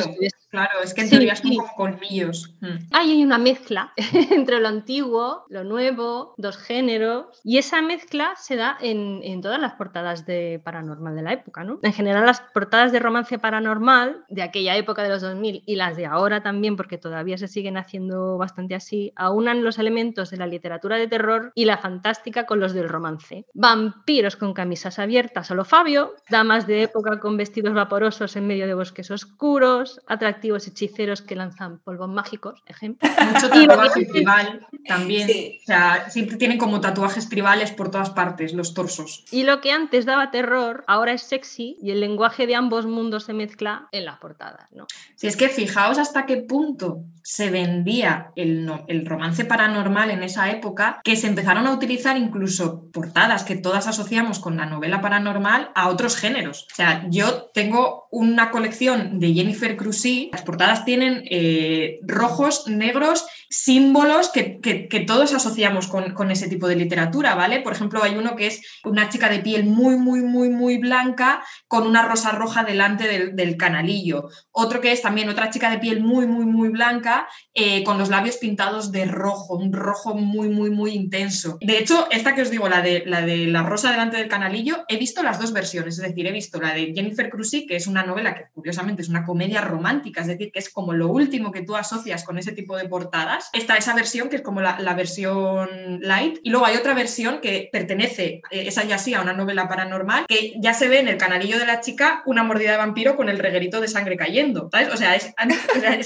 Claro, 0.55 0.81
es 0.83 0.93
que 0.93 1.01
en 1.01 1.09
teoría 1.09 1.35
son 1.35 1.55
como 1.55 1.75
colmillos. 1.75 2.55
Hmm. 2.61 2.77
Hay 2.91 3.23
una 3.23 3.37
mezcla 3.37 3.93
entre 4.31 4.59
lo 4.59 4.67
antiguo, 4.67 5.45
lo 5.49 5.63
nuevo, 5.63 6.33
dos 6.37 6.57
géneros, 6.57 7.41
y 7.43 7.57
esa 7.57 7.81
mezcla 7.81 8.33
se 8.37 8.55
da 8.55 8.77
en, 8.79 9.19
en 9.23 9.41
todas 9.41 9.59
las 9.59 9.73
portadas 9.73 10.25
de 10.25 10.61
paranormal 10.63 11.15
de 11.15 11.21
la 11.21 11.33
época, 11.33 11.63
¿no? 11.63 11.79
En 11.81 11.93
general, 11.93 12.25
las 12.25 12.41
portadas 12.41 12.91
de 12.91 12.99
romance 12.99 13.37
paranormal 13.39 14.23
de 14.29 14.43
aquella 14.43 14.75
época 14.77 15.03
de 15.03 15.09
los 15.09 15.21
2000 15.21 15.63
y 15.65 15.75
las 15.75 15.97
de 15.97 16.05
ahora 16.05 16.41
también, 16.41 16.75
porque 16.75 16.97
todavía 16.97 17.37
se 17.37 17.47
siguen 17.47 17.77
haciendo 17.77 18.37
bastante 18.37 18.75
así, 18.75 19.11
aunan 19.15 19.63
los 19.63 19.79
elementos 19.79 20.31
de 20.31 20.37
la 20.37 20.47
literatura 20.47 20.97
de 20.97 21.07
terror 21.07 21.51
y 21.55 21.65
la 21.65 21.77
fantástica 21.77 22.45
con 22.45 22.59
los 22.59 22.73
del 22.73 22.89
romance. 22.89 23.45
Vampiros 23.53 24.35
con 24.35 24.53
camisas 24.53 24.99
abiertas 24.99 25.51
a 25.51 25.55
lo 25.55 25.65
Fabio, 25.65 26.13
damas 26.29 26.67
de 26.67 26.83
época 26.83 27.19
con 27.19 27.37
vestidos 27.37 27.73
vaporosos 27.73 28.35
en 28.35 28.47
medio 28.47 28.67
de 28.67 28.73
bosques 28.73 29.11
oscuros, 29.11 30.01
atractivos 30.07 30.44
hechiceros 30.51 31.21
que 31.21 31.35
lanzan 31.35 31.79
polvos 31.79 32.09
mágicos, 32.09 32.61
ejemplo. 32.65 33.09
Mucho 33.33 33.49
tatuaje 33.49 34.05
tribal 34.05 34.65
también. 34.87 35.29
O 35.29 35.65
sea, 35.65 36.09
siempre 36.09 36.37
tienen 36.37 36.57
como 36.57 36.81
tatuajes 36.81 37.29
tribales 37.29 37.71
por 37.71 37.91
todas 37.91 38.09
partes, 38.11 38.53
los 38.53 38.73
torsos. 38.73 39.25
Y 39.31 39.43
lo 39.43 39.61
que 39.61 39.71
antes 39.71 40.05
daba 40.05 40.31
terror, 40.31 40.83
ahora 40.87 41.13
es 41.13 41.23
sexy 41.23 41.77
y 41.81 41.91
el 41.91 41.99
lenguaje 41.99 42.47
de 42.47 42.55
ambos 42.55 42.85
mundos 42.85 43.25
se 43.25 43.33
mezcla 43.33 43.87
en 43.91 44.05
las 44.05 44.19
portadas, 44.19 44.71
¿no? 44.71 44.87
Si 45.15 45.27
es 45.27 45.35
que 45.35 45.49
fijaos 45.49 45.97
hasta 45.97 46.25
qué 46.25 46.37
punto 46.37 47.03
se 47.23 47.49
vendía 47.49 48.31
el, 48.35 48.71
el, 48.87 49.05
romance 49.05 49.45
paranormal 49.45 50.11
en 50.11 50.21
esa 50.21 50.51
época, 50.51 51.01
que 51.03 51.15
se 51.15 51.25
empezaron 51.25 51.65
a 51.65 51.73
utilizar 51.73 52.17
incluso 52.17 52.91
portadas 52.91 53.43
que 53.43 53.55
todas 53.55 53.87
asociamos 53.87 54.37
con 54.37 54.57
la 54.57 54.67
novela 54.67 55.01
paranormal 55.01 55.71
a 55.73 55.89
otros 55.89 56.17
géneros. 56.17 56.67
O 56.71 56.75
sea, 56.75 57.07
yo 57.09 57.45
tengo 57.51 58.04
una 58.15 58.49
colección 58.49 59.19
de 59.19 59.33
Jennifer 59.33 59.75
Cruzy, 59.75 60.29
las 60.31 60.43
portadas 60.43 60.85
tienen 60.85 61.25
eh, 61.29 61.99
rojos, 62.03 62.65
negros, 62.65 63.25
símbolos 63.49 64.29
que, 64.29 65.05
todos 65.05 65.33
asociamos 65.33 65.87
con, 65.87 66.31
ese 66.31 66.47
tipo 66.47 66.69
de 66.69 66.77
literatura, 66.77 67.35
¿vale? 67.35 67.59
Por 67.59 67.73
ejemplo, 67.73 68.01
hay 68.01 68.15
uno 68.15 68.37
que 68.37 68.47
es 68.47 68.61
una 68.85 69.09
chica 69.09 69.27
de 69.29 69.39
piel 69.39 69.65
muy, 69.65 69.97
muy, 69.97 70.21
muy, 70.21 70.49
muy 70.49 70.77
blanca 70.77 71.43
con 71.67 71.85
una 71.85 72.03
rosa 72.03 72.31
roja 72.31 72.63
delante 72.63 73.05
del, 73.05 73.35
del 73.35 73.57
canalillo. 73.57 74.29
Otro 74.49 74.79
que 74.79 74.93
es 74.93 75.01
también 75.01 75.27
otra 75.27 75.49
chica 75.49 75.69
de 75.69 75.79
piel 75.79 76.01
muy, 76.01 76.25
muy, 76.25 76.45
muy 76.45 76.69
blanca 76.69 77.27
eh, 77.53 77.83
con 77.83 77.97
los 77.97 78.07
labios 78.07 78.37
pintados 78.37 78.93
de 78.93 79.05
rojo, 79.05 79.57
un 79.57 79.73
rojo 79.73 80.15
muy, 80.15 80.47
muy, 80.47 80.69
muy 80.69 80.91
intenso. 80.91 81.57
De 81.59 81.77
hecho, 81.77 82.07
esta 82.11 82.33
que 82.33 82.43
os 82.43 82.49
digo, 82.49 82.69
la 82.69 82.81
de 82.81 83.03
la, 83.05 83.21
de 83.21 83.47
la 83.47 83.63
rosa 83.63 83.91
delante 83.91 84.15
del 84.15 84.29
canalillo, 84.29 84.85
he 84.87 84.95
visto 84.95 85.21
las 85.21 85.37
dos 85.37 85.51
versiones, 85.51 85.99
es 85.99 86.07
decir, 86.07 86.25
he 86.25 86.31
visto 86.31 86.61
la 86.61 86.73
de 86.73 86.93
Jennifer 86.95 87.29
Cruzy, 87.29 87.65
que 87.65 87.75
es 87.75 87.87
una 87.87 88.04
novela 88.05 88.35
que 88.35 88.45
curiosamente 88.53 89.01
es 89.01 89.09
una 89.09 89.25
comedia 89.25 89.61
romántica, 89.61 90.21
es 90.21 90.27
decir, 90.27 90.51
que 90.51 90.59
es 90.59 90.69
como 90.69 90.93
lo 90.93 91.07
último 91.07 91.51
que 91.51 91.61
tú 91.61 91.75
asocias 91.75 92.23
con 92.23 92.37
ese 92.37 92.51
tipo 92.51 92.77
de 92.77 92.87
portadas, 92.87 93.49
está 93.53 93.75
esa 93.75 93.95
versión 93.95 94.29
que 94.29 94.37
es 94.37 94.41
como 94.41 94.61
la, 94.61 94.95
versión 94.95 95.99
light 96.01 96.39
y 96.43 96.49
luego 96.51 96.65
hay 96.65 96.77
otra 96.77 96.93
versión 96.93 97.41
que 97.41 97.69
pertenece, 97.71 98.41
eh, 98.49 98.67
esa 98.67 98.85
ya 98.85 98.97
sí, 98.97 99.13
a 99.13 99.21
una 99.21 99.33
novela 99.33 99.67
paranormal, 99.67 100.25
que 100.27 100.53
ya 100.57 100.73
se 100.73 100.87
ve 100.87 100.99
en 100.99 101.09
el 101.09 101.17
canalillo 101.17 101.59
de 101.59 101.65
la 101.65 101.81
chica 101.81 102.23
una 102.25 102.43
mordida 102.43 102.71
de 102.71 102.77
vampiro 102.77 103.15
con 103.17 103.27
el 103.27 103.39
reguerito 103.39 103.81
de 103.81 103.87
sangre 103.87 104.17
cayendo, 104.17 104.69
¿sabes? 104.71 104.89
O 104.95 104.97
sea, 104.97 105.15
es, 105.15 105.33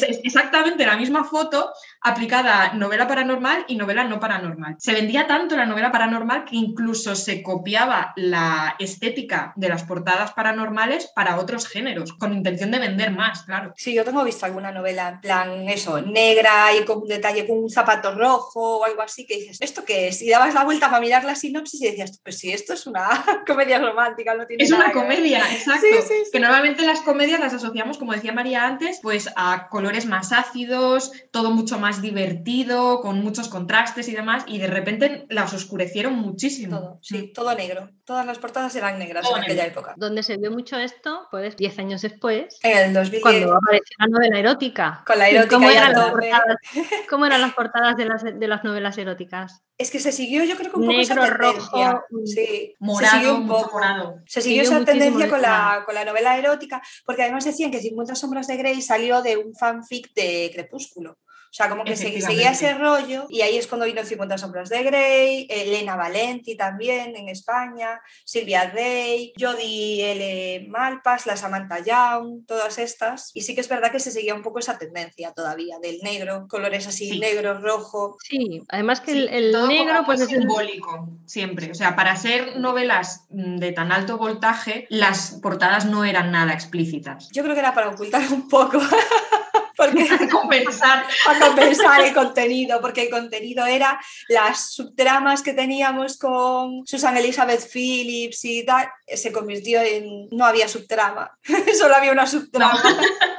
es 0.02 0.20
exactamente 0.24 0.86
la 0.86 0.98
misma 0.98 1.24
foto 1.24 1.72
aplicada 2.02 2.64
a 2.64 2.74
novela 2.74 3.08
paranormal 3.08 3.66
y 3.68 3.76
novela 3.76 4.04
no 4.06 4.20
paranormal. 4.20 4.76
Se 4.80 4.94
vendía 4.94 5.28
tanto 5.28 5.56
la 5.56 5.66
novela 5.66 5.92
paranormal 5.92 6.46
que 6.46 6.56
incluso 6.56 7.16
se 7.16 7.44
copiaba 7.44 8.14
la 8.16 8.76
estética 8.80 9.54
de 9.56 9.70
las 9.70 9.84
portadas 9.84 10.32
paranormales 10.34 11.12
para 11.16 11.38
otros 11.38 11.68
géneros, 11.68 11.89
con 12.18 12.34
intención 12.34 12.72
de 12.72 12.80
vender 12.80 13.12
más, 13.12 13.44
claro. 13.44 13.74
Sí, 13.76 13.94
yo 13.94 14.04
tengo 14.04 14.24
visto 14.24 14.46
alguna 14.46 14.72
novela 14.72 15.10
en 15.10 15.22
plan 15.22 15.70
eso, 15.70 16.02
negra 16.02 16.76
y 16.76 16.86
con 16.86 17.00
un 17.00 17.08
detalle 17.08 17.48
con 17.48 17.58
un 17.58 17.70
zapato 17.70 18.14
rojo 18.14 18.80
o 18.80 18.86
algo 18.86 19.02
así, 19.02 19.26
que 19.26 19.36
dices, 19.36 19.58
¿esto 19.62 19.84
qué 19.86 20.08
es? 20.08 20.22
Y 20.22 20.30
dabas 20.30 20.54
la 20.54 20.64
vuelta 20.64 20.90
para 20.90 21.02
mirar 21.02 21.24
la 21.24 21.36
sinopsis 21.36 21.82
y 21.82 21.86
decías, 21.88 22.20
pues 22.24 22.38
sí, 22.38 22.52
esto 22.52 22.74
es 22.74 22.88
una 22.88 23.10
comedia 23.48 23.80
romántica, 23.80 24.36
no 24.36 24.46
tiene 24.46 24.64
Es 24.64 24.72
una 24.72 24.92
comedia, 24.92 25.40
exacto. 25.52 25.88
Que 26.32 26.40
normalmente 26.40 26.86
las 26.86 27.02
comedias 27.02 27.40
las 27.40 27.54
asociamos, 27.54 27.98
como 27.98 28.14
decía 28.14 28.34
María 28.34 28.66
antes, 28.66 29.00
pues 29.02 29.30
a 29.36 29.68
colores 29.70 30.06
más 30.06 30.32
ácidos, 30.32 31.12
todo 31.32 31.52
mucho 31.52 31.80
más 31.80 32.02
divertido, 32.02 33.02
con 33.02 33.22
muchos 33.24 33.48
contrastes 33.48 34.08
y 34.08 34.14
demás, 34.14 34.44
y 34.48 34.60
de 34.60 34.68
repente 34.68 35.26
las 35.30 35.54
oscurecieron 35.54 36.16
muchísimo. 36.16 36.80
Todo, 36.80 37.00
sí, 37.02 37.32
todo 37.34 37.56
negro. 37.56 37.90
Todas 38.06 38.26
las 38.26 38.40
portadas 38.40 38.76
eran 38.76 39.00
negras 39.00 39.28
en 39.30 39.44
aquella 39.44 39.66
época. 39.66 39.94
Donde 39.98 40.24
se 40.24 40.38
vio 40.38 40.52
mucho 40.52 40.78
esto, 40.78 41.28
pues 41.32 41.56
10 41.70 41.80
años 41.80 42.02
después, 42.02 42.60
en 42.64 42.78
el 42.78 42.94
2010. 42.94 43.22
cuando 43.22 43.58
apareció 43.58 43.96
la 44.00 44.08
novela 44.08 44.40
erótica. 44.40 45.04
Con 45.06 45.20
la 45.20 45.30
erótica 45.30 45.56
¿Cómo, 45.56 45.70
eran 45.70 45.94
las 45.94 46.12
portadas, 46.12 46.58
¿Cómo 47.10 47.26
eran 47.26 47.42
las 47.42 47.54
portadas 47.54 47.98
de 47.98 48.06
las, 48.06 48.24
de 48.24 48.48
las 48.48 48.64
novelas 48.64 48.98
eróticas? 48.98 49.62
Es 49.78 49.92
que 49.92 50.00
se 50.00 50.12
siguió, 50.12 50.44
yo 50.44 50.56
creo 50.58 50.72
que 50.72 50.78
un 50.78 50.86
poco 50.86 50.98
Negro, 50.98 51.24
esa 51.24 51.26
rojo, 51.28 52.04
sí, 52.26 52.76
morado, 52.80 53.12
se 53.12 53.18
siguió 53.18 53.36
un 53.36 53.48
poco. 53.48 53.74
Morado. 53.74 54.22
Se 54.26 54.42
siguió, 54.42 54.64
esa 54.64 54.84
tendencia 54.84 55.30
con 55.30 55.42
la, 55.42 55.84
con 55.86 55.96
la 55.96 56.06
novela 56.06 56.38
erótica, 56.38 56.82
porque 57.06 57.24
además 57.24 57.46
decían 57.46 57.72
que 57.72 57.80
50 57.80 58.16
sombras 58.16 58.48
de 58.48 58.58
Grey 58.58 58.82
salió 58.82 59.22
de 59.22 59.38
un 59.38 59.56
fanfic 59.56 60.14
de 60.14 60.52
Crepúsculo. 60.54 61.18
O 61.50 61.54
sea, 61.54 61.68
como 61.68 61.84
que 61.84 61.96
seguía 61.96 62.52
ese 62.52 62.76
rollo 62.76 63.26
y 63.28 63.42
ahí 63.42 63.58
es 63.58 63.66
cuando 63.66 63.88
vino 63.88 64.04
50 64.04 64.38
sombras 64.38 64.70
de 64.70 64.84
Grey, 64.84 65.48
Elena 65.50 65.96
Valenti 65.96 66.56
también 66.56 67.16
en 67.16 67.28
España, 67.28 68.00
Silvia 68.24 68.72
Day, 68.74 69.34
Jodie 69.40 70.12
L. 70.12 70.68
Malpas, 70.70 71.26
la 71.26 71.36
Samantha 71.36 71.80
Young, 71.80 72.46
todas 72.46 72.78
estas. 72.78 73.32
Y 73.34 73.42
sí 73.42 73.56
que 73.56 73.62
es 73.62 73.70
verdad 73.70 73.92
que 73.92 74.00
se 74.00 74.12
seguía 74.12 74.36
un 74.36 74.44
poco 74.44 74.60
esa 74.60 74.78
tendencia 74.78 75.34
todavía 75.34 75.80
del 75.82 76.00
negro, 76.02 76.48
colores 76.48 76.86
así, 76.88 77.20
negro, 77.20 77.60
rojo. 77.60 78.18
Sí, 78.24 78.62
además 78.70 79.02
que 79.02 79.14
el, 79.14 79.52
negro 79.52 80.04
pues 80.06 80.22
es 80.22 80.28
simbólico 80.28 81.10
siempre. 81.26 81.72
O 81.72 81.76
sea, 81.76 81.96
para 81.96 82.16
ser 82.16 82.58
novelas 82.58 83.26
mm, 83.30 83.58
de 83.58 83.72
tan 83.72 83.92
alto 83.92 84.18
voltaje, 84.18 84.86
las 84.90 85.40
portadas 85.42 85.86
no 85.86 86.06
eran 86.06 86.32
nada 86.32 86.54
explícitas. 86.54 87.30
Yo 87.32 87.42
creo 87.42 87.56
que 87.56 87.62
era 87.62 87.74
para 87.74 87.90
ocultar 87.90 88.22
un 88.32 88.48
poco. 88.48 88.80
porque 89.80 90.06
para 90.10 90.30
compensar. 90.30 91.06
para 91.26 91.40
compensar 91.48 92.02
el 92.02 92.14
contenido, 92.14 92.82
porque 92.82 93.04
el 93.04 93.10
contenido 93.10 93.66
era 93.66 94.00
las 94.28 94.74
subtramas 94.74 95.42
que 95.42 95.54
teníamos 95.54 96.18
con 96.18 96.86
Susan 96.86 97.16
Elizabeth 97.16 97.66
Phillips 97.72 98.44
y 98.44 98.66
tal, 98.66 98.90
se 99.08 99.32
convirtió 99.32 99.82
en 99.82 100.28
no 100.32 100.46
había 100.46 100.68
subtrama, 100.68 101.32
solo 101.80 101.96
había 101.96 102.12
una 102.12 102.28
subtrama. 102.28 102.84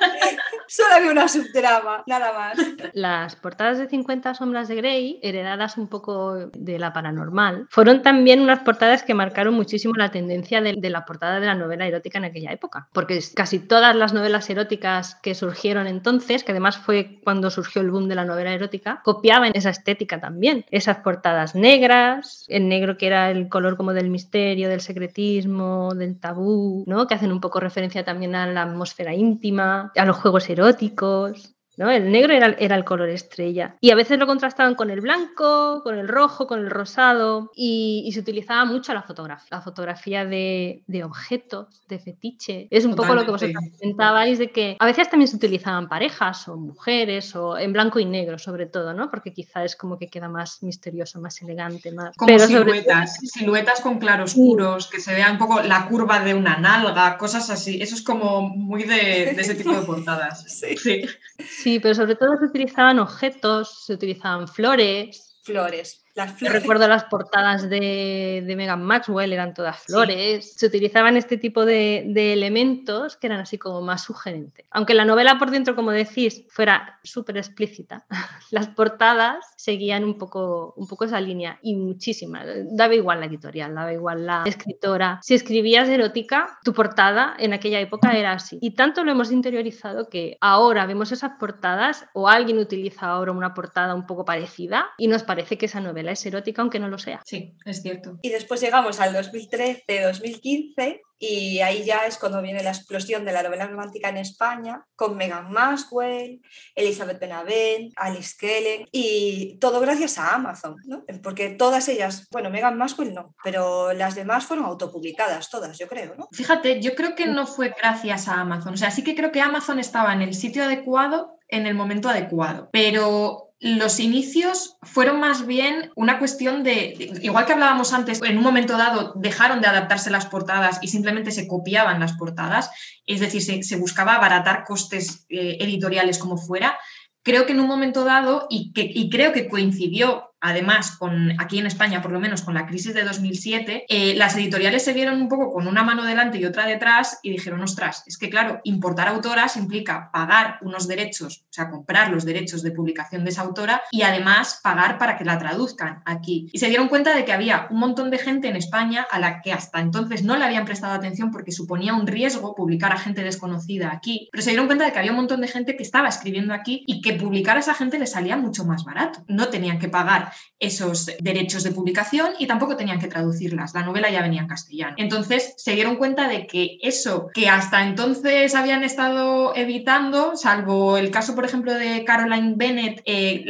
Solo 0.70 0.94
había 0.94 1.10
una 1.10 1.26
subtrama, 1.26 2.04
nada 2.06 2.32
más. 2.32 2.56
Las 2.92 3.34
portadas 3.34 3.78
de 3.78 3.88
50 3.88 4.34
sombras 4.34 4.68
de 4.68 4.76
Grey, 4.76 5.18
heredadas 5.20 5.76
un 5.76 5.88
poco 5.88 6.48
de 6.54 6.78
la 6.78 6.92
paranormal, 6.92 7.66
fueron 7.70 8.02
también 8.02 8.40
unas 8.40 8.60
portadas 8.60 9.02
que 9.02 9.12
marcaron 9.12 9.54
muchísimo 9.54 9.94
la 9.96 10.12
tendencia 10.12 10.60
de, 10.60 10.74
de 10.78 10.90
la 10.90 11.04
portada 11.04 11.40
de 11.40 11.46
la 11.46 11.56
novela 11.56 11.88
erótica 11.88 12.18
en 12.18 12.26
aquella 12.26 12.52
época, 12.52 12.86
porque 12.92 13.18
casi 13.34 13.58
todas 13.58 13.96
las 13.96 14.12
novelas 14.12 14.48
eróticas 14.48 15.16
que 15.16 15.34
surgieron 15.34 15.88
entonces, 15.88 16.44
que 16.44 16.52
además 16.52 16.78
fue 16.78 17.18
cuando 17.24 17.50
surgió 17.50 17.82
el 17.82 17.90
boom 17.90 18.06
de 18.06 18.14
la 18.14 18.24
novela 18.24 18.52
erótica, 18.52 19.00
copiaban 19.02 19.50
esa 19.54 19.70
estética 19.70 20.20
también, 20.20 20.64
esas 20.70 20.98
portadas 20.98 21.56
negras, 21.56 22.44
el 22.46 22.68
negro 22.68 22.96
que 22.96 23.08
era 23.08 23.32
el 23.32 23.48
color 23.48 23.76
como 23.76 23.92
del 23.92 24.08
misterio, 24.08 24.68
del 24.68 24.82
secretismo, 24.82 25.96
del 25.96 26.20
tabú, 26.20 26.84
¿no? 26.86 27.08
que 27.08 27.14
hacen 27.14 27.32
un 27.32 27.40
poco 27.40 27.58
referencia 27.58 28.04
también 28.04 28.36
a 28.36 28.46
la 28.46 28.62
atmósfera 28.62 29.12
íntima, 29.14 29.90
a 29.96 30.04
los 30.04 30.16
juegos 30.16 30.48
eróticos 30.48 30.59
eróticos, 30.61 31.56
el 31.88 32.10
negro 32.12 32.34
era, 32.34 32.48
el 32.48 32.84
color 32.84 33.08
estrella. 33.08 33.76
Y 33.80 33.90
a 33.90 33.94
veces 33.94 34.18
lo 34.18 34.26
contrastaban 34.26 34.74
con 34.74 34.90
el 34.90 35.00
blanco, 35.00 35.82
con 35.82 35.98
el 35.98 36.08
rojo, 36.08 36.46
con 36.46 36.58
el 36.58 36.70
rosado. 36.70 37.50
Y, 37.54 38.10
se 38.12 38.20
utilizaba 38.20 38.64
mucho 38.64 38.92
la 38.92 39.02
fotografía. 39.02 39.48
La 39.50 39.62
fotografía 39.62 40.24
de, 40.26 40.82
objetos, 41.04 41.82
de 41.88 41.98
fetiche. 41.98 42.68
Es 42.70 42.84
un 42.84 42.94
poco 42.94 43.14
lo 43.14 43.24
que 43.24 43.30
vosotros 43.30 43.64
comentabais 43.78 44.38
de 44.38 44.50
que 44.50 44.76
a 44.78 44.84
veces 44.84 45.08
también 45.08 45.28
se 45.28 45.36
utilizaban 45.36 45.88
parejas 45.88 46.48
o 46.48 46.56
mujeres 46.56 47.34
o 47.36 47.56
en 47.56 47.72
blanco 47.72 47.98
y 47.98 48.04
negro 48.04 48.38
sobre 48.38 48.66
todo, 48.66 48.92
¿no? 48.92 49.08
Porque 49.08 49.32
quizá 49.32 49.64
es 49.64 49.76
como 49.76 49.96
que 49.96 50.08
queda 50.08 50.28
más 50.28 50.62
misterioso, 50.62 51.20
más 51.20 51.40
elegante. 51.40 51.92
Más... 51.92 52.16
Como 52.16 52.38
siluetas, 52.38 53.18
siluetas 53.22 53.80
con 53.80 53.98
claroscuros, 53.98 54.88
que 54.88 55.00
se 55.00 55.14
vea 55.14 55.30
un 55.30 55.38
poco 55.38 55.62
la 55.62 55.86
curva 55.86 56.20
de 56.20 56.34
una 56.34 56.58
nalga, 56.58 57.16
cosas 57.16 57.48
así. 57.48 57.80
Eso 57.80 57.94
es 57.94 58.02
como 58.02 58.42
muy 58.42 58.82
de, 58.82 59.30
ese 59.30 59.54
tipo 59.54 59.72
de 59.72 59.82
portadas. 59.86 60.44
sí. 60.46 60.76
sí. 60.76 61.69
Sí, 61.69 61.69
pero 61.78 61.94
sobre 61.94 62.16
todo 62.16 62.36
se 62.38 62.46
utilizaban 62.46 62.98
objetos, 62.98 63.84
se 63.84 63.94
utilizaban 63.94 64.48
flores. 64.48 65.38
Flores. 65.42 65.99
Recuerdo 66.40 66.88
las 66.88 67.04
portadas 67.04 67.68
de, 67.68 68.42
de, 68.44 68.56
Megan 68.56 68.82
Maxwell, 68.82 69.32
eran 69.32 69.54
todas 69.54 69.78
flores. 69.80 70.54
Se 70.56 70.66
utilizaban 70.66 71.16
este 71.16 71.36
tipo 71.36 71.64
de, 71.64 72.32
elementos 72.32 73.16
que 73.16 73.26
eran 73.28 73.40
así 73.40 73.58
como 73.58 73.80
más 73.80 74.02
sugerentes. 74.02 74.66
Aunque 74.70 74.94
la 74.94 75.04
novela 75.04 75.38
por 75.38 75.50
dentro, 75.50 75.76
como 75.76 75.90
decís, 75.92 76.44
fuera 76.50 76.98
súper 77.02 77.36
explícita, 77.36 78.04
las 78.50 78.68
portadas 78.68 79.44
seguían 79.56 80.04
un 80.04 80.18
poco, 80.18 80.74
un 80.76 80.86
poco 80.86 81.04
esa 81.04 81.20
línea 81.20 81.58
y 81.62 81.76
muchísimas. 81.76 82.46
Daba 82.72 82.94
igual 82.94 83.20
la 83.20 83.26
editorial, 83.26 83.74
daba 83.74 83.92
igual 83.92 84.26
la 84.26 84.42
escritora. 84.46 85.20
Si 85.22 85.34
escribías 85.34 85.88
erótica, 85.88 86.58
tu 86.64 86.72
portada 86.72 87.34
en 87.38 87.52
aquella 87.52 87.80
época 87.80 88.12
era 88.12 88.32
así. 88.32 88.58
Y 88.61 88.72
tanto 88.72 89.04
lo 89.04 89.12
hemos 89.12 89.30
interiorizado 89.30 90.08
que 90.08 90.38
ahora 90.40 90.86
vemos 90.86 91.12
esas 91.12 91.32
portadas 91.38 92.06
o 92.14 92.28
alguien 92.28 92.58
utiliza 92.58 93.06
ahora 93.06 93.32
una 93.32 93.54
portada 93.54 93.94
un 93.94 94.06
poco 94.06 94.24
parecida 94.24 94.90
y 94.98 95.08
nos 95.08 95.22
parece 95.22 95.56
que 95.56 95.66
esa 95.66 95.80
novela 95.80 95.99
es 96.09 96.24
erótica 96.26 96.62
aunque 96.62 96.78
no 96.78 96.88
lo 96.88 96.98
sea. 96.98 97.22
Sí, 97.24 97.55
es 97.64 97.82
cierto. 97.82 98.18
Y 98.22 98.30
después 98.30 98.61
llegamos 98.61 99.01
al 99.01 99.14
2013-2015 99.14 101.01
y 101.22 101.61
ahí 101.61 101.84
ya 101.84 102.07
es 102.07 102.16
cuando 102.16 102.40
viene 102.40 102.62
la 102.62 102.70
explosión 102.70 103.26
de 103.26 103.32
la 103.32 103.42
novela 103.42 103.66
romántica 103.66 104.09
en 104.09 104.16
España 104.16 104.86
con 104.96 105.18
Megan 105.18 105.53
Maxwell, 105.53 106.40
Elizabeth 106.74 107.20
Benavent, 107.20 107.92
Alice 107.96 108.34
Kellen 108.40 108.88
y 108.90 109.59
todo 109.59 109.80
gracias 109.80 110.16
a 110.16 110.34
Amazon, 110.34 110.76
¿no? 110.86 111.05
Porque 111.22 111.51
todas 111.51 111.88
ellas, 111.88 112.26
bueno, 112.32 112.48
Megan 112.48 112.78
Maxwell 112.78 113.12
no, 113.12 113.34
pero 113.44 113.92
las 113.92 114.14
demás 114.14 114.46
fueron 114.46 114.64
autopublicadas 114.64 115.51
todas, 115.51 115.78
yo 115.78 115.88
creo, 115.88 116.14
¿no? 116.16 116.26
Fíjate, 116.32 116.80
yo 116.80 116.94
creo 116.94 117.14
que 117.14 117.26
no 117.26 117.46
fue 117.46 117.74
gracias 117.76 118.26
a 118.26 118.40
Amazon, 118.40 118.72
o 118.72 118.78
sea, 118.78 118.90
sí 118.90 119.05
que 119.05 119.14
creo 119.14 119.30
que 119.30 119.42
Amazon 119.42 119.78
estaba 119.78 120.14
en 120.14 120.22
el 120.22 120.32
sitio 120.32 120.64
adecuado 120.64 121.38
en 121.48 121.66
el 121.66 121.74
momento 121.74 122.09
adecuado, 122.09 122.70
pero 122.72 123.49
los 123.61 124.00
inicios 124.00 124.78
fueron 124.82 125.20
más 125.20 125.46
bien 125.46 125.92
una 125.94 126.18
cuestión 126.18 126.64
de, 126.64 126.94
igual 127.20 127.44
que 127.44 127.52
hablábamos 127.52 127.92
antes, 127.92 128.20
en 128.22 128.38
un 128.38 128.42
momento 128.42 128.78
dado 128.78 129.12
dejaron 129.16 129.61
de 129.61 129.66
adaptarse 129.66 130.11
las 130.11 130.24
portadas 130.24 130.78
y 130.80 130.88
simplemente 130.88 131.30
se 131.30 131.46
copiaban 131.46 132.00
las 132.00 132.14
portadas, 132.14 132.70
es 133.04 133.20
decir, 133.20 133.42
se, 133.62 133.76
buscaba 133.76 134.14
abaratar 134.14 134.64
costes 134.64 135.26
eh, 135.28 135.58
editoriales 135.61 136.18
como 136.18 136.38
fuera. 136.38 136.78
Creo 137.22 137.44
que 137.44 137.52
en 137.52 137.61
un 137.61 137.66
momento 137.66 138.04
dado, 138.04 138.46
y, 138.48 138.72
que, 138.72 138.90
y 138.92 139.11
creo 139.11 139.32
que 139.32 139.46
coincidió 139.46 140.29
además, 140.41 140.93
con, 140.93 141.32
aquí 141.41 141.59
en 141.59 141.66
España 141.66 142.03
por 142.03 142.12
lo 142.12 142.20
menos 142.20 142.43
con 142.43 142.55
la 142.55 142.66
crisis 142.66 142.95
de 142.95 143.05
2007, 143.05 143.86
eh, 143.88 144.14
las 144.16 144.36
editoriales 144.36 144.84
se 144.84 144.93
vieron 144.93 145.20
un 145.20 145.28
poco 145.28 145.53
con 145.53 145.66
una 145.66 145.82
mano 145.82 146.05
delante 146.05 146.38
y 146.38 146.45
otra 146.45 146.66
detrás 146.66 147.18
y 147.22 147.30
dijeron, 147.30 147.62
ostras, 147.62 148.05
es 148.07 148.16
que 148.18 148.30
claro, 148.30 148.61
importar 148.64 149.09
autoras 149.09 149.57
implica 149.57 150.11
pagar 150.12 150.59
unos 150.62 150.88
derechos, 150.88 151.45
o 151.45 151.53
sea, 151.53 151.70
comprar 151.70 152.11
los 152.11 152.24
derechos 152.24 152.62
de 152.62 152.70
publicación 152.70 153.24
de 153.24 153.30
esa 153.30 153.43
autora 153.43 153.82
y 153.91 154.03
además 154.03 154.61
pagar 154.62 154.99
para 154.99 155.16
que 155.16 155.24
la 155.24 155.38
traduzcan 155.38 156.03
aquí. 156.07 156.49
Y 156.53 156.59
se 156.59 156.68
dieron 156.68 156.88
cuenta 156.88 157.14
de 157.14 157.24
que 157.24 157.32
había 157.32 157.66
un 157.70 157.78
montón 157.78 158.11
de 158.11 158.18
gente 158.18 158.49
en 158.49 158.57
España 158.57 159.07
a 159.11 159.18
la 159.18 159.43
que 159.43 159.53
hasta 159.53 159.80
entonces 159.80 160.22
no 160.22 160.36
le 160.36 160.45
habían 160.45 160.64
prestado 160.64 160.95
atención 160.95 161.30
porque 161.30 161.53
suponía 161.53 161.95
un 161.95 162.07
riesgo 162.07 162.55
publicar 162.55 162.93
a 162.93 162.99
gente 162.99 163.22
desconocida 163.22 163.93
aquí, 163.93 164.28
pero 164.32 164.43
se 164.43 164.51
dieron 164.51 164.66
cuenta 164.66 164.84
de 164.84 164.93
que 164.93 164.99
había 164.99 165.12
un 165.12 165.18
montón 165.18 165.41
de 165.41 165.49
gente 165.49 165.76
que 165.76 165.82
estaba 165.82 166.09
escribiendo 166.09 166.55
aquí 166.55 166.84
y 166.86 167.01
que 167.01 167.14
publicar 167.14 167.57
a 167.57 167.61
esa 167.61 167.74
gente 167.74 167.99
les 167.99 168.12
salía 168.12 168.36
mucho 168.36 168.64
más 168.64 168.84
barato. 168.84 169.22
No 169.26 169.49
tenían 169.49 169.78
que 169.78 169.88
pagar 169.88 170.29
esos 170.58 171.10
derechos 171.20 171.62
de 171.62 171.72
publicación 171.72 172.32
y 172.38 172.46
tampoco 172.46 172.76
tenían 172.76 173.00
que 173.00 173.08
traducirlas. 173.08 173.74
La 173.74 173.82
novela 173.82 174.10
ya 174.10 174.22
venía 174.22 174.42
en 174.42 174.48
castellano. 174.48 174.94
Entonces 174.98 175.54
se 175.56 175.72
dieron 175.72 175.96
cuenta 175.96 176.28
de 176.28 176.46
que 176.46 176.78
eso 176.82 177.28
que 177.32 177.48
hasta 177.48 177.84
entonces 177.84 178.54
habían 178.54 178.84
estado 178.84 179.54
evitando, 179.56 180.36
salvo 180.36 180.96
el 180.96 181.10
caso, 181.10 181.34
por 181.34 181.44
ejemplo, 181.44 181.74
de 181.74 182.04
Caroline 182.04 182.54
Bennett, 182.56 183.02
eh, 183.04 183.44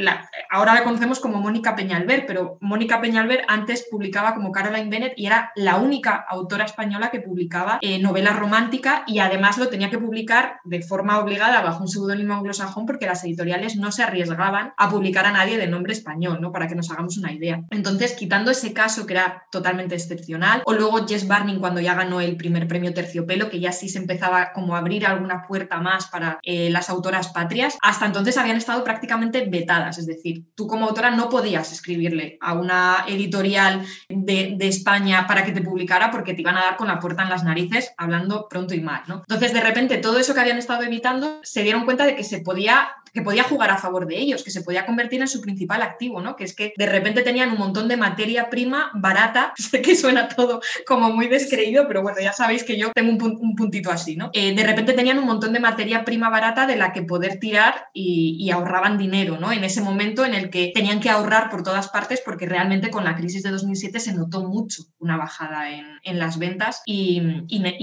ahora 0.50 0.74
la 0.74 0.84
conocemos 0.84 1.20
como 1.20 1.40
Mónica 1.40 1.76
Peñalver, 1.76 2.26
pero 2.26 2.58
Mónica 2.60 3.00
Peñalver 3.00 3.44
antes 3.48 3.86
publicaba 3.90 4.34
como 4.34 4.52
Caroline 4.52 4.90
Bennett 4.90 5.14
y 5.16 5.26
era 5.26 5.52
la 5.56 5.76
única 5.76 6.14
autora 6.28 6.64
española 6.64 7.10
que 7.10 7.20
publicaba 7.20 7.78
eh, 7.82 7.98
novela 7.98 8.32
romántica 8.32 9.04
y 9.06 9.18
además 9.18 9.58
lo 9.58 9.68
tenía 9.68 9.90
que 9.90 9.98
publicar 9.98 10.60
de 10.64 10.82
forma 10.82 11.18
obligada 11.18 11.60
bajo 11.62 11.82
un 11.82 11.88
seudónimo 11.88 12.34
anglosajón 12.34 12.86
porque 12.86 13.06
las 13.06 13.24
editoriales 13.24 13.76
no 13.76 13.92
se 13.92 14.02
arriesgaban 14.02 14.72
a 14.76 14.90
publicar 14.90 15.26
a 15.26 15.32
nadie 15.32 15.58
de 15.58 15.66
nombre 15.66 15.92
español, 15.92 16.40
¿no? 16.40 16.52
Para 16.52 16.68
que 16.70 16.76
nos 16.76 16.90
hagamos 16.90 17.18
una 17.18 17.32
idea. 17.32 17.62
Entonces, 17.70 18.14
quitando 18.14 18.50
ese 18.50 18.72
caso 18.72 19.06
que 19.06 19.12
era 19.12 19.44
totalmente 19.50 19.94
excepcional, 19.94 20.62
o 20.64 20.72
luego 20.72 21.06
Jess 21.06 21.28
Barning 21.28 21.60
cuando 21.60 21.80
ya 21.80 21.94
ganó 21.94 22.20
el 22.20 22.36
primer 22.36 22.66
premio 22.66 22.94
Terciopelo, 22.94 23.50
que 23.50 23.60
ya 23.60 23.72
sí 23.72 23.88
se 23.88 23.98
empezaba 23.98 24.52
como 24.54 24.74
a 24.74 24.78
abrir 24.78 25.04
alguna 25.04 25.46
puerta 25.46 25.80
más 25.80 26.06
para 26.06 26.38
eh, 26.42 26.70
las 26.70 26.88
autoras 26.88 27.28
patrias, 27.28 27.76
hasta 27.82 28.06
entonces 28.06 28.38
habían 28.38 28.56
estado 28.56 28.82
prácticamente 28.84 29.44
vetadas, 29.46 29.98
es 29.98 30.06
decir, 30.06 30.44
tú 30.54 30.66
como 30.66 30.86
autora 30.86 31.10
no 31.10 31.28
podías 31.28 31.72
escribirle 31.72 32.38
a 32.40 32.54
una 32.54 33.04
editorial 33.06 33.84
de, 34.08 34.54
de 34.56 34.68
España 34.68 35.26
para 35.26 35.44
que 35.44 35.52
te 35.52 35.60
publicara 35.62 36.10
porque 36.10 36.34
te 36.34 36.40
iban 36.40 36.56
a 36.56 36.62
dar 36.62 36.76
con 36.76 36.88
la 36.88 36.98
puerta 36.98 37.22
en 37.22 37.28
las 37.28 37.44
narices, 37.44 37.92
hablando 37.96 38.48
pronto 38.48 38.74
y 38.74 38.80
mal, 38.80 39.02
¿no? 39.06 39.16
Entonces, 39.28 39.52
de 39.52 39.60
repente, 39.60 39.98
todo 39.98 40.18
eso 40.18 40.34
que 40.34 40.40
habían 40.40 40.58
estado 40.58 40.82
evitando, 40.82 41.40
se 41.42 41.62
dieron 41.62 41.84
cuenta 41.84 42.04
de 42.04 42.16
que 42.16 42.24
se 42.24 42.40
podía 42.40 42.90
que 43.12 43.22
podía 43.22 43.44
jugar 43.44 43.70
a 43.70 43.78
favor 43.78 44.06
de 44.06 44.18
ellos, 44.18 44.44
que 44.44 44.50
se 44.50 44.62
podía 44.62 44.86
convertir 44.86 45.20
en 45.20 45.28
su 45.28 45.40
principal 45.40 45.82
activo, 45.82 46.20
¿no? 46.20 46.36
Que 46.36 46.44
es 46.44 46.54
que 46.54 46.72
de 46.76 46.86
repente 46.86 47.22
tenían 47.22 47.50
un 47.50 47.58
montón 47.58 47.88
de 47.88 47.96
materia 47.96 48.50
prima 48.50 48.90
barata, 48.94 49.52
sé 49.56 49.82
que 49.82 49.96
suena 49.96 50.28
todo 50.28 50.60
como 50.86 51.10
muy 51.10 51.28
descreído, 51.28 51.86
pero 51.88 52.02
bueno, 52.02 52.18
ya 52.20 52.32
sabéis 52.32 52.64
que 52.64 52.78
yo 52.78 52.90
tengo 52.92 53.10
un, 53.10 53.56
puntito 53.56 53.90
así, 53.90 54.16
¿no? 54.16 54.30
Eh, 54.32 54.54
de 54.54 54.64
repente 54.64 54.92
tenían 54.92 55.18
un 55.18 55.26
montón 55.26 55.52
de 55.52 55.60
materia 55.60 56.04
prima 56.04 56.30
barata 56.30 56.66
de 56.66 56.76
la 56.76 56.92
que 56.92 57.02
poder 57.02 57.38
tirar 57.38 57.88
y, 57.92 58.50
ahorraban 58.50 58.98
dinero, 58.98 59.38
¿no? 59.38 59.52
En 59.52 59.62
ese 59.62 59.80
momento 59.80 60.24
en 60.24 60.34
el 60.34 60.50
que 60.50 60.72
tenían 60.74 60.98
que 60.98 61.08
ahorrar 61.08 61.50
por 61.50 61.62
todas 61.62 61.88
partes 61.88 62.20
porque 62.24 62.46
realmente 62.46 62.90
con 62.90 63.04
la 63.04 63.14
crisis 63.14 63.44
de 63.44 63.50
2007 63.50 64.00
se 64.00 64.12
notó 64.12 64.42
mucho 64.42 64.82
una 64.98 65.16
bajada 65.16 65.70
en, 65.70 66.18
las 66.18 66.38
ventas 66.38 66.82
y, 66.84 67.20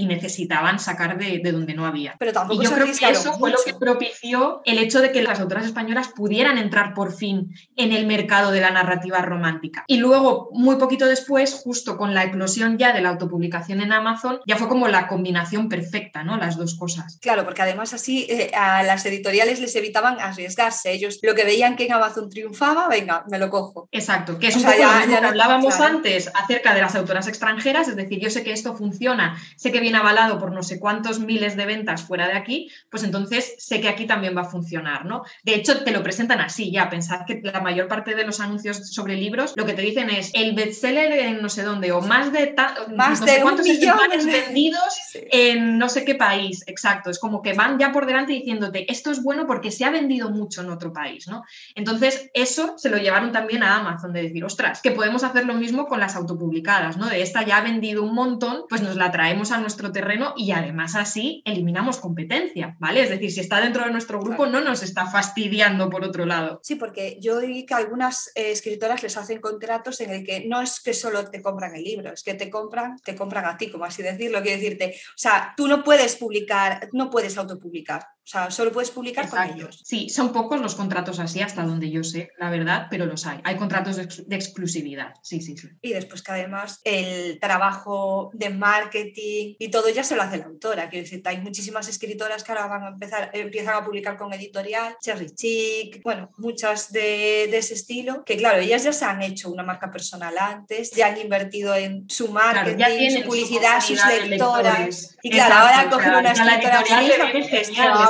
necesitaban 0.08 0.78
sacar 0.78 1.18
de, 1.18 1.40
donde 1.50 1.74
no 1.74 1.86
había. 1.86 2.16
Pero 2.18 2.32
tampoco 2.32 2.60
y 2.60 2.64
yo 2.64 2.72
creo 2.72 2.86
que 2.86 3.08
eso 3.08 3.32
fue 3.38 3.50
lo 3.50 3.56
que 3.64 3.74
propició 3.74 4.60
el 4.64 4.78
hecho 4.78 5.00
de 5.00 5.10
que 5.10 5.17
las 5.22 5.40
autoras 5.40 5.66
españolas 5.66 6.08
pudieran 6.08 6.58
entrar 6.58 6.94
por 6.94 7.12
fin 7.12 7.54
en 7.76 7.92
el 7.92 8.06
mercado 8.06 8.50
de 8.50 8.60
la 8.60 8.70
narrativa 8.70 9.20
romántica. 9.22 9.84
Y 9.86 9.98
luego, 9.98 10.50
muy 10.52 10.76
poquito 10.76 11.06
después, 11.06 11.54
justo 11.54 11.96
con 11.96 12.14
la 12.14 12.24
eclosión 12.24 12.78
ya 12.78 12.92
de 12.92 13.00
la 13.00 13.10
autopublicación 13.10 13.80
en 13.80 13.92
Amazon, 13.92 14.40
ya 14.46 14.56
fue 14.56 14.68
como 14.68 14.88
la 14.88 15.06
combinación 15.08 15.68
perfecta, 15.68 16.24
¿no? 16.24 16.36
Las 16.36 16.56
dos 16.56 16.76
cosas. 16.76 17.18
Claro, 17.20 17.44
porque 17.44 17.62
además 17.62 17.94
así 17.94 18.26
eh, 18.28 18.50
a 18.54 18.82
las 18.82 19.04
editoriales 19.06 19.60
les 19.60 19.74
evitaban 19.76 20.20
arriesgarse. 20.20 20.92
Ellos 20.92 21.18
lo 21.22 21.34
que 21.34 21.44
veían 21.44 21.76
que 21.76 21.86
en 21.86 21.92
Amazon 21.92 22.30
triunfaba, 22.30 22.88
venga, 22.88 23.24
me 23.30 23.38
lo 23.38 23.50
cojo. 23.50 23.88
Exacto, 23.92 24.38
que 24.38 24.48
es 24.48 24.56
un 24.56 24.62
poco 24.62 24.76
ya, 24.78 25.04
lo 25.04 25.20
que 25.20 25.26
hablábamos 25.26 25.80
antes 25.80 26.30
acerca 26.34 26.74
de 26.74 26.80
las 26.80 26.94
autoras 26.94 27.28
extranjeras, 27.28 27.88
es 27.88 27.96
decir, 27.96 28.20
yo 28.20 28.30
sé 28.30 28.42
que 28.42 28.52
esto 28.52 28.76
funciona, 28.76 29.36
sé 29.56 29.72
que 29.72 29.80
viene 29.80 29.98
avalado 29.98 30.38
por 30.38 30.52
no 30.52 30.62
sé 30.62 30.78
cuántos 30.78 31.20
miles 31.20 31.56
de 31.56 31.66
ventas 31.66 32.02
fuera 32.02 32.26
de 32.28 32.34
aquí, 32.34 32.70
pues 32.90 33.02
entonces 33.02 33.54
sé 33.58 33.80
que 33.80 33.88
aquí 33.88 34.06
también 34.06 34.36
va 34.36 34.42
a 34.42 34.50
funcionar. 34.50 35.06
De 35.42 35.54
hecho, 35.54 35.82
te 35.84 35.90
lo 35.90 36.02
presentan 36.02 36.40
así 36.40 36.70
ya. 36.70 36.88
Pensad 36.90 37.24
que 37.26 37.40
la 37.42 37.60
mayor 37.60 37.88
parte 37.88 38.14
de 38.14 38.24
los 38.24 38.40
anuncios 38.40 38.92
sobre 38.92 39.16
libros 39.16 39.54
lo 39.56 39.66
que 39.66 39.74
te 39.74 39.82
dicen 39.82 40.10
es 40.10 40.30
el 40.34 40.54
bestseller 40.54 41.12
en 41.12 41.42
no 41.42 41.48
sé 41.48 41.62
dónde 41.62 41.92
o 41.92 42.00
más 42.00 42.32
de, 42.32 42.54
más 42.94 43.24
de 43.24 43.40
cuántos 43.42 43.66
ejemplares 43.66 44.26
vendidos 44.26 44.98
en 45.14 45.78
no 45.78 45.88
sé 45.88 46.04
qué 46.04 46.14
país. 46.14 46.64
Exacto. 46.66 47.10
Es 47.10 47.18
como 47.18 47.42
que 47.42 47.52
van 47.52 47.78
ya 47.78 47.92
por 47.92 48.06
delante 48.06 48.32
diciéndote 48.32 48.90
esto 48.90 49.10
es 49.10 49.22
bueno 49.22 49.46
porque 49.46 49.70
se 49.70 49.84
ha 49.84 49.90
vendido 49.90 50.30
mucho 50.30 50.62
en 50.62 50.70
otro 50.70 50.92
país, 50.92 51.28
¿no? 51.28 51.44
Entonces, 51.74 52.30
eso 52.34 52.74
se 52.76 52.90
lo 52.90 52.98
llevaron 52.98 53.32
también 53.32 53.62
a 53.62 53.76
Amazon 53.76 54.12
de 54.12 54.22
decir, 54.22 54.44
ostras, 54.44 54.80
que 54.80 54.90
podemos 54.90 55.24
hacer 55.24 55.46
lo 55.46 55.54
mismo 55.54 55.86
con 55.86 56.00
las 56.00 56.16
autopublicadas, 56.16 56.96
¿no? 56.96 57.06
De 57.06 57.22
esta 57.22 57.44
ya 57.44 57.58
ha 57.58 57.62
vendido 57.62 58.02
un 58.02 58.14
montón, 58.14 58.64
pues 58.68 58.82
nos 58.82 58.96
la 58.96 59.10
traemos 59.10 59.52
a 59.52 59.58
nuestro 59.58 59.92
terreno 59.92 60.34
y 60.36 60.52
además 60.52 60.94
así 60.94 61.42
eliminamos 61.44 61.98
competencia, 61.98 62.76
¿vale? 62.78 63.02
Es 63.02 63.10
decir, 63.10 63.30
si 63.30 63.40
está 63.40 63.60
dentro 63.60 63.84
de 63.84 63.90
nuestro 63.90 64.20
grupo, 64.20 64.46
no 64.46 64.60
nos 64.60 64.82
está 64.82 64.97
fastidiando 65.06 65.88
por 65.88 66.04
otro 66.04 66.26
lado. 66.26 66.60
Sí, 66.62 66.74
porque 66.76 67.18
yo 67.20 67.38
oí 67.38 67.64
que 67.64 67.74
algunas 67.74 68.28
eh, 68.34 68.50
escritoras 68.50 69.02
les 69.02 69.16
hacen 69.16 69.40
contratos 69.40 70.00
en 70.00 70.10
el 70.10 70.24
que 70.24 70.44
no 70.46 70.60
es 70.60 70.80
que 70.80 70.94
solo 70.94 71.30
te 71.30 71.42
compran 71.42 71.74
el 71.74 71.84
libro, 71.84 72.12
es 72.12 72.22
que 72.22 72.34
te 72.34 72.50
compran, 72.50 72.98
te 72.98 73.14
compran 73.14 73.44
a 73.44 73.56
ti, 73.56 73.70
como 73.70 73.84
así 73.84 74.02
decirlo, 74.02 74.42
quiero 74.42 74.60
decirte, 74.60 74.94
o 74.96 75.18
sea, 75.18 75.54
tú 75.56 75.68
no 75.68 75.84
puedes 75.84 76.16
publicar, 76.16 76.88
no 76.92 77.10
puedes 77.10 77.36
autopublicar. 77.38 78.06
O 78.28 78.30
sea, 78.30 78.50
solo 78.50 78.72
puedes 78.72 78.90
publicar 78.90 79.26
con 79.26 79.42
ellos. 79.42 79.80
Sí, 79.86 80.10
son 80.10 80.34
pocos 80.34 80.60
los 80.60 80.74
contratos 80.74 81.18
así, 81.18 81.40
hasta 81.40 81.62
donde 81.62 81.90
yo 81.90 82.04
sé, 82.04 82.30
la 82.36 82.50
verdad, 82.50 82.86
pero 82.90 83.06
los 83.06 83.24
hay. 83.24 83.40
Hay 83.42 83.56
contratos 83.56 83.96
de, 83.96 84.36
exclusividad. 84.36 85.14
Sí, 85.22 85.40
sí, 85.40 85.56
sí. 85.56 85.68
Y 85.80 85.94
después 85.94 86.20
que 86.20 86.32
además 86.32 86.82
el 86.84 87.40
trabajo 87.40 88.30
de 88.34 88.50
marketing 88.50 89.54
y 89.58 89.70
todo 89.70 89.88
ya 89.88 90.04
se 90.04 90.14
lo 90.14 90.20
hace 90.20 90.36
la 90.36 90.44
autora. 90.44 90.90
Quiero 90.90 91.04
decir, 91.04 91.22
hay 91.24 91.38
muchísimas 91.38 91.88
escritoras 91.88 92.44
que 92.44 92.52
ahora 92.52 92.66
van 92.66 92.82
a 92.82 92.88
empezar, 92.88 93.30
empiezan 93.32 93.76
a 93.76 93.84
publicar 93.86 94.18
con 94.18 94.30
editorial, 94.34 94.98
Cherry 95.00 95.30
Chick, 95.34 96.02
bueno, 96.02 96.28
muchas 96.36 96.92
de, 96.92 97.44
ese 97.44 97.72
estilo, 97.72 98.24
que 98.24 98.36
claro, 98.36 98.58
ellas 98.58 98.84
ya 98.84 98.92
se 98.92 99.06
han 99.06 99.22
hecho 99.22 99.50
una 99.50 99.62
marca 99.62 99.90
personal 99.90 100.36
antes, 100.36 100.90
ya 100.90 101.06
han 101.06 101.18
invertido 101.18 101.74
en 101.74 102.04
su 102.10 102.28
marketing, 102.28 103.10
su 103.10 103.22
publicidad, 103.26 103.80
sus 103.80 103.98
lectoras. 104.06 105.16
Y 105.22 105.30
claro, 105.30 105.54
ahora 105.54 105.88
cogen 105.88 106.14
una 106.14 106.32
escritora 106.32 106.84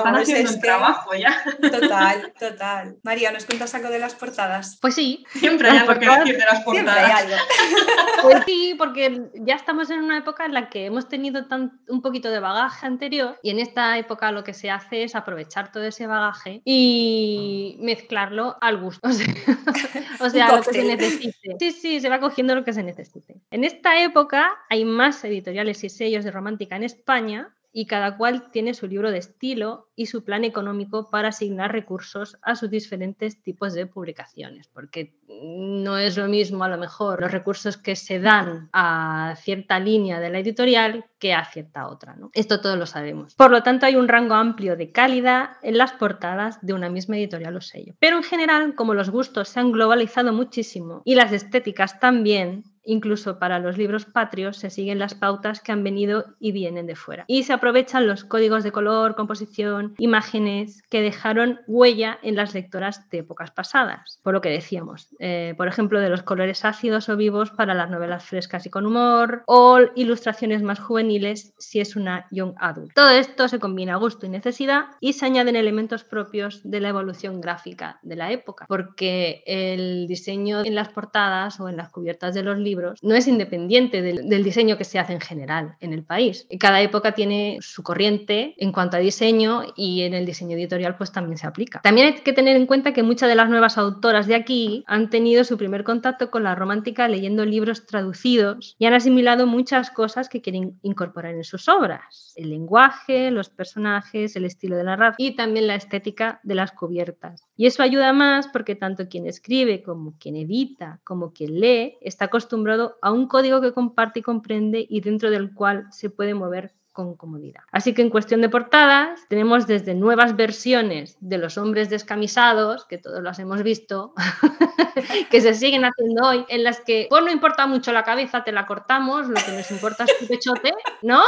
están 0.08 0.22
haciendo 0.22 0.52
un 0.52 0.60
trabajo 0.60 1.14
ya. 1.14 1.42
Total, 1.60 2.32
total. 2.38 2.96
María, 3.02 3.32
¿nos 3.32 3.44
cuentas 3.44 3.74
algo 3.74 3.88
de 3.88 3.98
las 3.98 4.14
portadas? 4.14 4.78
Pues 4.80 4.94
sí. 4.94 5.24
Siempre 5.32 5.68
hay 5.68 5.78
algo 5.78 5.94
que 5.94 6.08
decir 6.08 6.38
de 6.38 6.44
las 6.44 6.64
portadas. 6.64 7.26
Pues 8.22 8.42
sí, 8.46 8.74
porque 8.76 9.30
ya 9.34 9.54
estamos 9.54 9.90
en 9.90 10.00
una 10.00 10.18
época 10.18 10.44
en 10.44 10.52
la 10.52 10.68
que 10.68 10.86
hemos 10.86 11.08
tenido 11.08 11.46
tan, 11.46 11.80
un 11.88 12.02
poquito 12.02 12.30
de 12.30 12.40
bagaje 12.40 12.84
anterior 12.84 13.38
y 13.44 13.50
en 13.50 13.60
esta 13.60 13.96
época 13.96 14.32
lo 14.32 14.42
que 14.42 14.54
se 14.54 14.70
hace 14.70 15.04
es 15.04 15.14
aprovechar 15.14 15.70
todo 15.70 15.84
ese 15.84 16.08
bagaje 16.08 16.60
y 16.64 17.78
mezclarlo 17.80 18.56
al 18.60 18.78
gusto. 18.78 19.08
O 20.20 20.30
sea, 20.30 20.56
lo 20.56 20.62
que 20.62 20.72
se 20.72 20.84
necesite. 20.84 21.56
Sí, 21.60 21.72
sí, 21.72 22.00
se 22.00 22.08
va 22.08 22.18
cogiendo 22.18 22.54
lo 22.54 22.64
que 22.64 22.72
se 22.72 22.82
necesite. 22.82 23.36
En 23.50 23.64
esta 23.64 24.02
época 24.02 24.50
hay 24.68 24.84
más 24.84 25.24
editoriales 25.24 25.84
y 25.84 25.88
sellos 25.88 26.24
de 26.24 26.30
romántica 26.30 26.76
en 26.76 26.84
España 26.84 27.54
y 27.72 27.86
cada 27.86 28.16
cual 28.16 28.50
tiene 28.50 28.74
su 28.74 28.86
libro 28.86 29.10
de 29.10 29.18
estilo 29.18 29.88
y 29.94 30.06
su 30.06 30.24
plan 30.24 30.44
económico 30.44 31.10
para 31.10 31.28
asignar 31.28 31.72
recursos 31.72 32.38
a 32.42 32.54
sus 32.54 32.70
diferentes 32.70 33.42
tipos 33.42 33.74
de 33.74 33.86
publicaciones, 33.86 34.68
porque 34.68 35.14
no 35.28 35.98
es 35.98 36.16
lo 36.16 36.28
mismo 36.28 36.64
a 36.64 36.68
lo 36.68 36.78
mejor 36.78 37.20
los 37.20 37.30
recursos 37.30 37.76
que 37.76 37.96
se 37.96 38.20
dan 38.20 38.68
a 38.72 39.34
cierta 39.38 39.78
línea 39.78 40.20
de 40.20 40.30
la 40.30 40.38
editorial 40.38 41.04
que 41.18 41.34
a 41.34 41.44
cierta 41.44 41.88
otra. 41.88 42.16
¿no? 42.16 42.30
Esto 42.32 42.60
todos 42.60 42.78
lo 42.78 42.86
sabemos. 42.86 43.34
Por 43.34 43.50
lo 43.50 43.62
tanto, 43.62 43.86
hay 43.86 43.96
un 43.96 44.08
rango 44.08 44.34
amplio 44.34 44.76
de 44.76 44.92
calidad 44.92 45.50
en 45.62 45.78
las 45.78 45.92
portadas 45.92 46.58
de 46.62 46.72
una 46.72 46.88
misma 46.88 47.16
editorial 47.18 47.56
o 47.56 47.60
sello. 47.60 47.94
Pero 47.98 48.16
en 48.16 48.22
general, 48.22 48.74
como 48.74 48.94
los 48.94 49.10
gustos 49.10 49.48
se 49.48 49.60
han 49.60 49.72
globalizado 49.72 50.32
muchísimo 50.32 51.02
y 51.04 51.14
las 51.14 51.32
estéticas 51.32 52.00
también, 52.00 52.64
Incluso 52.88 53.38
para 53.38 53.58
los 53.58 53.76
libros 53.76 54.06
patrios 54.06 54.56
se 54.56 54.70
siguen 54.70 54.98
las 54.98 55.14
pautas 55.14 55.60
que 55.60 55.72
han 55.72 55.84
venido 55.84 56.24
y 56.40 56.52
vienen 56.52 56.86
de 56.86 56.96
fuera. 56.96 57.24
Y 57.26 57.42
se 57.42 57.52
aprovechan 57.52 58.06
los 58.06 58.24
códigos 58.24 58.64
de 58.64 58.72
color, 58.72 59.14
composición, 59.14 59.94
imágenes 59.98 60.82
que 60.88 61.02
dejaron 61.02 61.60
huella 61.66 62.18
en 62.22 62.34
las 62.34 62.54
lectoras 62.54 63.10
de 63.10 63.18
épocas 63.18 63.50
pasadas. 63.50 64.20
Por 64.22 64.32
lo 64.32 64.40
que 64.40 64.48
decíamos, 64.48 65.08
eh, 65.18 65.52
por 65.58 65.68
ejemplo, 65.68 66.00
de 66.00 66.08
los 66.08 66.22
colores 66.22 66.64
ácidos 66.64 67.10
o 67.10 67.16
vivos 67.18 67.50
para 67.50 67.74
las 67.74 67.90
novelas 67.90 68.24
frescas 68.24 68.64
y 68.64 68.70
con 68.70 68.86
humor, 68.86 69.42
o 69.44 69.80
ilustraciones 69.94 70.62
más 70.62 70.78
juveniles 70.80 71.52
si 71.58 71.80
es 71.80 71.94
una 71.94 72.26
young 72.30 72.54
adult. 72.56 72.94
Todo 72.94 73.10
esto 73.10 73.48
se 73.48 73.58
combina 73.58 73.94
a 73.94 73.96
gusto 73.98 74.24
y 74.24 74.30
necesidad 74.30 74.86
y 74.98 75.12
se 75.12 75.26
añaden 75.26 75.56
elementos 75.56 76.04
propios 76.04 76.62
de 76.64 76.80
la 76.80 76.88
evolución 76.88 77.42
gráfica 77.42 77.98
de 78.00 78.16
la 78.16 78.32
época, 78.32 78.64
porque 78.66 79.42
el 79.44 80.06
diseño 80.08 80.64
en 80.64 80.74
las 80.74 80.88
portadas 80.88 81.60
o 81.60 81.68
en 81.68 81.76
las 81.76 81.90
cubiertas 81.90 82.34
de 82.34 82.42
los 82.42 82.58
libros 82.58 82.77
no 83.02 83.14
es 83.14 83.26
independiente 83.26 84.02
del, 84.02 84.28
del 84.28 84.44
diseño 84.44 84.76
que 84.76 84.84
se 84.84 84.98
hace 84.98 85.12
en 85.12 85.20
general 85.20 85.76
en 85.80 85.92
el 85.92 86.04
país. 86.04 86.46
Cada 86.58 86.80
época 86.80 87.12
tiene 87.12 87.58
su 87.60 87.82
corriente 87.82 88.54
en 88.58 88.72
cuanto 88.72 88.96
a 88.96 89.00
diseño 89.00 89.62
y 89.76 90.02
en 90.02 90.14
el 90.14 90.26
diseño 90.26 90.56
editorial 90.56 90.96
pues 90.96 91.12
también 91.12 91.38
se 91.38 91.46
aplica. 91.46 91.80
También 91.82 92.08
hay 92.08 92.14
que 92.14 92.32
tener 92.32 92.56
en 92.56 92.66
cuenta 92.66 92.92
que 92.92 93.02
muchas 93.02 93.28
de 93.28 93.34
las 93.34 93.48
nuevas 93.48 93.78
autoras 93.78 94.26
de 94.26 94.34
aquí 94.34 94.84
han 94.86 95.10
tenido 95.10 95.44
su 95.44 95.56
primer 95.56 95.84
contacto 95.84 96.30
con 96.30 96.44
la 96.44 96.54
romántica 96.54 97.08
leyendo 97.08 97.44
libros 97.44 97.86
traducidos 97.86 98.76
y 98.78 98.86
han 98.86 98.94
asimilado 98.94 99.46
muchas 99.46 99.90
cosas 99.90 100.28
que 100.28 100.40
quieren 100.40 100.78
incorporar 100.82 101.34
en 101.34 101.44
sus 101.44 101.68
obras. 101.68 102.32
El 102.36 102.50
lenguaje, 102.50 103.30
los 103.30 103.50
personajes, 103.50 104.36
el 104.36 104.44
estilo 104.44 104.76
de 104.76 104.84
narrar 104.84 105.14
y 105.18 105.36
también 105.36 105.66
la 105.66 105.74
estética 105.74 106.40
de 106.42 106.54
las 106.54 106.72
cubiertas. 106.72 107.44
Y 107.56 107.66
eso 107.66 107.82
ayuda 107.82 108.12
más 108.12 108.48
porque 108.48 108.74
tanto 108.74 109.08
quien 109.08 109.26
escribe 109.26 109.82
como 109.82 110.14
quien 110.18 110.36
edita 110.36 111.00
como 111.04 111.32
quien 111.32 111.60
lee 111.60 111.96
está 112.00 112.26
acostumbrado 112.26 112.57
a 113.02 113.12
un 113.12 113.28
código 113.28 113.60
que 113.60 113.72
comparte 113.72 114.20
y 114.20 114.22
comprende 114.22 114.86
y 114.88 115.00
dentro 115.00 115.30
del 115.30 115.52
cual 115.54 115.86
se 115.90 116.10
puede 116.10 116.34
mover 116.34 116.72
con 116.98 117.14
comodidad. 117.14 117.62
Así 117.70 117.94
que 117.94 118.02
en 118.02 118.10
cuestión 118.10 118.40
de 118.40 118.48
portadas 118.48 119.20
tenemos 119.28 119.68
desde 119.68 119.94
nuevas 119.94 120.34
versiones 120.34 121.16
de 121.20 121.38
los 121.38 121.56
hombres 121.56 121.90
descamisados, 121.90 122.86
que 122.86 122.98
todos 122.98 123.22
las 123.22 123.38
hemos 123.38 123.62
visto, 123.62 124.14
que 125.30 125.40
se 125.40 125.54
siguen 125.54 125.84
haciendo 125.84 126.26
hoy, 126.26 126.44
en 126.48 126.64
las 126.64 126.80
que 126.80 127.06
pues 127.08 127.22
no 127.22 127.30
importa 127.30 127.68
mucho 127.68 127.92
la 127.92 128.02
cabeza, 128.02 128.42
te 128.42 128.50
la 128.50 128.66
cortamos, 128.66 129.28
lo 129.28 129.36
que 129.36 129.52
nos 129.52 129.70
importa 129.70 130.06
es 130.08 130.18
tu 130.18 130.26
pechote, 130.26 130.72
¿no? 131.02 131.22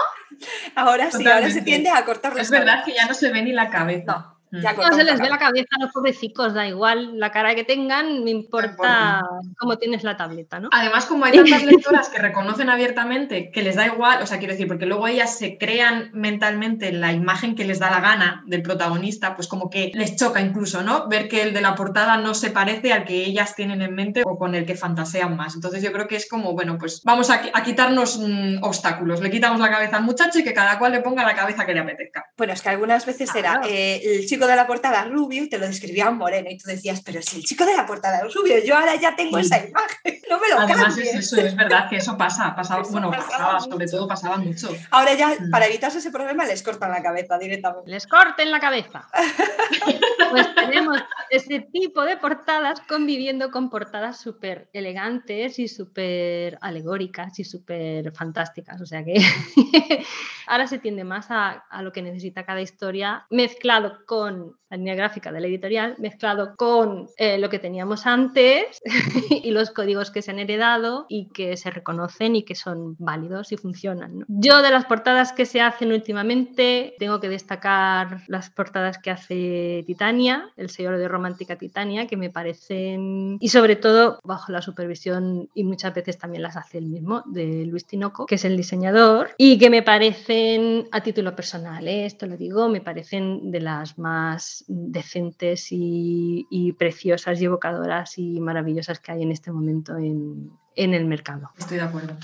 Ahora 0.75 1.09
sí, 1.13 1.25
ahora 1.25 1.49
se 1.51 1.63
tiende 1.63 1.91
a 1.91 2.05
cortar 2.05 2.37
Es 2.37 2.51
verdad 2.51 2.85
que 2.85 2.93
ya 2.93 3.07
no 3.07 3.15
se 3.15 3.31
ve 3.31 3.41
ni 3.41 3.53
la 3.53 3.71
cabeza. 3.71 4.40
Mm. 4.51 4.63
no 4.63 4.97
se 4.97 5.05
les 5.05 5.21
ve 5.21 5.29
la 5.29 5.39
cabeza 5.39 5.69
a 5.79 5.85
los 5.85 5.93
pobrecicos, 5.93 6.55
da 6.55 6.67
igual 6.67 7.19
la 7.19 7.31
cara 7.31 7.55
que 7.55 7.65
tengan, 7.65 8.25
me 8.25 8.31
importa 8.31 9.23
cómo 9.59 9.79
tienes 9.79 10.03
la 10.03 10.17
tableta, 10.17 10.59
¿no? 10.59 10.71
Además, 10.73 11.07
como 11.07 11.25
hay 11.25 11.33
tantas 11.33 11.65
lectoras 11.65 12.09
que 12.09 12.19
reconocen 12.19 12.69
abiertamente 12.69 13.51
que 13.51 13.63
les 13.63 13.77
da 13.77 13.87
igual, 13.87 14.23
o 14.23 14.27
sea, 14.27 14.39
quiero 14.39 14.53
decir, 14.53 14.67
porque 14.67 14.87
luego 14.87 15.07
ellas 15.07 15.39
se 15.39 15.59
crean 15.59 16.11
mentalmente 16.13 16.93
la 16.93 17.13
imagen 17.13 17.55
que 17.55 17.65
les 17.65 17.79
da 17.79 17.91
la 17.91 18.01
gana 18.01 18.43
del 18.47 18.63
protagonista, 18.63 19.35
pues 19.37 19.47
como 19.47 19.71
que 19.71 19.93
les 19.95 20.17
choca 20.17 20.41
incluso, 20.41 20.83
¿no? 20.83 21.09
Ver 21.09 21.29
que 21.29 21.43
el 21.43 21.53
de 21.53 21.61
la 21.61 21.75
portada 21.75 22.17
no 22.17 22.35
se 22.35 22.51
parece 22.51 22.93
al 22.93 23.05
que 23.05 23.25
ellas 23.25 23.55
tienen 23.55 23.83
en 23.83 23.95
mente 23.95 24.23
o 24.25 24.37
con 24.37 24.55
el 24.55 24.67
que 24.67 24.75
fantasean 24.75 25.37
más. 25.37 25.55
Entonces 25.55 25.83
yo 25.83 25.93
creo 25.93 26.09
que 26.09 26.17
es 26.17 26.29
como, 26.29 26.55
bueno, 26.55 26.77
pues 26.79 27.03
vamos 27.05 27.31
a, 27.31 27.41
quitarnos 27.63 28.19
mm, 28.19 28.63
obstáculos, 28.63 29.21
le 29.21 29.31
quitamos 29.31 29.61
la 29.61 29.71
cabeza 29.71 29.99
al 29.99 30.05
muchacho 30.05 30.39
y 30.39 30.45
que 30.45 30.55
cada 30.55 30.79
cual 30.79 30.93
le 30.93 31.01
ponga 31.01 31.25
la 31.25 31.35
cabeza 31.35 31.67
que 31.67 31.75
le 31.75 31.81
apetezca. 31.81 32.25
Bueno, 32.37 32.53
es 32.53 32.63
que 32.63 32.71
algunas 32.71 33.07
veces 33.07 33.35
era 33.35 33.61
eh, 33.69 34.01
el 34.03 34.27
chico 34.27 34.40
de 34.47 34.57
la 34.57 34.67
portada 34.67 35.05
rubio 35.05 35.45
y 35.45 35.49
te 35.49 35.59
lo 35.59 35.67
describían 35.67 36.17
moreno 36.17 36.49
y 36.51 36.59
tú 36.59 36.69
decías, 36.69 37.03
pero 37.03 37.23
si 37.23 37.39
el 37.39 37.45
chico 37.45 37.65
de 37.65 37.77
la 37.77 37.87
portada 37.87 38.21
es 38.27 38.35
rubio, 38.35 38.57
yo 38.65 38.77
ahora 38.77 38.95
ya 38.97 39.17
tengo 39.17 39.39
esa 39.39 39.59
imagen, 39.59 40.21
no 40.31 40.39
me 40.39 40.49
lo 40.49 40.61
Además 40.61 40.97
es 40.99 41.15
eso, 41.15 41.41
es 41.41 41.57
verdad 41.57 41.89
que 41.89 41.97
eso 41.97 42.17
pasa, 42.17 42.55
pasaba, 42.55 42.83
bueno, 42.91 43.11
pasaba, 43.11 43.61
sobre 43.61 43.87
todo 43.87 44.07
pasaba 44.07 44.37
mucho. 44.37 44.69
Ahora 44.91 45.15
ya, 45.15 45.29
mm. 45.29 45.51
para 45.51 45.67
evitarse 45.67 45.99
ese 45.99 46.11
problema, 46.11 46.45
les 46.45 46.63
cortan 46.63 46.91
la 46.91 47.03
cabeza 47.03 47.39
directamente. 47.39 47.91
Les 47.91 48.07
corten 48.07 48.51
la 48.51 48.61
cabeza. 48.61 49.09
pues 50.31 50.55
tenemos 50.55 51.01
ese 51.31 51.61
tipo 51.73 52.03
de 52.03 52.17
portadas 52.17 52.81
conviviendo 52.89 53.51
con 53.51 53.71
portadas 53.71 54.21
súper 54.21 54.69
elegantes 54.73 55.59
y 55.59 55.69
súper 55.69 56.59
alegóricas 56.61 57.39
y 57.39 57.45
súper 57.45 58.13
fantásticas. 58.13 58.81
O 58.81 58.87
sea 58.87 59.05
que 59.05 59.15
ahora 60.47 60.67
se 60.67 60.79
tiende 60.79 61.05
más 61.05 61.31
a, 61.31 61.65
a 61.71 61.83
lo 61.83 61.93
que 61.93 62.03
necesita 62.03 62.45
cada 62.45 62.61
historia 62.61 63.27
mezclado 63.31 64.05
con 64.07 64.30
la 64.31 64.77
línea 64.77 64.95
gráfica 64.95 65.33
de 65.33 65.41
la 65.41 65.49
editorial, 65.49 65.97
mezclado 65.99 66.55
con 66.57 67.09
eh, 67.17 67.39
lo 67.39 67.51
que 67.51 67.59
teníamos 67.59 68.07
antes 68.07 68.81
y 69.31 69.51
los 69.51 69.71
códigos 69.71 70.11
que 70.11 70.23
se 70.23 70.31
han 70.31 70.39
heredado 70.39 71.07
y 71.09 71.29
que 71.31 71.57
se 71.57 71.71
reconocen 71.71 72.37
y 72.37 72.45
que 72.45 72.55
son 72.55 72.97
válidos 72.99 73.53
y 73.53 73.57
funcionan. 73.57 74.25
Yo 74.29 74.63
de 74.63 74.71
las 74.71 74.85
portadas 74.85 75.33
que 75.33 75.47
se 75.47 75.61
hacen 75.61 75.93
últimamente 75.93 76.95
tengo 76.99 77.21
que 77.21 77.29
destacar 77.29 78.23
las 78.29 78.51
portadas 78.51 78.99
que 78.99 79.11
hace 79.11 79.85
Titania, 79.87 80.51
el 80.57 80.71
sello 80.71 80.93
de 80.93 81.09
Romántica 81.09 81.57
Titania, 81.57 82.07
que 82.07 82.17
me 82.17 82.31
parecen, 82.31 83.39
y 83.41 83.49
sobre 83.49 83.77
todo 83.77 84.21
bajo 84.23 84.53
la 84.53 84.63
supervisión 84.63 85.49
y 85.55 85.65
muchas 85.65 85.95
veces 85.95 86.19
también 86.19 86.43
las 86.43 86.57
hace 86.57 86.79
el 86.79 86.87
mismo, 86.87 87.23
de 87.27 87.65
Luis 87.67 87.87
Tinoco, 87.87 88.27
que 88.27 88.37
es 88.37 88.45
el 88.45 88.57
diseñador, 88.57 89.31
y 89.37 89.59
que 89.59 89.71
me 89.71 89.83
parecen 89.83 90.89
a 90.93 91.01
título 91.01 91.35
personal, 91.35 91.87
¿eh? 91.89 92.07
esto 92.07 92.27
lo 92.27 92.37
digo, 92.37 92.69
me 92.69 92.81
parecen 92.81 93.51
de 93.51 93.61
las 93.61 93.99
más 93.99 94.20
decentes 94.69 95.69
y, 95.71 96.75
preciosas 96.79 97.41
y 97.41 97.45
evocadoras 97.45 98.19
y 98.19 98.41
maravillosas 98.41 99.01
que 99.01 99.13
hay 99.13 99.23
en 99.23 99.33
este 99.33 99.53
momento 99.53 99.97
en, 99.97 100.51
el 100.75 101.05
mercado. 101.05 101.51
Estoy 101.59 101.79
de 101.79 101.83
acuerdo. 101.83 102.17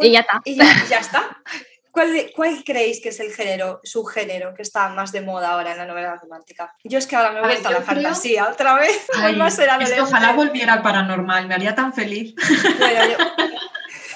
Y 0.00 0.12
ya 0.12 0.20
está. 0.20 0.42
Y 0.44 0.56
ya, 0.56 0.98
está. 0.98 1.42
¿Cuál, 1.90 2.30
¿Cuál, 2.34 2.64
creéis 2.64 3.00
que 3.00 3.10
es 3.10 3.20
el 3.20 3.32
género, 3.32 3.80
subgénero 3.84 4.54
que 4.54 4.62
está 4.62 4.88
más 4.88 5.12
de 5.12 5.20
moda 5.20 5.52
ahora 5.52 5.72
en 5.72 5.78
la 5.78 5.86
novela 5.86 6.16
romántica? 6.16 6.74
Yo 6.84 6.98
es 6.98 7.06
que 7.06 7.16
ahora 7.16 7.32
me 7.32 7.38
he 7.38 7.42
vuelto 7.42 7.68
a, 7.68 7.72
la 7.72 7.82
fantasía 7.82 8.48
otra 8.48 8.74
vez. 8.76 9.06
ojalá 10.00 10.32
volviera 10.32 10.72
al 10.74 10.82
paranormal, 10.82 11.46
me 11.46 11.54
haría 11.54 11.74
tan 11.74 11.92
feliz. 11.92 12.34
Bueno, 12.78 13.00
yo, 13.06 13.16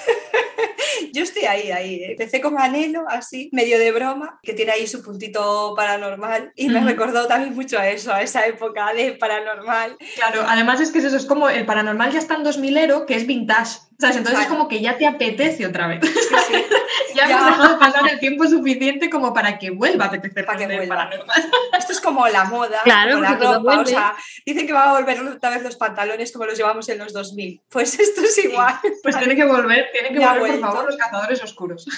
yo 1.13 1.23
estoy 1.23 1.43
ahí, 1.45 1.71
ahí. 1.71 1.95
¿eh? 1.95 2.11
Empecé 2.11 2.41
con 2.41 2.59
anhelo, 2.59 3.05
así, 3.07 3.49
medio 3.53 3.79
de 3.79 3.91
broma, 3.91 4.39
que 4.43 4.53
tiene 4.53 4.71
ahí 4.71 4.87
su 4.87 5.01
puntito 5.03 5.73
paranormal 5.75 6.51
y 6.55 6.69
me 6.69 6.81
recordó 6.81 7.27
también 7.27 7.55
mucho 7.55 7.79
a 7.79 7.87
eso, 7.89 8.13
a 8.13 8.21
esa 8.21 8.45
época 8.45 8.93
de 8.93 9.13
paranormal. 9.13 9.97
Claro, 10.15 10.43
además 10.47 10.79
es 10.81 10.91
que 10.91 10.99
eso, 10.99 11.15
es 11.15 11.25
como 11.25 11.49
el 11.49 11.65
paranormal 11.65 12.11
ya 12.11 12.19
está 12.19 12.35
en 12.35 12.43
2000 12.43 12.77
que 13.07 13.15
es 13.15 13.25
vintage. 13.25 13.79
Entonces 13.99 14.41
es 14.41 14.47
como 14.47 14.67
que 14.67 14.79
ya 14.79 14.97
te 14.97 15.07
apetece 15.07 15.65
otra 15.65 15.87
vez. 15.87 16.01
ya, 17.15 17.25
hemos 17.25 17.45
dejado 17.45 17.79
pasar 17.79 18.07
el 18.09 18.19
tiempo 18.19 18.45
suficiente 18.45 19.09
como 19.09 19.33
para 19.33 19.57
que 19.57 19.71
vuelva 19.71 20.05
a 20.05 20.07
apetecer 20.09 20.45
para 20.45 20.59
que 20.59 20.75
vuelva. 20.75 21.09
Esto 21.77 21.93
es 21.93 22.01
como 22.01 22.27
la 22.27 22.43
moda, 22.45 22.81
claro, 22.83 23.19
la 23.19 23.35
ropa. 23.35 23.79
O 23.79 23.85
sea, 23.85 24.15
dicen 24.45 24.67
que 24.67 24.73
va 24.73 24.91
a 24.91 24.99
volver 24.99 25.19
otra 25.21 25.49
vez 25.49 25.63
los 25.63 25.75
pantalones 25.75 26.31
como 26.31 26.45
los 26.45 26.57
llevamos 26.57 26.87
en 26.89 26.99
los 26.99 27.11
2000. 27.11 27.61
Pues 27.69 27.99
esto 27.99 28.21
es 28.21 28.37
igual. 28.45 28.75
Pues 29.01 29.17
tiene 29.17 29.35
que 29.35 29.45
volver, 29.45 29.87
tiene 29.91 30.09
que 30.09 30.19
volver, 30.19 30.59
por 30.59 30.59
favor, 30.59 30.85
los 30.85 30.97
cazadores 30.97 31.43
oscuros. 31.43 31.87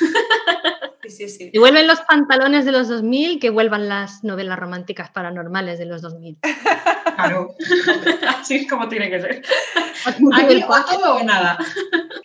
Sí, 1.10 1.28
sí, 1.28 1.50
Y 1.52 1.58
vuelven 1.58 1.88
los 1.88 2.02
pantalones 2.02 2.66
de 2.66 2.72
los 2.72 2.88
2000, 2.88 3.40
que 3.40 3.50
vuelvan 3.50 3.90
las 3.90 4.24
novelas 4.24 4.60
románticas 4.60 5.10
paranormales 5.10 5.80
de 5.80 5.86
los 5.86 6.04
2000. 6.04 6.38
Claro, 7.20 7.56
así 8.40 8.56
es 8.56 8.68
como 8.68 8.88
tiene 8.88 9.10
que 9.10 9.22
ser. 9.22 9.42
Aquí 10.06 10.24
o 10.24 10.86
todo 10.86 11.16
o 11.18 11.24
nada. 11.24 11.58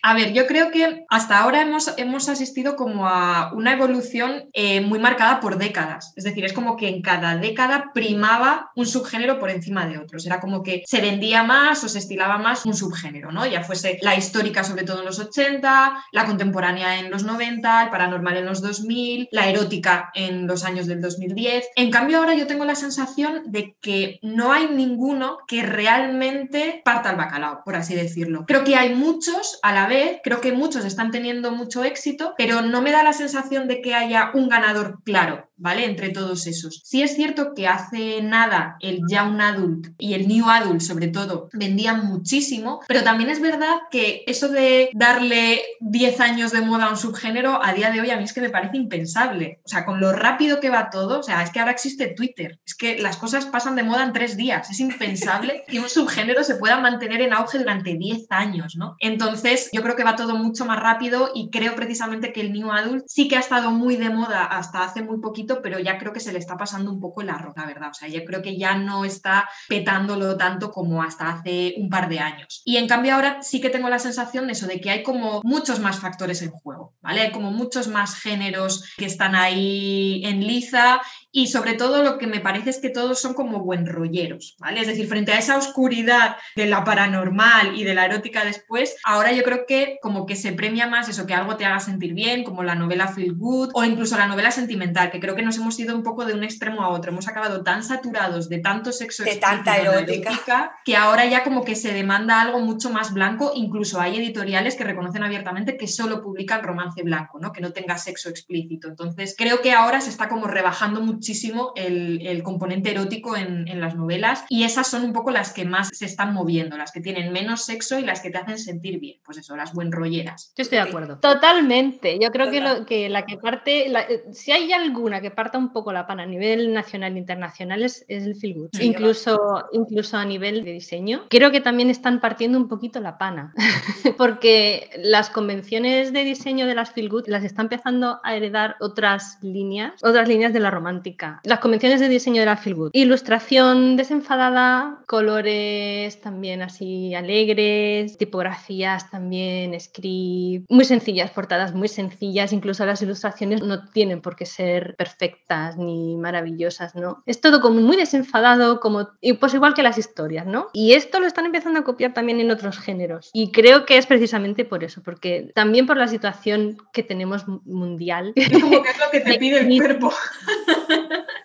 A 0.02 0.14
ver, 0.14 0.32
yo 0.32 0.46
creo 0.46 0.70
que 0.70 1.06
hasta 1.08 1.38
ahora 1.38 1.62
hemos, 1.62 1.92
hemos 1.96 2.28
asistido 2.28 2.76
como 2.76 3.08
a 3.08 3.52
una 3.54 3.72
evolución 3.72 4.50
eh, 4.52 4.80
muy 4.80 4.98
marcada 4.98 5.40
por 5.40 5.56
décadas. 5.56 6.12
Es 6.16 6.24
decir, 6.24 6.44
es 6.44 6.52
como 6.52 6.76
que 6.76 6.88
en 6.88 7.02
cada 7.02 7.36
década 7.36 7.90
primaba 7.94 8.70
un 8.76 8.86
subgénero 8.86 9.38
por 9.38 9.50
encima 9.50 9.86
de 9.86 9.98
otros. 9.98 10.26
Era 10.26 10.40
como 10.40 10.62
que 10.62 10.82
se 10.86 11.00
vendía 11.00 11.42
más 11.42 11.82
o 11.84 11.88
se 11.88 11.98
estilaba 11.98 12.38
más 12.38 12.66
un 12.66 12.74
subgénero, 12.74 13.32
¿no? 13.32 13.46
Ya 13.46 13.62
fuese 13.62 13.98
la 14.02 14.14
histórica, 14.14 14.62
sobre 14.62 14.84
todo 14.84 15.00
en 15.00 15.06
los 15.06 15.18
80, 15.18 16.04
la 16.12 16.24
contemporánea 16.26 16.98
en 16.98 17.10
los 17.10 17.24
90, 17.24 17.84
el 17.84 17.90
paranormal 17.90 18.36
en 18.36 18.46
los 18.46 18.60
2000, 18.60 19.28
la 19.30 19.48
erótica 19.48 20.10
en 20.14 20.46
los 20.46 20.64
años 20.64 20.86
del 20.86 21.00
2010. 21.00 21.68
En 21.76 21.90
cambio, 21.90 22.18
ahora 22.18 22.34
yo 22.34 22.46
tengo 22.46 22.64
la 22.64 22.74
sensación 22.74 23.42
de 23.46 23.74
que 23.80 24.18
no 24.22 24.52
hay 24.52 24.68
ninguno 24.84 25.38
que 25.46 25.62
realmente 25.62 26.82
parta 26.84 27.10
al 27.10 27.16
bacalao, 27.16 27.62
por 27.64 27.76
así 27.76 27.94
decirlo. 27.94 28.44
Creo 28.46 28.64
que 28.64 28.76
hay 28.76 28.94
muchos 28.94 29.58
a 29.62 29.72
la 29.72 29.86
vez, 29.86 30.20
creo 30.22 30.40
que 30.40 30.52
muchos 30.52 30.84
están 30.84 31.10
teniendo 31.10 31.50
mucho 31.50 31.84
éxito, 31.84 32.34
pero 32.36 32.62
no 32.62 32.82
me 32.82 32.92
da 32.92 33.02
la 33.02 33.12
sensación 33.12 33.68
de 33.68 33.80
que 33.80 33.94
haya 33.94 34.30
un 34.34 34.48
ganador 34.48 35.02
claro. 35.04 35.48
¿Vale? 35.56 35.84
Entre 35.84 36.10
todos 36.10 36.46
esos. 36.46 36.80
Sí 36.84 37.02
es 37.02 37.14
cierto 37.14 37.54
que 37.54 37.66
hace 37.66 38.22
nada 38.22 38.76
el 38.80 39.00
Young 39.08 39.40
Adult 39.40 39.88
y 39.98 40.14
el 40.14 40.28
New 40.28 40.48
Adult, 40.48 40.80
sobre 40.80 41.08
todo, 41.08 41.48
vendían 41.52 42.06
muchísimo, 42.06 42.80
pero 42.88 43.02
también 43.02 43.30
es 43.30 43.40
verdad 43.40 43.74
que 43.90 44.24
eso 44.26 44.48
de 44.48 44.90
darle 44.94 45.62
10 45.80 46.20
años 46.20 46.52
de 46.52 46.60
moda 46.62 46.86
a 46.86 46.90
un 46.90 46.96
subgénero, 46.96 47.62
a 47.62 47.72
día 47.72 47.90
de 47.90 48.00
hoy 48.00 48.10
a 48.10 48.16
mí 48.16 48.24
es 48.24 48.32
que 48.32 48.40
me 48.40 48.50
parece 48.50 48.76
impensable. 48.76 49.60
O 49.64 49.68
sea, 49.68 49.84
con 49.84 50.00
lo 50.00 50.12
rápido 50.12 50.60
que 50.60 50.70
va 50.70 50.90
todo, 50.90 51.20
o 51.20 51.22
sea, 51.22 51.42
es 51.42 51.50
que 51.50 51.60
ahora 51.60 51.72
existe 51.72 52.08
Twitter, 52.08 52.60
es 52.66 52.74
que 52.74 52.98
las 52.98 53.16
cosas 53.16 53.46
pasan 53.46 53.76
de 53.76 53.82
moda 53.82 54.04
en 54.04 54.12
tres 54.12 54.36
días, 54.36 54.70
es 54.70 54.80
impensable 54.80 55.64
que 55.68 55.80
un 55.80 55.88
subgénero 55.88 56.44
se 56.44 56.56
pueda 56.56 56.80
mantener 56.80 57.20
en 57.20 57.32
auge 57.32 57.58
durante 57.58 57.94
10 57.94 58.26
años, 58.30 58.76
¿no? 58.76 58.96
Entonces, 58.98 59.70
yo 59.72 59.82
creo 59.82 59.96
que 59.96 60.04
va 60.04 60.16
todo 60.16 60.36
mucho 60.36 60.64
más 60.64 60.80
rápido 60.80 61.30
y 61.34 61.50
creo 61.50 61.74
precisamente 61.74 62.32
que 62.32 62.40
el 62.40 62.52
New 62.52 62.70
Adult 62.70 63.04
sí 63.06 63.28
que 63.28 63.36
ha 63.36 63.40
estado 63.40 63.70
muy 63.70 63.96
de 63.96 64.10
moda 64.10 64.44
hasta 64.44 64.84
hace 64.84 65.02
muy 65.02 65.20
poquito 65.20 65.43
pero 65.62 65.78
ya 65.78 65.98
creo 65.98 66.12
que 66.12 66.20
se 66.20 66.32
le 66.32 66.38
está 66.38 66.56
pasando 66.56 66.90
un 66.90 67.00
poco 67.00 67.22
el 67.22 67.30
arroz, 67.30 67.54
la 67.56 67.66
verdad. 67.66 67.90
O 67.90 67.94
sea, 67.94 68.08
yo 68.08 68.24
creo 68.24 68.42
que 68.42 68.58
ya 68.58 68.76
no 68.76 69.04
está 69.04 69.48
petándolo 69.68 70.36
tanto 70.36 70.70
como 70.70 71.02
hasta 71.02 71.30
hace 71.30 71.74
un 71.78 71.88
par 71.88 72.08
de 72.08 72.20
años. 72.20 72.62
Y 72.64 72.76
en 72.76 72.88
cambio 72.88 73.14
ahora 73.14 73.42
sí 73.42 73.60
que 73.60 73.70
tengo 73.70 73.88
la 73.88 73.98
sensación 73.98 74.46
de 74.46 74.52
eso, 74.52 74.66
de 74.66 74.80
que 74.80 74.90
hay 74.90 75.02
como 75.02 75.40
muchos 75.44 75.80
más 75.80 75.98
factores 75.98 76.42
en 76.42 76.50
juego, 76.50 76.94
¿vale? 77.00 77.22
Hay 77.22 77.32
como 77.32 77.50
muchos 77.50 77.88
más 77.88 78.16
géneros 78.16 78.84
que 78.96 79.06
están 79.06 79.34
ahí 79.34 80.22
en 80.24 80.46
liza 80.46 81.00
y 81.36 81.48
sobre 81.48 81.74
todo 81.74 82.04
lo 82.04 82.16
que 82.16 82.28
me 82.28 82.38
parece 82.38 82.70
es 82.70 82.78
que 82.78 82.90
todos 82.90 83.20
son 83.20 83.34
como 83.34 83.58
buen 83.58 83.86
rolleros, 83.86 84.54
¿vale? 84.60 84.80
Es 84.80 84.86
decir, 84.86 85.08
frente 85.08 85.32
a 85.32 85.38
esa 85.38 85.58
oscuridad 85.58 86.36
de 86.54 86.66
la 86.66 86.84
paranormal 86.84 87.76
y 87.76 87.82
de 87.82 87.92
la 87.92 88.04
erótica 88.04 88.44
después, 88.44 88.94
ahora 89.02 89.32
yo 89.32 89.42
creo 89.42 89.66
que 89.66 89.98
como 90.00 90.26
que 90.26 90.36
se 90.36 90.52
premia 90.52 90.86
más 90.86 91.08
eso, 91.08 91.26
que 91.26 91.34
algo 91.34 91.56
te 91.56 91.64
haga 91.64 91.80
sentir 91.80 92.14
bien, 92.14 92.44
como 92.44 92.62
la 92.62 92.76
novela 92.76 93.08
Feel 93.08 93.34
Good 93.34 93.70
o 93.74 93.82
incluso 93.84 94.16
la 94.16 94.28
novela 94.28 94.52
sentimental, 94.52 95.10
que 95.10 95.18
creo 95.18 95.34
que 95.34 95.42
nos 95.42 95.56
hemos 95.56 95.76
ido 95.80 95.96
un 95.96 96.04
poco 96.04 96.24
de 96.24 96.34
un 96.34 96.44
extremo 96.44 96.82
a 96.84 96.90
otro, 96.90 97.10
hemos 97.10 97.26
acabado 97.26 97.64
tan 97.64 97.82
saturados 97.82 98.48
de 98.48 98.58
tanto 98.58 98.92
sexo 98.92 99.24
de 99.24 99.34
tanta 99.34 99.76
erótica. 99.76 100.76
que 100.84 100.96
ahora 100.96 101.26
ya 101.26 101.42
como 101.42 101.64
que 101.64 101.74
se 101.74 101.92
demanda 101.92 102.40
algo 102.40 102.60
mucho 102.60 102.90
más 102.90 103.12
blanco, 103.12 103.50
incluso 103.56 104.00
hay 104.00 104.18
editoriales 104.18 104.76
que 104.76 104.84
reconocen 104.84 105.24
abiertamente 105.24 105.76
que 105.76 105.88
solo 105.88 106.22
publican 106.22 106.62
romance 106.62 107.02
blanco, 107.02 107.40
¿no? 107.40 107.50
que 107.50 107.60
no 107.60 107.72
tenga 107.72 107.98
sexo 107.98 108.28
explícito. 108.28 108.86
Entonces 108.86 109.34
creo 109.36 109.60
que 109.62 109.72
ahora 109.72 110.00
se 110.00 110.10
está 110.10 110.28
como 110.28 110.46
rebajando 110.46 111.02
muchísimo 111.24 111.72
el, 111.74 112.42
componente 112.42 112.90
erótico 112.90 113.34
en, 113.34 113.80
las 113.80 113.96
novelas 113.96 114.44
y 114.50 114.64
esas 114.64 114.86
son 114.86 115.04
un 115.04 115.14
poco 115.14 115.30
las 115.30 115.54
que 115.54 115.64
más 115.64 115.88
se 115.92 116.04
están 116.04 116.34
moviendo, 116.34 116.76
las 116.76 116.92
que 116.92 117.00
tienen 117.00 117.32
menos 117.32 117.64
sexo 117.64 117.98
y 117.98 118.02
las 118.02 118.20
que 118.20 118.30
te 118.30 118.36
hacen 118.36 118.58
sentir 118.58 119.00
bien, 119.00 119.16
pues 119.24 119.38
eso, 119.38 119.56
las 119.56 119.72
buen 119.72 119.90
rolleras. 119.90 120.52
Yo 120.54 120.62
estoy 120.62 120.76
de 120.76 120.84
acuerdo. 120.84 121.18
Totalmente. 121.20 122.18
Yo 122.20 122.30
creo 122.30 122.50
que, 122.50 122.60
lo, 122.60 122.84
que 122.84 123.08
la 123.08 123.24
que 123.24 123.38
parte, 123.38 123.90
si 124.32 124.52
hay 124.52 124.70
alguna 124.72 125.22
que 125.22 125.30
parta 125.30 125.56
un 125.56 125.72
poco 125.72 125.94
la 125.94 126.06
pana 126.06 126.24
a 126.24 126.26
nivel 126.26 126.74
nacional 126.74 127.14
e 127.14 127.18
internacional 127.18 127.82
es, 127.82 128.04
el 128.08 128.36
feel 128.36 128.54
good. 128.54 128.68
incluso, 128.80 129.64
incluso 129.72 130.18
a 130.18 130.26
nivel 130.26 130.62
de 130.62 130.72
diseño. 130.72 131.24
Creo 131.30 131.50
que 131.50 131.62
también 131.62 131.88
están 131.88 132.20
partiendo 132.20 132.58
un 132.58 132.68
poquito 132.68 133.00
la 133.00 133.16
pana, 133.16 133.54
porque 134.18 134.90
las 134.98 135.30
convenciones 135.30 136.12
de 136.12 136.24
diseño 136.24 136.66
de 136.66 136.74
las 136.74 136.90
feel 136.90 137.08
good 137.08 137.28
las 137.28 137.44
está 137.44 137.62
empezando 137.62 138.20
a 138.22 138.36
heredar 138.36 138.76
otras 138.80 139.38
líneas, 139.40 139.94
otras 140.02 140.28
líneas 140.28 140.52
de 140.52 140.60
la 140.60 140.70
romántica. 140.70 141.13
Las 141.44 141.60
convenciones 141.60 142.00
de 142.00 142.08
diseño 142.08 142.40
de 142.40 142.46
la 142.46 142.56
feel 142.56 142.74
good. 142.74 142.90
Ilustración 142.92 143.96
desenfadada, 143.96 145.02
colores 145.06 146.20
también 146.20 146.62
así 146.62 147.14
alegres, 147.14 148.18
tipografías 148.18 149.10
también, 149.10 149.78
script, 149.78 150.66
muy 150.68 150.84
sencillas, 150.84 151.30
portadas 151.30 151.74
muy 151.74 151.88
sencillas, 151.88 152.52
incluso 152.52 152.84
las 152.84 153.02
ilustraciones 153.02 153.62
no 153.62 153.88
tienen 153.88 154.20
por 154.20 154.36
qué 154.36 154.46
ser 154.46 154.94
perfectas 154.96 155.76
ni 155.76 156.16
maravillosas, 156.16 156.94
¿no? 156.94 157.22
Es 157.26 157.40
todo 157.40 157.60
como 157.60 157.80
muy 157.80 157.96
desenfadado, 157.96 158.80
como, 158.80 159.10
pues 159.38 159.54
igual 159.54 159.74
que 159.74 159.82
las 159.82 159.98
historias, 159.98 160.46
¿no? 160.46 160.68
Y 160.72 160.92
esto 160.92 161.20
lo 161.20 161.26
están 161.26 161.46
empezando 161.46 161.80
a 161.80 161.84
copiar 161.84 162.14
también 162.14 162.40
en 162.40 162.50
otros 162.50 162.78
géneros. 162.78 163.30
Y 163.32 163.52
creo 163.52 163.86
que 163.86 163.98
es 163.98 164.06
precisamente 164.06 164.64
por 164.64 164.84
eso, 164.84 165.02
porque 165.02 165.50
también 165.54 165.86
por 165.86 165.96
la 165.96 166.08
situación 166.08 166.78
que 166.92 167.02
tenemos 167.02 167.46
mundial. 167.46 168.34
como 168.60 168.82
que 168.82 168.90
es 168.90 168.98
lo 168.98 169.10
que 169.10 169.20
te 169.20 169.34
pide 169.38 169.60
el 169.60 169.78
cuerpo. 169.78 170.12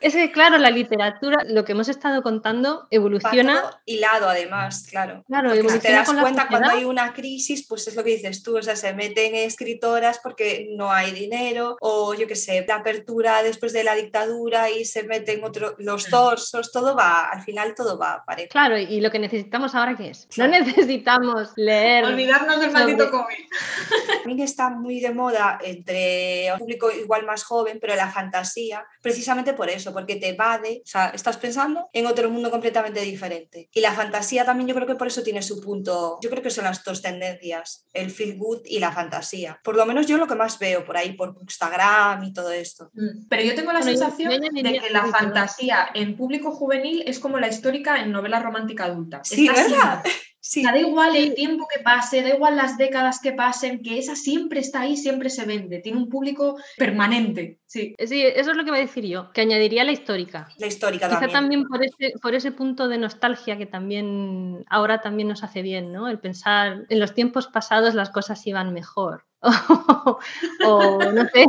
Es 0.02 0.14
que, 0.14 0.32
claro, 0.32 0.58
la 0.58 0.70
literatura, 0.70 1.44
lo 1.46 1.66
que 1.66 1.74
hemos 1.74 1.90
estado 1.90 2.22
contando, 2.24 2.88
evoluciona. 2.90 3.80
hilado, 3.86 4.30
además, 4.30 4.88
claro. 4.90 5.24
Claro, 5.28 5.54
si 5.54 5.80
te 5.80 5.92
das 5.92 6.10
cuenta, 6.10 6.48
cuando 6.48 6.70
hay 6.70 6.86
una 6.86 7.14
crisis, 7.14 7.66
pues 7.68 7.88
es 7.88 7.96
lo 7.96 8.04
que 8.04 8.12
dices 8.12 8.42
tú, 8.42 8.58
o 8.58 8.62
sea, 8.62 8.76
se 8.76 8.94
meten 8.94 9.36
escritoras 9.36 10.20
porque 10.24 10.70
no 10.72 10.92
hay 10.92 11.12
dinero, 11.12 11.76
o 11.82 12.14
yo 12.14 12.28
qué 12.28 12.36
sé, 12.36 12.64
la 12.68 12.76
apertura 12.76 13.44
después 13.44 13.74
de 13.74 13.84
la 13.84 13.96
dictadura 13.96 14.70
y 14.70 14.86
se 14.86 15.04
meten 15.04 15.44
otro, 15.44 15.76
los 15.80 16.06
torsos, 16.06 16.72
todo 16.72 16.96
va, 16.96 17.30
al 17.30 17.42
final 17.42 17.76
todo 17.76 17.98
va 17.98 18.14
a 18.14 18.26
parecer. 18.26 18.50
Claro, 18.50 18.78
y 18.78 19.02
lo 19.02 19.12
que 19.12 19.20
necesitamos 19.20 19.76
ahora, 19.76 19.96
¿qué 19.96 20.12
es? 20.12 20.28
No 20.38 20.48
necesitamos 20.48 21.52
leer. 21.56 22.06
Olvidarnos 22.06 22.60
del 22.60 22.72
maldito 22.72 23.12
COVID. 23.12 24.24
También 24.24 24.40
está 24.40 24.70
muy 24.70 25.00
de 25.00 25.12
moda 25.12 25.60
entre 25.62 26.52
un 26.54 26.60
público 26.60 26.92
igual 26.92 27.26
más 27.26 27.44
joven, 27.44 27.80
pero 27.82 27.96
la 27.96 28.10
fantasía, 28.10 28.86
precisamente 29.02 29.39
por 29.54 29.70
eso 29.70 29.94
porque 29.94 30.16
te 30.16 30.30
evade, 30.30 30.82
o 30.84 30.88
sea, 30.88 31.10
estás 31.10 31.38
pensando 31.38 31.90
en 31.94 32.06
otro 32.06 32.30
mundo 32.30 32.52
completamente 32.52 33.02
diferente. 33.02 33.70
Y 33.74 33.82
la 33.82 33.94
fantasía 33.94 34.46
también 34.46 34.68
yo 34.68 34.76
creo 34.76 34.88
que 34.88 34.96
por 34.96 35.08
eso 35.08 35.24
tiene 35.24 35.42
su 35.42 35.62
punto, 35.62 36.20
yo 36.22 36.30
creo 36.30 36.44
que 36.44 36.50
son 36.50 36.66
las 36.66 36.84
dos 36.84 37.02
tendencias, 37.02 37.86
el 37.94 38.12
feel 38.12 38.38
good 38.38 38.62
y 38.66 38.80
la 38.80 38.92
fantasía. 38.92 39.60
Por 39.64 39.76
lo 39.76 39.86
menos 39.86 40.08
yo 40.08 40.18
lo 40.18 40.28
que 40.28 40.36
más 40.36 40.60
veo 40.60 40.86
por 40.86 40.98
ahí, 40.98 41.14
por 41.14 41.36
Instagram 41.42 42.24
y 42.24 42.34
todo 42.34 42.52
esto. 42.52 42.90
Mm, 42.94 43.28
pero 43.30 43.44
yo 43.44 43.56
tengo 43.56 43.72
la 43.72 43.82
sensación 43.82 44.40
de 44.40 44.64
que 44.64 44.90
la 44.92 45.06
fantasía 45.06 45.90
en 45.94 46.16
público 46.16 46.52
juvenil 46.52 47.04
es 47.06 47.20
como 47.20 47.40
la 47.40 47.48
histórica 47.48 48.02
en 48.02 48.12
novela 48.12 48.40
romántica 48.40 48.86
adulta. 48.86 49.22
Sí, 49.24 49.48
¿verdad? 49.48 50.04
Sí. 50.42 50.64
da 50.64 50.78
igual 50.78 51.16
el 51.16 51.34
tiempo 51.36 51.68
que 51.74 51.82
pase, 51.84 52.22
da 52.22 52.30
igual 52.30 52.56
las 52.56 52.78
décadas 52.78 53.20
que 53.22 53.34
pasen, 53.34 53.82
que 53.82 53.98
esa 54.00 54.16
siempre 54.16 54.60
está 54.60 54.82
ahí, 54.82 54.96
siempre 54.96 55.30
se 55.30 55.46
vende, 55.46 55.80
tiene 55.80 55.98
un 55.98 56.10
público 56.10 56.58
permanente. 56.78 57.60
Sí. 57.66 57.96
sí, 58.00 58.24
eso 58.24 58.52
es 58.52 58.58
lo 58.58 58.64
que 58.64 58.72
voy 58.72 58.80
a 58.80 58.84
decir 58.84 59.06
yo, 59.06 59.32
que 59.32 59.42
añadiría 59.42 59.84
la 59.84 59.92
histórica. 59.92 60.48
La 60.58 60.68
histórica 60.68 61.08
Quizá 61.08 61.28
también. 61.28 61.64
también 61.64 61.68
por 61.68 61.84
ese, 61.84 62.14
por 62.22 62.34
ese 62.34 62.52
punto 62.52 62.88
de 62.88 62.98
nostalgia 62.98 63.58
que 63.58 63.66
también 63.66 64.64
ahora 64.70 65.02
también 65.02 65.28
nos 65.28 65.44
hace 65.44 65.62
bien, 65.62 65.92
¿no? 65.92 66.08
El 66.08 66.20
pensar 66.20 66.86
en 66.90 67.00
los 67.00 67.14
tiempos 67.14 67.48
pasados 67.48 67.94
las 67.94 68.10
cosas 68.10 68.46
iban 68.48 68.74
mejor. 68.74 69.29
o, 70.66 71.00
no 71.02 71.26
sé. 71.34 71.46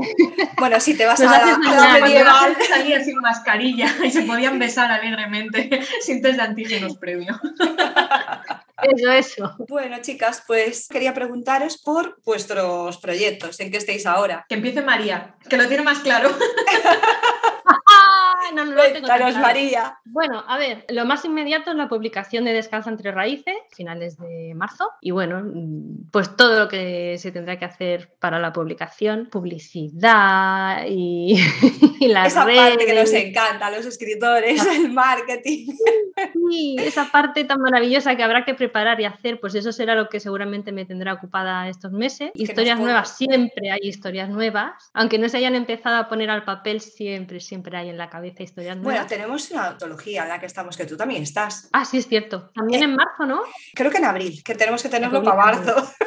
Bueno, 0.59 0.79
si 0.79 0.97
te 0.97 1.07
vas 1.07 1.21
a, 1.21 1.25
la, 1.25 1.99
medieval, 2.01 2.57
salía 2.69 3.03
sin 3.03 3.19
mascarilla 3.19 3.89
y 4.05 4.11
se 4.11 4.23
podían 4.23 4.59
besar 4.59 4.93
alegremente 4.93 5.81
sin 6.01 6.23
test 6.23 6.37
de 6.37 6.43
antígenos 6.43 6.97
previo. 6.99 7.41
Eso, 8.83 9.11
eso. 9.11 9.57
Bueno, 9.69 9.97
chicas, 10.01 10.45
pues 10.47 10.89
quería 10.89 11.15
preguntaros 11.15 11.79
por 11.79 12.21
vuestros 12.25 12.99
proyectos, 12.99 13.59
en 13.61 13.71
qué 13.71 13.79
estáis 13.79 14.07
ahora. 14.07 14.47
Que 14.49 14.55
empiece 14.55 14.83
María, 14.83 15.35
que 15.49 15.57
lo 15.57 15.67
tiene 15.67 15.83
más 15.83 15.99
claro. 15.99 16.31
no, 18.55 18.65
no, 18.65 18.75
no 18.75 19.41
María. 19.41 19.99
Bueno, 20.05 20.45
a 20.47 20.59
ver, 20.59 20.85
lo 20.89 21.05
más 21.05 21.25
inmediato 21.25 21.71
es 21.71 21.77
la 21.77 21.89
publicación 21.89 22.45
de 22.45 22.53
Descansa 22.53 22.91
entre 22.91 23.13
raíces, 23.13 23.55
finales 23.71 24.19
de 24.19 24.53
marzo. 24.55 24.91
Y 25.01 25.11
bueno, 25.11 25.43
pues 26.11 26.37
todo 26.37 26.59
lo 26.59 26.69
que 26.69 27.17
se 27.19 27.33
tendrá 27.33 27.59
que 27.59 27.65
hacer 27.65 28.15
para 28.19 28.39
la 28.39 28.53
publicación, 28.53 29.29
publicidad 29.31 30.85
y, 30.89 31.37
y 32.01 32.09
las 32.09 32.29
Esa 32.29 32.45
parte 32.45 32.87
que 32.87 32.95
nos 32.95 33.13
encanta 33.13 33.67
a 33.67 33.71
los 33.71 33.87
escritores, 33.87 34.65
el 34.67 34.91
marketing. 34.93 35.69
Sí, 36.51 36.77
esa 36.81 37.11
parte 37.11 37.45
tan 37.45 37.61
maravillosa 37.61 38.17
que 38.17 38.23
habrá 38.23 38.45
que 38.45 38.55
preparar 38.55 39.01
y 39.01 39.05
hacer, 39.05 39.41
pues 39.41 39.55
eso 39.55 39.73
será 39.73 39.95
lo 39.95 40.09
que 40.09 40.21
seguramente 40.21 40.73
me 40.73 40.85
tendrá 40.85 41.13
ocupada 41.13 41.69
estos 41.69 41.93
meses. 41.93 42.31
Historias 42.35 42.79
nuevas, 42.79 43.17
siempre 43.17 43.71
hay 43.71 43.81
historias 43.83 44.29
nuevas. 44.29 44.91
Aunque 44.93 45.19
no 45.19 45.29
se 45.29 45.37
hayan 45.37 45.55
empezado 45.55 45.97
a 45.97 46.09
poner 46.09 46.31
al 46.31 46.45
papel, 46.45 46.81
siempre, 46.81 47.41
siempre 47.41 47.77
hay 47.77 47.89
en 47.89 47.99
la 47.99 48.11
cabeza 48.11 48.30
historias 48.39 48.77
nuevas. 48.77 48.95
Bueno, 48.95 49.07
tenemos 49.07 49.51
una 49.51 49.69
antología 49.69 50.23
en 50.23 50.29
la 50.29 50.41
que 50.41 50.47
estamos, 50.47 50.77
que 50.77 50.87
tú 50.87 50.97
también 50.97 51.23
estás. 51.23 51.69
Ah, 51.73 51.85
sí, 51.85 51.99
es 51.99 52.07
cierto. 52.07 52.51
También 52.55 52.83
eh, 52.83 52.85
en 52.87 52.97
marzo, 52.97 53.27
¿no? 53.27 53.43
Creo 53.75 53.91
que 53.91 53.99
en 53.99 54.05
abril, 54.05 54.43
que 54.45 54.55
tenemos 54.55 54.83
que 54.83 54.89
tenerlo 54.89 55.23
para 55.23 55.37
marzo. 55.37 55.75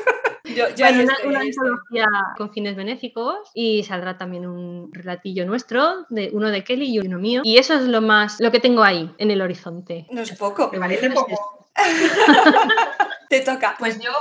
Yo, 0.46 0.66
una, 0.78 1.18
una 1.26 1.40
antología 1.40 2.06
con 2.38 2.52
fines 2.52 2.76
benéficos 2.76 3.50
y 3.54 3.84
saldrá 3.84 4.18
también 4.18 4.46
un 4.46 4.92
relatillo 4.92 5.46
nuestro, 5.46 6.06
de 6.10 6.32
uno 6.34 6.50
de 6.52 6.64
Kelly 6.64 6.96
y 6.96 7.00
uno 7.00 7.18
mío. 7.18 7.42
Y 7.44 7.58
eso 7.58 7.76
es 7.76 7.84
lo 7.84 8.02
más, 8.02 8.40
lo 8.40 8.52
que 8.52 8.60
tengo 8.60 8.84
ahí 8.84 9.14
en 9.18 9.32
el 9.32 9.42
horizonte. 9.42 10.06
No 10.12 10.22
es 10.22 10.32
poco. 10.34 10.70
Me 10.72 10.80
parece 10.80 11.10
poco. 11.12 11.64
Te 13.30 13.42
toca. 13.42 13.76
Pues 13.80 14.00
yo, 14.00 14.12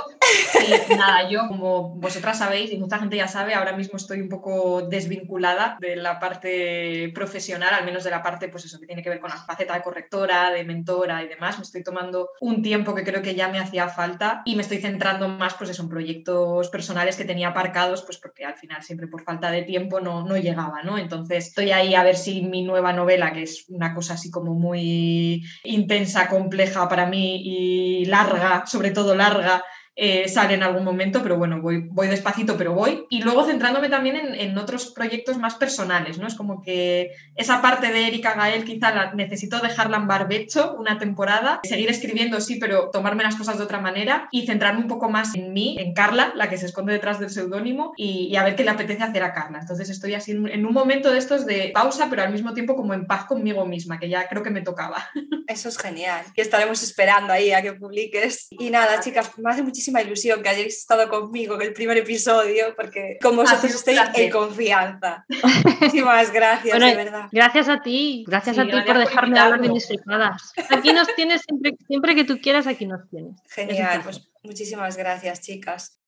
nada, 0.95 1.29
yo 1.29 1.47
como 1.47 1.95
vosotras 1.95 2.37
sabéis 2.37 2.71
y 2.71 2.77
mucha 2.77 2.99
gente 2.99 3.17
ya 3.17 3.27
sabe, 3.27 3.53
ahora 3.53 3.73
mismo 3.73 3.97
estoy 3.97 4.21
un 4.21 4.29
poco 4.29 4.83
desvinculada 4.83 5.77
de 5.79 5.95
la 5.95 6.19
parte 6.19 7.11
profesional, 7.13 7.73
al 7.73 7.85
menos 7.85 8.03
de 8.03 8.09
la 8.09 8.23
parte, 8.23 8.49
pues 8.49 8.65
eso, 8.65 8.79
que 8.79 8.87
tiene 8.87 9.03
que 9.03 9.09
ver 9.09 9.19
con 9.19 9.29
la 9.29 9.37
faceta 9.37 9.73
de 9.73 9.81
correctora, 9.81 10.51
de 10.51 10.63
mentora 10.63 11.23
y 11.23 11.27
demás. 11.27 11.57
Me 11.57 11.63
estoy 11.63 11.83
tomando 11.83 12.29
un 12.41 12.61
tiempo 12.61 12.95
que 12.95 13.03
creo 13.03 13.21
que 13.21 13.35
ya 13.35 13.49
me 13.49 13.59
hacía 13.59 13.87
falta 13.87 14.41
y 14.45 14.55
me 14.55 14.61
estoy 14.61 14.79
centrando 14.79 15.27
más, 15.27 15.53
pues 15.55 15.69
eso, 15.69 15.83
en 15.83 15.89
proyectos 15.89 16.69
personales 16.69 17.15
que 17.15 17.25
tenía 17.25 17.49
aparcados, 17.49 18.03
pues 18.03 18.17
porque 18.17 18.45
al 18.45 18.55
final 18.55 18.83
siempre 18.83 19.07
por 19.07 19.23
falta 19.23 19.51
de 19.51 19.63
tiempo 19.63 19.99
no, 19.99 20.25
no 20.25 20.37
llegaba, 20.37 20.81
¿no? 20.83 20.97
Entonces 20.97 21.47
estoy 21.47 21.71
ahí 21.71 21.95
a 21.95 22.03
ver 22.03 22.15
si 22.15 22.41
mi 22.41 22.63
nueva 22.63 22.93
novela, 22.93 23.33
que 23.33 23.43
es 23.43 23.65
una 23.69 23.93
cosa 23.93 24.13
así 24.13 24.31
como 24.31 24.53
muy 24.53 25.43
intensa, 25.63 26.27
compleja 26.27 26.87
para 26.87 27.05
mí 27.05 27.41
y 27.43 28.05
larga, 28.05 28.65
sobre 28.65 28.91
todo 28.93 29.15
larga, 29.15 29.63
eh, 29.95 30.27
sale 30.27 30.55
en 30.55 30.63
algún 30.63 30.83
momento, 30.83 31.21
pero 31.21 31.37
bueno, 31.37 31.61
voy, 31.61 31.87
voy 31.91 32.07
despacito, 32.07 32.57
pero 32.57 32.73
voy. 32.73 33.05
Y 33.09 33.21
luego 33.21 33.45
centrándome 33.45 33.89
también 33.89 34.15
en, 34.15 34.57
otros 34.57 34.91
proyectos 34.91 35.37
más 35.37 35.55
personales, 35.55 36.17
¿no? 36.19 36.27
Es 36.27 36.35
como 36.35 36.61
que 36.61 37.11
esa 37.35 37.61
parte 37.61 37.91
de 37.91 38.07
Erika 38.07 38.33
Gael 38.33 38.63
quizá 38.63 38.93
la, 38.93 39.13
necesito 39.13 39.59
dejarla 39.59 39.97
en 39.97 40.07
barbecho 40.07 40.75
una 40.77 40.97
temporada, 40.97 41.59
seguir 41.63 41.89
escribiendo, 41.89 42.39
sí, 42.39 42.57
pero 42.59 42.89
tomarme 42.91 43.23
las 43.23 43.35
cosas 43.35 43.57
de 43.57 43.63
otra 43.63 43.79
manera 43.79 44.27
y 44.31 44.45
centrarme 44.45 44.81
un 44.81 44.87
poco 44.87 45.09
más 45.09 45.35
en 45.35 45.53
mí, 45.53 45.75
en 45.79 45.93
Carla, 45.93 46.33
la 46.35 46.49
que 46.49 46.57
se 46.57 46.67
esconde 46.67 46.93
detrás 46.93 47.19
del 47.19 47.29
seudónimo, 47.29 47.93
y, 47.97 48.35
a 48.35 48.43
ver 48.43 48.55
qué 48.55 48.63
le 48.63 48.71
apetece 48.71 49.03
hacer 49.03 49.23
a 49.23 49.33
Carla. 49.33 49.59
Entonces 49.59 49.89
estoy 49.89 50.13
así 50.13 50.31
en 50.31 50.65
un 50.65 50.73
momento 50.73 51.11
de 51.11 51.17
estos 51.17 51.45
de 51.45 51.71
pausa, 51.73 52.07
pero 52.09 52.23
al 52.23 52.31
mismo 52.31 52.53
tiempo 52.53 52.75
como 52.75 52.93
en 52.93 53.05
paz 53.05 53.25
conmigo 53.25 53.65
misma, 53.65 53.99
que 53.99 54.09
ya 54.09 54.27
creo 54.27 54.43
que 54.43 54.49
me 54.49 54.61
tocaba. 54.61 55.09
Eso 55.47 55.69
es 55.69 55.77
genial. 55.77 56.25
Y 56.35 56.41
estaremos 56.41 56.81
esperando 56.83 57.33
ahí 57.33 57.51
a 57.51 57.61
que 57.61 57.73
publiques. 57.73 58.47
Y 58.51 58.69
nada, 58.69 58.99
chicas, 58.99 59.31
me 59.37 59.51
hace 59.51 59.61
muchísima 59.61 59.82
muchísima 59.83 60.01
ilusión 60.01 60.41
que 60.41 60.49
hayáis 60.49 60.77
estado 60.77 61.09
conmigo 61.09 61.55
en 61.55 61.63
el 61.63 61.73
primer 61.73 61.97
episodio, 61.97 62.73
porque 62.75 63.17
con 63.21 63.35
vosotros 63.35 63.73
estoy 63.73 63.97
en 64.15 64.31
confianza. 64.31 65.25
Muchísimas 65.81 66.31
gracias, 66.31 66.79
de 66.79 66.95
verdad. 66.95 67.27
Gracias 67.31 67.67
a 67.67 67.81
ti, 67.81 68.23
gracias 68.25 68.57
a 68.57 68.63
ti 68.63 68.71
por 68.85 68.97
dejarme 68.97 69.39
hablar 69.39 69.59
de 69.59 69.69
mis 69.69 69.85
flipadas. 69.85 70.53
Aquí 70.69 70.93
nos 70.93 71.13
tienes 71.15 71.41
siempre, 71.41 71.75
siempre 71.85 72.15
que 72.15 72.23
tú 72.23 72.39
quieras, 72.39 72.65
aquí 72.65 72.85
nos 72.85 73.09
tienes. 73.09 73.35
Genial, 73.49 74.01
pues 74.03 74.29
muchísimas 74.43 74.95
gracias, 74.95 75.41
chicas. 75.41 75.99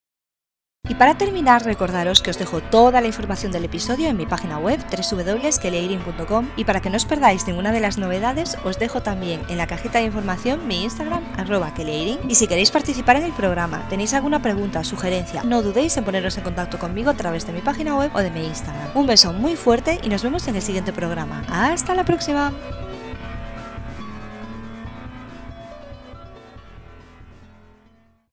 Y 0.88 0.96
para 0.96 1.18
terminar, 1.18 1.66
recordaros 1.66 2.22
que 2.22 2.30
os 2.30 2.38
dejo 2.38 2.62
toda 2.62 3.02
la 3.02 3.08
información 3.08 3.52
del 3.52 3.66
episodio 3.66 4.08
en 4.08 4.18
mi 4.18 4.26
página 4.26 4.60
web 4.60 4.80
www.keleirin.com 4.90 6.50
y 6.56 6.64
para 6.64 6.80
que 6.80 6.90
no 6.90 6.98
os 6.98 7.06
perdáis 7.06 7.48
ninguna 7.48 7.72
de 7.72 7.80
las 7.80 7.98
novedades, 7.98 8.58
os 8.64 8.78
dejo 8.78 9.02
también 9.02 9.42
en 9.50 9.58
la 9.58 9.66
cajita 9.68 9.98
de 10.00 10.06
información 10.06 10.68
mi 10.68 10.84
Instagram, 10.84 11.24
arroba 11.38 11.74
keleirin. 11.74 12.20
Y 12.30 12.36
si 12.36 12.48
queréis 12.48 12.70
participar 12.70 13.16
en 13.16 13.24
el 13.24 13.34
programa, 13.34 13.88
tenéis 13.90 14.14
alguna 14.14 14.42
pregunta, 14.42 14.84
sugerencia, 14.84 15.44
no 15.44 15.64
dudéis 15.64 15.98
en 15.98 16.04
poneros 16.04 16.38
en 16.38 16.44
contacto 16.44 16.78
conmigo 16.78 17.10
a 17.10 17.16
través 17.16 17.48
de 17.48 17.54
mi 17.54 17.62
página 17.62 17.98
web 17.98 18.12
o 18.14 18.20
de 18.20 18.30
mi 18.30 18.46
Instagram. 18.46 18.90
Un 18.94 19.08
beso 19.08 19.34
muy 19.34 19.56
fuerte 19.56 20.00
y 20.04 20.10
nos 20.10 20.22
vemos 20.22 20.48
en 20.48 20.56
el 20.56 20.62
siguiente 20.62 20.94
programa. 20.94 21.44
¡Hasta 21.50 21.96
la 21.96 22.06
próxima! 22.06 22.54